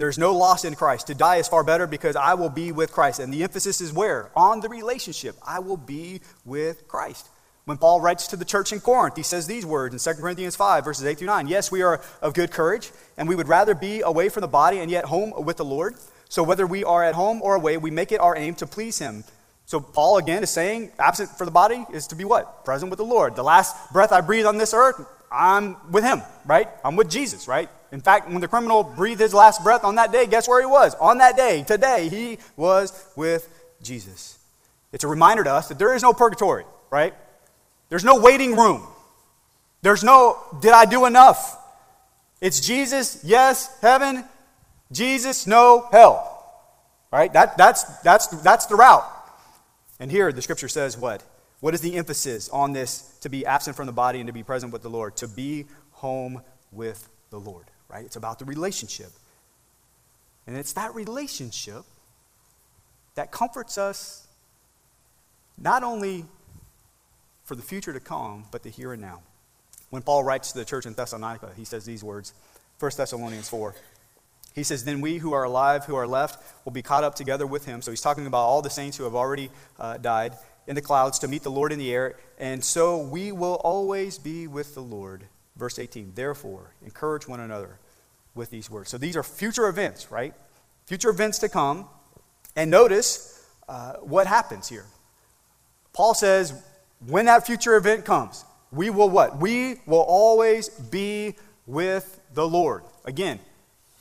There's 0.00 0.16
no 0.16 0.34
loss 0.34 0.64
in 0.64 0.76
Christ. 0.76 1.08
To 1.08 1.14
die 1.14 1.36
is 1.36 1.46
far 1.46 1.62
better 1.62 1.86
because 1.86 2.16
I 2.16 2.32
will 2.32 2.48
be 2.48 2.72
with 2.72 2.90
Christ. 2.90 3.20
And 3.20 3.30
the 3.30 3.42
emphasis 3.42 3.82
is 3.82 3.92
where? 3.92 4.30
On 4.34 4.60
the 4.60 4.68
relationship. 4.70 5.36
I 5.46 5.58
will 5.58 5.76
be 5.76 6.22
with 6.46 6.88
Christ. 6.88 7.28
When 7.66 7.76
Paul 7.76 8.00
writes 8.00 8.26
to 8.28 8.36
the 8.36 8.46
church 8.46 8.72
in 8.72 8.80
Corinth, 8.80 9.16
he 9.18 9.22
says 9.22 9.46
these 9.46 9.66
words 9.66 9.92
in 9.92 10.14
2 10.14 10.22
Corinthians 10.22 10.56
5, 10.56 10.84
verses 10.86 11.04
8 11.04 11.18
through 11.18 11.26
9. 11.26 11.48
Yes, 11.48 11.70
we 11.70 11.82
are 11.82 12.00
of 12.22 12.32
good 12.32 12.50
courage, 12.50 12.92
and 13.18 13.28
we 13.28 13.36
would 13.36 13.46
rather 13.46 13.74
be 13.74 14.00
away 14.00 14.30
from 14.30 14.40
the 14.40 14.48
body 14.48 14.78
and 14.78 14.90
yet 14.90 15.04
home 15.04 15.34
with 15.44 15.58
the 15.58 15.66
Lord. 15.66 15.96
So 16.30 16.42
whether 16.42 16.66
we 16.66 16.82
are 16.82 17.04
at 17.04 17.14
home 17.14 17.42
or 17.42 17.54
away, 17.54 17.76
we 17.76 17.90
make 17.90 18.10
it 18.10 18.20
our 18.20 18.34
aim 18.34 18.54
to 18.54 18.66
please 18.66 18.98
him. 18.98 19.22
So 19.66 19.80
Paul 19.80 20.16
again 20.16 20.42
is 20.42 20.48
saying, 20.48 20.92
absent 20.98 21.28
for 21.28 21.44
the 21.44 21.50
body 21.50 21.84
is 21.92 22.06
to 22.06 22.14
be 22.14 22.24
what? 22.24 22.64
Present 22.64 22.88
with 22.88 22.96
the 22.96 23.04
Lord. 23.04 23.36
The 23.36 23.44
last 23.44 23.92
breath 23.92 24.12
I 24.12 24.22
breathe 24.22 24.46
on 24.46 24.56
this 24.56 24.72
earth, 24.72 24.98
I'm 25.30 25.76
with 25.92 26.04
him, 26.04 26.22
right? 26.46 26.68
I'm 26.82 26.96
with 26.96 27.10
Jesus, 27.10 27.46
right? 27.46 27.68
In 27.92 28.00
fact, 28.00 28.28
when 28.28 28.40
the 28.40 28.48
criminal 28.48 28.82
breathed 28.82 29.20
his 29.20 29.34
last 29.34 29.62
breath 29.64 29.84
on 29.84 29.96
that 29.96 30.12
day, 30.12 30.26
guess 30.26 30.48
where 30.48 30.60
he 30.60 30.66
was? 30.66 30.94
On 30.96 31.18
that 31.18 31.36
day, 31.36 31.64
today, 31.64 32.08
he 32.08 32.38
was 32.56 32.92
with 33.16 33.48
Jesus. 33.82 34.38
It's 34.92 35.04
a 35.04 35.08
reminder 35.08 35.44
to 35.44 35.52
us 35.52 35.68
that 35.68 35.78
there 35.78 35.94
is 35.94 36.02
no 36.02 36.12
purgatory, 36.12 36.64
right? 36.90 37.14
There's 37.88 38.04
no 38.04 38.20
waiting 38.20 38.56
room. 38.56 38.86
There's 39.82 40.04
no, 40.04 40.38
did 40.60 40.72
I 40.72 40.84
do 40.84 41.06
enough? 41.06 41.56
It's 42.40 42.60
Jesus, 42.60 43.22
yes, 43.24 43.78
heaven, 43.80 44.24
Jesus, 44.92 45.46
no, 45.46 45.88
hell. 45.90 46.26
Right? 47.12 47.32
That, 47.32 47.58
that's, 47.58 47.84
that's, 48.00 48.28
that's 48.42 48.66
the 48.66 48.76
route. 48.76 49.04
And 49.98 50.10
here 50.10 50.32
the 50.32 50.42
scripture 50.42 50.68
says 50.68 50.96
what? 50.96 51.22
What 51.60 51.74
is 51.74 51.80
the 51.80 51.96
emphasis 51.96 52.48
on 52.48 52.72
this 52.72 53.18
to 53.20 53.28
be 53.28 53.44
absent 53.44 53.76
from 53.76 53.86
the 53.86 53.92
body 53.92 54.20
and 54.20 54.26
to 54.28 54.32
be 54.32 54.42
present 54.42 54.72
with 54.72 54.82
the 54.82 54.88
Lord? 54.88 55.16
To 55.16 55.28
be 55.28 55.66
home 55.90 56.42
with 56.72 57.08
the 57.30 57.38
Lord, 57.38 57.66
right? 57.90 58.04
It's 58.04 58.16
about 58.16 58.38
the 58.38 58.44
relationship. 58.44 59.10
And 60.46 60.56
it's 60.56 60.72
that 60.74 60.94
relationship 60.94 61.84
that 63.14 63.30
comforts 63.30 63.76
us 63.78 64.26
not 65.58 65.82
only 65.82 66.24
for 67.44 67.54
the 67.54 67.62
future 67.62 67.92
to 67.92 68.00
come, 68.00 68.44
but 68.50 68.62
the 68.62 68.70
here 68.70 68.92
and 68.92 69.02
now. 69.02 69.20
When 69.90 70.02
Paul 70.02 70.24
writes 70.24 70.52
to 70.52 70.58
the 70.58 70.64
church 70.64 70.86
in 70.86 70.94
Thessalonica, 70.94 71.50
he 71.56 71.64
says 71.64 71.84
these 71.84 72.04
words 72.04 72.32
1 72.78 72.92
Thessalonians 72.96 73.48
4. 73.48 73.74
He 74.54 74.62
says, 74.62 74.84
Then 74.84 75.00
we 75.00 75.18
who 75.18 75.32
are 75.32 75.44
alive, 75.44 75.84
who 75.84 75.96
are 75.96 76.06
left, 76.06 76.42
will 76.64 76.72
be 76.72 76.82
caught 76.82 77.04
up 77.04 77.14
together 77.14 77.46
with 77.46 77.66
him. 77.66 77.82
So 77.82 77.90
he's 77.90 78.00
talking 78.00 78.26
about 78.26 78.44
all 78.44 78.62
the 78.62 78.70
saints 78.70 78.96
who 78.96 79.04
have 79.04 79.14
already 79.14 79.50
uh, 79.78 79.98
died 79.98 80.34
in 80.66 80.74
the 80.74 80.82
clouds 80.82 81.18
to 81.20 81.28
meet 81.28 81.42
the 81.42 81.50
Lord 81.50 81.72
in 81.72 81.78
the 81.78 81.92
air. 81.92 82.16
And 82.38 82.64
so 82.64 82.98
we 82.98 83.32
will 83.32 83.60
always 83.64 84.18
be 84.18 84.46
with 84.46 84.74
the 84.74 84.82
Lord. 84.82 85.24
Verse 85.60 85.78
18. 85.78 86.12
Therefore, 86.14 86.74
encourage 86.82 87.28
one 87.28 87.38
another 87.38 87.78
with 88.34 88.48
these 88.48 88.70
words. 88.70 88.88
So 88.88 88.96
these 88.96 89.14
are 89.14 89.22
future 89.22 89.68
events, 89.68 90.10
right? 90.10 90.32
Future 90.86 91.10
events 91.10 91.38
to 91.40 91.50
come. 91.50 91.86
And 92.56 92.70
notice 92.70 93.46
uh, 93.68 93.96
what 93.96 94.26
happens 94.26 94.70
here. 94.70 94.86
Paul 95.92 96.14
says, 96.14 96.54
when 97.06 97.26
that 97.26 97.46
future 97.46 97.76
event 97.76 98.06
comes, 98.06 98.46
we 98.72 98.88
will 98.88 99.10
what? 99.10 99.38
We 99.38 99.82
will 99.84 100.06
always 100.08 100.70
be 100.70 101.36
with 101.66 102.20
the 102.32 102.48
Lord. 102.48 102.82
Again, 103.04 103.38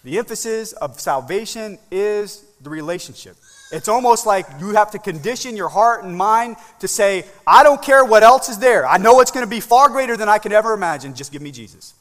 the 0.05 0.17
emphasis 0.17 0.71
of 0.71 0.97
salvation 0.97 1.77
is 1.91 2.45
the 2.61 2.69
relationship. 2.69 3.35
It's 3.71 3.87
almost 3.87 4.25
like 4.25 4.47
you 4.59 4.69
have 4.71 4.91
to 4.91 4.99
condition 4.99 5.55
your 5.55 5.69
heart 5.69 6.03
and 6.03 6.17
mind 6.17 6.57
to 6.79 6.87
say, 6.87 7.25
I 7.45 7.63
don't 7.63 7.81
care 7.81 8.03
what 8.03 8.23
else 8.23 8.49
is 8.49 8.57
there. 8.57 8.87
I 8.87 8.97
know 8.97 9.19
it's 9.21 9.31
going 9.31 9.45
to 9.45 9.49
be 9.49 9.59
far 9.59 9.89
greater 9.89 10.17
than 10.17 10.27
I 10.27 10.39
could 10.39 10.51
ever 10.51 10.73
imagine. 10.73 11.13
Just 11.13 11.31
give 11.31 11.41
me 11.41 11.51
Jesus. 11.51 11.93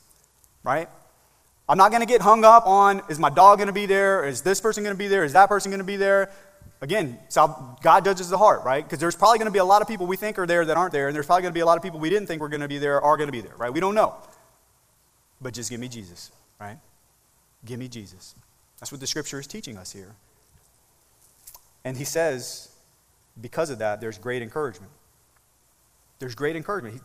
Right? 0.65 0.89
I'm 1.69 1.77
not 1.77 1.91
going 1.91 2.01
to 2.01 2.07
get 2.07 2.23
hung 2.23 2.45
up 2.45 2.67
on 2.67 3.03
is 3.11 3.19
my 3.19 3.29
dog 3.29 3.59
going 3.59 3.67
to 3.67 3.75
be 3.75 3.85
there? 3.85 4.25
Is 4.25 4.41
this 4.41 4.61
person 4.61 4.83
going 4.83 4.95
to 4.95 4.99
be 4.99 5.09
there? 5.09 5.25
Is 5.25 5.35
that 5.35 5.49
person 5.49 5.71
going 5.71 5.81
to 5.81 5.85
be 5.85 5.97
there? 5.97 6.31
Again, 6.81 7.19
God 7.83 8.05
judges 8.05 8.29
the 8.29 8.39
heart, 8.39 8.65
right? 8.65 8.85
Because 8.85 9.01
there's 9.01 9.17
probably 9.17 9.39
going 9.39 9.47
to 9.47 9.53
be 9.53 9.59
a 9.59 9.65
lot 9.65 9.83
of 9.83 9.89
people 9.89 10.07
we 10.07 10.17
think 10.17 10.39
are 10.39 10.47
there 10.47 10.65
that 10.65 10.77
aren't 10.77 10.93
there, 10.93 11.09
and 11.09 11.15
there's 11.15 11.27
probably 11.27 11.43
going 11.43 11.53
to 11.53 11.57
be 11.57 11.61
a 11.61 11.67
lot 11.67 11.77
of 11.77 11.83
people 11.83 11.99
we 11.99 12.09
didn't 12.09 12.29
think 12.29 12.41
were 12.41 12.49
going 12.49 12.61
to 12.61 12.69
be 12.69 12.79
there 12.79 13.01
are 13.03 13.17
going 13.17 13.27
to 13.27 13.33
be 13.33 13.41
there, 13.41 13.55
right? 13.57 13.73
We 13.73 13.81
don't 13.81 13.97
know. 13.97 14.15
But 15.41 15.55
just 15.55 15.71
give 15.71 15.81
me 15.81 15.89
Jesus, 15.89 16.31
right? 16.61 16.79
Give 17.65 17.79
me 17.79 17.89
Jesus. 17.89 18.35
That's 18.79 18.93
what 18.93 19.01
the 19.01 19.07
scripture 19.07 19.41
is 19.41 19.47
teaching 19.47 19.77
us 19.77 19.93
here. 19.93 20.15
And 21.85 21.97
he 21.97 22.05
says, 22.05 22.69
because 23.41 23.71
of 23.71 23.79
that, 23.79 24.01
there's 24.01 24.19
great 24.19 24.43
encouragement. 24.43 24.93
There's 26.19 26.35
great 26.35 26.57
encouragement. 26.57 26.95
He, 26.95 27.01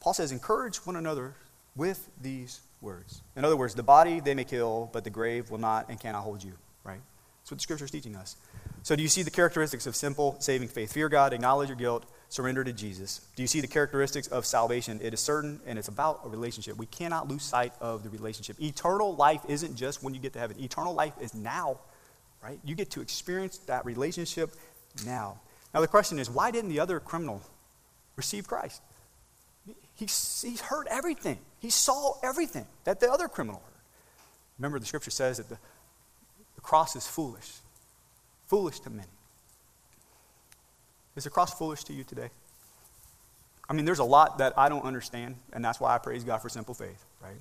Paul 0.00 0.14
says, 0.14 0.32
encourage 0.32 0.78
one 0.78 0.96
another 0.96 1.34
with 1.74 2.08
these 2.20 2.60
words. 2.80 3.22
In 3.34 3.44
other 3.44 3.56
words, 3.56 3.74
the 3.74 3.82
body 3.82 4.20
they 4.20 4.34
may 4.34 4.44
kill, 4.44 4.90
but 4.92 5.04
the 5.04 5.10
grave 5.10 5.50
will 5.50 5.58
not 5.58 5.88
and 5.88 5.98
cannot 5.98 6.22
hold 6.22 6.42
you, 6.42 6.52
right? 6.84 7.00
That's 7.40 7.50
what 7.50 7.58
the 7.58 7.62
scripture 7.62 7.84
is 7.84 7.90
teaching 7.90 8.16
us. 8.16 8.36
So, 8.82 8.94
do 8.94 9.02
you 9.02 9.08
see 9.08 9.22
the 9.22 9.30
characteristics 9.30 9.86
of 9.86 9.96
simple 9.96 10.36
saving 10.38 10.68
faith? 10.68 10.92
Fear 10.92 11.08
God, 11.08 11.32
acknowledge 11.32 11.68
your 11.68 11.76
guilt, 11.76 12.06
surrender 12.28 12.62
to 12.62 12.72
Jesus. 12.72 13.26
Do 13.34 13.42
you 13.42 13.48
see 13.48 13.60
the 13.60 13.66
characteristics 13.66 14.28
of 14.28 14.46
salvation? 14.46 15.00
It 15.02 15.12
is 15.12 15.20
certain 15.20 15.60
and 15.66 15.78
it's 15.78 15.88
about 15.88 16.20
a 16.24 16.28
relationship. 16.28 16.76
We 16.76 16.86
cannot 16.86 17.28
lose 17.28 17.42
sight 17.42 17.72
of 17.80 18.04
the 18.04 18.10
relationship. 18.10 18.60
Eternal 18.60 19.16
life 19.16 19.40
isn't 19.48 19.74
just 19.74 20.02
when 20.02 20.14
you 20.14 20.20
get 20.20 20.32
to 20.34 20.38
heaven, 20.38 20.56
eternal 20.60 20.94
life 20.94 21.14
is 21.20 21.34
now, 21.34 21.78
right? 22.46 22.60
You 22.64 22.76
get 22.76 22.90
to 22.92 23.00
experience 23.00 23.58
that 23.66 23.84
relationship 23.84 24.52
now. 25.04 25.40
Now, 25.74 25.80
the 25.80 25.88
question 25.88 26.18
is 26.20 26.30
why 26.30 26.52
didn't 26.52 26.70
the 26.70 26.78
other 26.78 27.00
criminal 27.00 27.42
receive 28.14 28.46
Christ? 28.46 28.80
He, 29.94 30.06
he 30.06 30.56
heard 30.56 30.86
everything, 30.88 31.38
he 31.58 31.70
saw 31.70 32.14
everything 32.22 32.66
that 32.84 33.00
the 33.00 33.10
other 33.10 33.26
criminal 33.26 33.60
heard. 33.64 33.72
Remember, 34.58 34.78
the 34.78 34.86
scripture 34.86 35.10
says 35.10 35.38
that 35.38 35.48
the, 35.48 35.58
the 36.54 36.60
cross 36.60 36.94
is 36.94 37.06
foolish 37.06 37.50
foolish 38.46 38.78
to 38.78 38.90
many. 38.90 39.08
Is 41.16 41.24
the 41.24 41.30
cross 41.30 41.52
foolish 41.52 41.82
to 41.84 41.92
you 41.92 42.04
today? 42.04 42.30
I 43.68 43.72
mean, 43.72 43.84
there's 43.84 43.98
a 43.98 44.04
lot 44.04 44.38
that 44.38 44.56
I 44.56 44.68
don't 44.68 44.84
understand, 44.84 45.34
and 45.52 45.64
that's 45.64 45.80
why 45.80 45.92
I 45.92 45.98
praise 45.98 46.22
God 46.22 46.38
for 46.38 46.48
simple 46.48 46.72
faith, 46.72 47.04
right? 47.20 47.40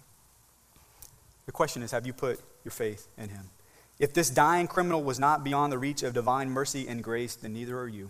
The 1.46 1.52
question 1.52 1.84
is 1.84 1.92
have 1.92 2.08
you 2.08 2.14
put 2.14 2.40
your 2.64 2.72
faith 2.72 3.08
in 3.20 3.30
Him? 3.30 3.52
If 3.98 4.14
this 4.14 4.30
dying 4.30 4.68
criminal 4.68 5.04
was 5.04 5.20
not 5.20 5.44
beyond 5.44 5.72
the 5.72 5.78
reach 5.78 6.04
of 6.04 6.14
divine 6.14 6.50
mercy 6.50 6.88
and 6.88 7.04
grace, 7.04 7.36
then 7.36 7.54
neither 7.54 7.80
are 7.80 7.88
you. 7.88 8.10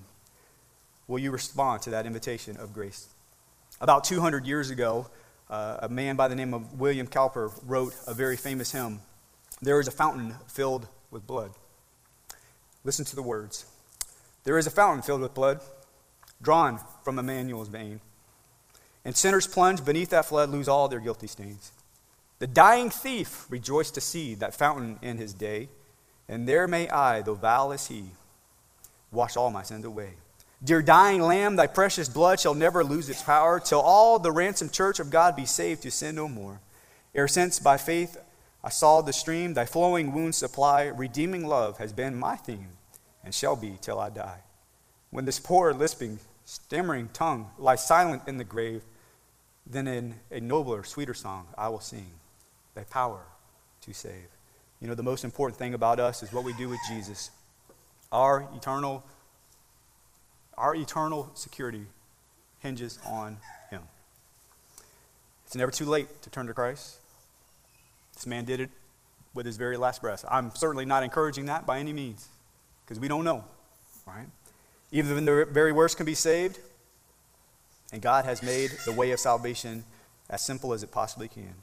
Will 1.07 1.19
you 1.19 1.31
respond 1.31 1.83
to 1.83 1.91
that 1.91 2.05
invitation 2.05 2.57
of 2.57 2.73
grace? 2.73 3.07
About 3.79 4.03
200 4.03 4.47
years 4.47 4.71
ago, 4.71 5.07
uh, 5.49 5.77
a 5.83 5.89
man 5.89 6.15
by 6.15 6.27
the 6.27 6.35
name 6.35 6.53
of 6.53 6.79
William 6.79 7.05
Cowper 7.05 7.51
wrote 7.65 7.93
a 8.07 8.13
very 8.13 8.35
famous 8.35 8.71
hymn 8.71 9.01
There 9.61 9.79
is 9.79 9.87
a 9.87 9.91
fountain 9.91 10.35
filled 10.47 10.87
with 11.11 11.27
blood. 11.27 11.51
Listen 12.83 13.05
to 13.05 13.15
the 13.15 13.21
words 13.21 13.65
There 14.43 14.57
is 14.57 14.65
a 14.65 14.71
fountain 14.71 15.03
filled 15.03 15.21
with 15.21 15.35
blood, 15.35 15.59
drawn 16.41 16.79
from 17.03 17.19
Emmanuel's 17.19 17.67
vein. 17.67 17.99
And 19.03 19.15
sinners 19.15 19.45
plunge 19.45 19.85
beneath 19.85 20.09
that 20.09 20.25
flood 20.25 20.49
lose 20.49 20.67
all 20.67 20.87
their 20.87 20.99
guilty 20.99 21.27
stains. 21.27 21.71
The 22.39 22.47
dying 22.47 22.89
thief 22.89 23.45
rejoiced 23.49 23.95
to 23.95 24.01
see 24.01 24.35
that 24.35 24.53
fountain 24.53 24.99
in 25.01 25.17
his 25.17 25.33
day, 25.33 25.69
and 26.27 26.47
there 26.47 26.67
may 26.67 26.89
I, 26.89 27.21
though 27.21 27.35
vile 27.35 27.71
as 27.71 27.87
he, 27.87 28.11
wash 29.11 29.37
all 29.37 29.49
my 29.49 29.63
sins 29.63 29.85
away. 29.85 30.15
Dear 30.63 30.81
dying 30.81 31.21
lamb, 31.21 31.55
thy 31.55 31.67
precious 31.67 32.09
blood 32.09 32.39
shall 32.39 32.53
never 32.53 32.83
lose 32.83 33.09
its 33.09 33.21
power, 33.21 33.59
till 33.59 33.79
all 33.79 34.19
the 34.19 34.31
ransomed 34.31 34.73
church 34.73 34.99
of 34.99 35.09
God 35.09 35.35
be 35.35 35.45
saved 35.45 35.83
to 35.83 35.91
sin 35.91 36.15
no 36.15 36.27
more. 36.27 36.59
Ere 37.13 37.27
since 37.27 37.59
by 37.59 37.77
faith 37.77 38.17
I 38.63 38.69
saw 38.69 39.01
the 39.01 39.13
stream, 39.13 39.53
thy 39.53 39.65
flowing 39.65 40.11
wounds 40.11 40.37
supply, 40.37 40.83
redeeming 40.83 41.45
love 41.45 41.77
has 41.77 41.93
been 41.93 42.15
my 42.15 42.35
theme, 42.35 42.69
and 43.23 43.33
shall 43.33 43.55
be 43.55 43.77
till 43.79 43.99
I 43.99 44.09
die. 44.09 44.39
When 45.11 45.25
this 45.25 45.39
poor, 45.39 45.71
lisping, 45.73 46.19
stammering 46.43 47.09
tongue 47.13 47.51
lies 47.57 47.85
silent 47.85 48.23
in 48.27 48.37
the 48.37 48.43
grave, 48.43 48.83
then 49.65 49.87
in 49.87 50.15
a 50.31 50.39
nobler, 50.39 50.83
sweeter 50.83 51.13
song 51.13 51.47
I 51.57 51.69
will 51.69 51.79
sing, 51.79 52.11
thy 52.75 52.83
power 52.83 53.21
to 53.81 53.93
save. 53.93 54.27
You 54.79 54.87
know, 54.87 54.95
the 54.95 55.03
most 55.03 55.23
important 55.23 55.57
thing 55.57 55.73
about 55.73 55.99
us 55.99 56.21
is 56.21 56.31
what 56.31 56.43
we 56.43 56.53
do 56.53 56.69
with 56.69 56.79
Jesus. 56.87 57.31
Our 58.11 58.47
eternal 58.55 59.03
our 60.57 60.73
eternal 60.73 61.29
security 61.33 61.85
hinges 62.59 62.97
on 63.05 63.37
Him. 63.69 63.81
It's 65.45 65.55
never 65.55 65.71
too 65.71 65.85
late 65.85 66.21
to 66.21 66.29
turn 66.29 66.47
to 66.47 66.53
Christ. 66.53 66.97
This 68.13 68.25
man 68.25 68.45
did 68.45 68.61
it 68.61 68.69
with 69.33 69.45
his 69.45 69.57
very 69.57 69.75
last 69.75 70.01
breath. 70.01 70.23
I'm 70.29 70.55
certainly 70.55 70.85
not 70.85 71.03
encouraging 71.03 71.45
that 71.47 71.65
by 71.65 71.79
any 71.79 71.91
means 71.91 72.29
because 72.85 72.99
we 72.99 73.07
don't 73.07 73.25
know, 73.25 73.43
right? 74.07 74.27
Even 74.91 75.25
the 75.25 75.45
very 75.45 75.73
worst 75.73 75.97
can 75.97 76.05
be 76.05 76.13
saved, 76.13 76.59
and 77.91 78.01
God 78.01 78.23
has 78.23 78.41
made 78.41 78.71
the 78.85 78.93
way 78.93 79.11
of 79.11 79.19
salvation 79.19 79.83
as 80.29 80.41
simple 80.41 80.71
as 80.73 80.83
it 80.83 80.91
possibly 80.91 81.27
can. 81.27 81.53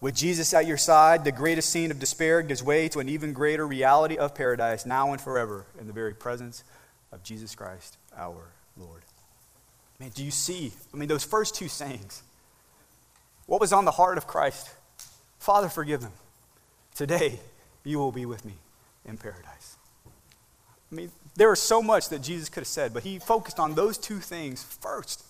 With 0.00 0.14
Jesus 0.14 0.54
at 0.54 0.66
your 0.66 0.76
side, 0.76 1.24
the 1.24 1.32
greatest 1.32 1.70
scene 1.70 1.90
of 1.90 1.98
despair 1.98 2.40
gives 2.42 2.62
way 2.62 2.88
to 2.88 3.00
an 3.00 3.08
even 3.08 3.32
greater 3.32 3.66
reality 3.66 4.16
of 4.16 4.34
paradise 4.34 4.86
now 4.86 5.10
and 5.10 5.20
forever 5.20 5.66
in 5.80 5.88
the 5.88 5.92
very 5.92 6.14
presence 6.14 6.62
of 7.10 7.24
Jesus 7.24 7.54
Christ 7.56 7.96
our 8.16 8.52
Lord. 8.76 9.02
Man, 9.98 10.10
do 10.10 10.24
you 10.24 10.30
see? 10.30 10.72
I 10.94 10.96
mean, 10.96 11.08
those 11.08 11.24
first 11.24 11.56
two 11.56 11.66
sayings. 11.66 12.22
What 13.46 13.60
was 13.60 13.72
on 13.72 13.84
the 13.84 13.90
heart 13.90 14.18
of 14.18 14.28
Christ? 14.28 14.70
Father, 15.40 15.68
forgive 15.68 16.00
them. 16.00 16.12
Today, 16.94 17.40
you 17.82 17.98
will 17.98 18.12
be 18.12 18.26
with 18.26 18.44
me 18.44 18.54
in 19.04 19.16
paradise. 19.16 19.76
I 20.92 20.94
mean, 20.94 21.10
there 21.34 21.50
was 21.50 21.60
so 21.60 21.82
much 21.82 22.08
that 22.10 22.22
Jesus 22.22 22.48
could 22.48 22.60
have 22.60 22.68
said, 22.68 22.94
but 22.94 23.02
he 23.02 23.18
focused 23.18 23.58
on 23.58 23.74
those 23.74 23.98
two 23.98 24.18
things 24.18 24.62
first. 24.62 25.24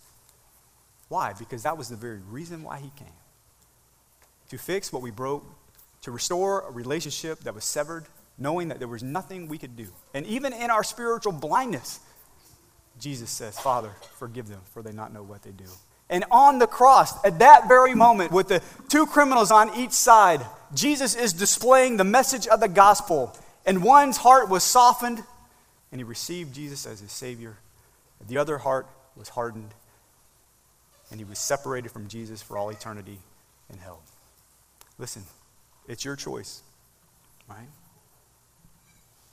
Why? 1.08 1.32
Because 1.38 1.62
that 1.62 1.78
was 1.78 1.88
the 1.88 1.96
very 1.96 2.20
reason 2.30 2.62
why 2.62 2.78
he 2.78 2.90
came 2.96 3.08
to 4.48 4.58
fix 4.58 4.92
what 4.92 5.02
we 5.02 5.10
broke, 5.10 5.44
to 6.02 6.10
restore 6.10 6.62
a 6.62 6.70
relationship 6.70 7.40
that 7.40 7.54
was 7.54 7.64
severed, 7.64 8.04
knowing 8.38 8.68
that 8.68 8.78
there 8.78 8.88
was 8.88 9.02
nothing 9.02 9.48
we 9.48 9.58
could 9.58 9.76
do. 9.76 9.88
And 10.14 10.24
even 10.26 10.52
in 10.52 10.70
our 10.70 10.84
spiritual 10.84 11.32
blindness, 11.32 12.00
Jesus 13.00 13.30
says, 13.30 13.58
Father, 13.58 13.92
forgive 14.18 14.48
them, 14.48 14.60
for 14.72 14.82
they 14.82 14.92
not 14.92 15.12
know 15.12 15.22
what 15.22 15.42
they 15.42 15.50
do. 15.50 15.64
And 16.10 16.24
on 16.30 16.58
the 16.58 16.66
cross, 16.66 17.22
at 17.24 17.40
that 17.40 17.68
very 17.68 17.94
moment, 17.94 18.32
with 18.32 18.48
the 18.48 18.62
two 18.88 19.06
criminals 19.06 19.50
on 19.50 19.76
each 19.76 19.92
side, 19.92 20.40
Jesus 20.74 21.14
is 21.14 21.32
displaying 21.32 21.96
the 21.96 22.04
message 22.04 22.46
of 22.46 22.60
the 22.60 22.68
gospel. 22.68 23.36
And 23.66 23.82
one's 23.82 24.16
heart 24.16 24.48
was 24.48 24.64
softened, 24.64 25.22
and 25.92 26.00
he 26.00 26.04
received 26.04 26.54
Jesus 26.54 26.86
as 26.86 27.00
his 27.00 27.12
Savior. 27.12 27.58
The 28.26 28.38
other 28.38 28.58
heart 28.58 28.86
was 29.16 29.28
hardened, 29.28 29.74
and 31.10 31.20
he 31.20 31.24
was 31.24 31.38
separated 31.38 31.90
from 31.90 32.08
Jesus 32.08 32.40
for 32.40 32.56
all 32.56 32.70
eternity 32.70 33.18
in 33.70 33.78
hell. 33.78 34.00
Listen, 34.98 35.22
it's 35.86 36.04
your 36.04 36.16
choice, 36.16 36.62
right? 37.48 37.68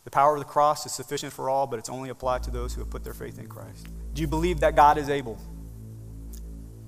The 0.04 0.12
power 0.12 0.36
of 0.36 0.40
the 0.40 0.46
cross 0.46 0.86
is 0.86 0.92
sufficient 0.92 1.34
for 1.34 1.50
all, 1.50 1.66
but 1.66 1.80
it's 1.80 1.90
only 1.90 2.10
applied 2.10 2.44
to 2.44 2.52
those 2.52 2.74
who 2.74 2.82
have 2.82 2.92
put 2.92 3.04
their 3.04 3.16
faith 3.16 3.40
in 3.40 3.48
Christ. 3.48 3.88
Do 4.14 4.22
you 4.22 4.28
believe 4.28 4.60
that 4.60 4.76
God 4.76 5.00
is 5.00 5.10
able? 5.10 5.40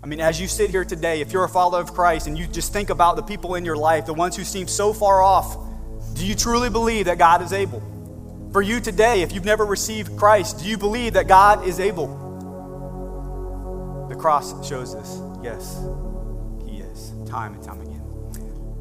I 0.03 0.05
mean, 0.05 0.21
as 0.21 0.39
you 0.39 0.47
sit 0.47 0.69
here 0.69 0.85
today, 0.85 1.21
if 1.21 1.31
you're 1.31 1.43
a 1.43 1.49
follower 1.49 1.81
of 1.81 1.93
Christ 1.93 2.27
and 2.27 2.37
you 2.37 2.45
just 2.45 2.71
think 2.71 2.91
about 2.91 3.15
the 3.15 3.23
people 3.23 3.55
in 3.55 3.65
your 3.65 3.75
life, 3.75 4.05
the 4.05 4.13
ones 4.13 4.35
who 4.35 4.43
seem 4.43 4.67
so 4.67 4.93
far 4.93 5.23
off, 5.23 5.57
do 6.13 6.25
you 6.25 6.35
truly 6.35 6.69
believe 6.69 7.05
that 7.05 7.17
God 7.17 7.41
is 7.41 7.51
able? 7.51 7.81
For 8.53 8.61
you 8.61 8.79
today, 8.79 9.23
if 9.23 9.33
you've 9.33 9.45
never 9.45 9.65
received 9.65 10.15
Christ, 10.17 10.59
do 10.59 10.65
you 10.65 10.77
believe 10.77 11.13
that 11.13 11.27
God 11.27 11.67
is 11.67 11.79
able? 11.79 12.07
The 14.09 14.15
cross 14.15 14.67
shows 14.67 14.93
us, 14.93 15.19
Yes, 15.43 15.77
He 16.65 16.77
is, 16.77 17.11
time 17.27 17.53
and 17.55 17.63
time 17.63 17.81
again. 17.81 17.96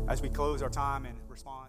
As 0.08 0.22
we 0.22 0.28
close 0.28 0.62
our 0.62 0.70
time 0.70 1.04
and 1.04 1.16
response. 1.28 1.65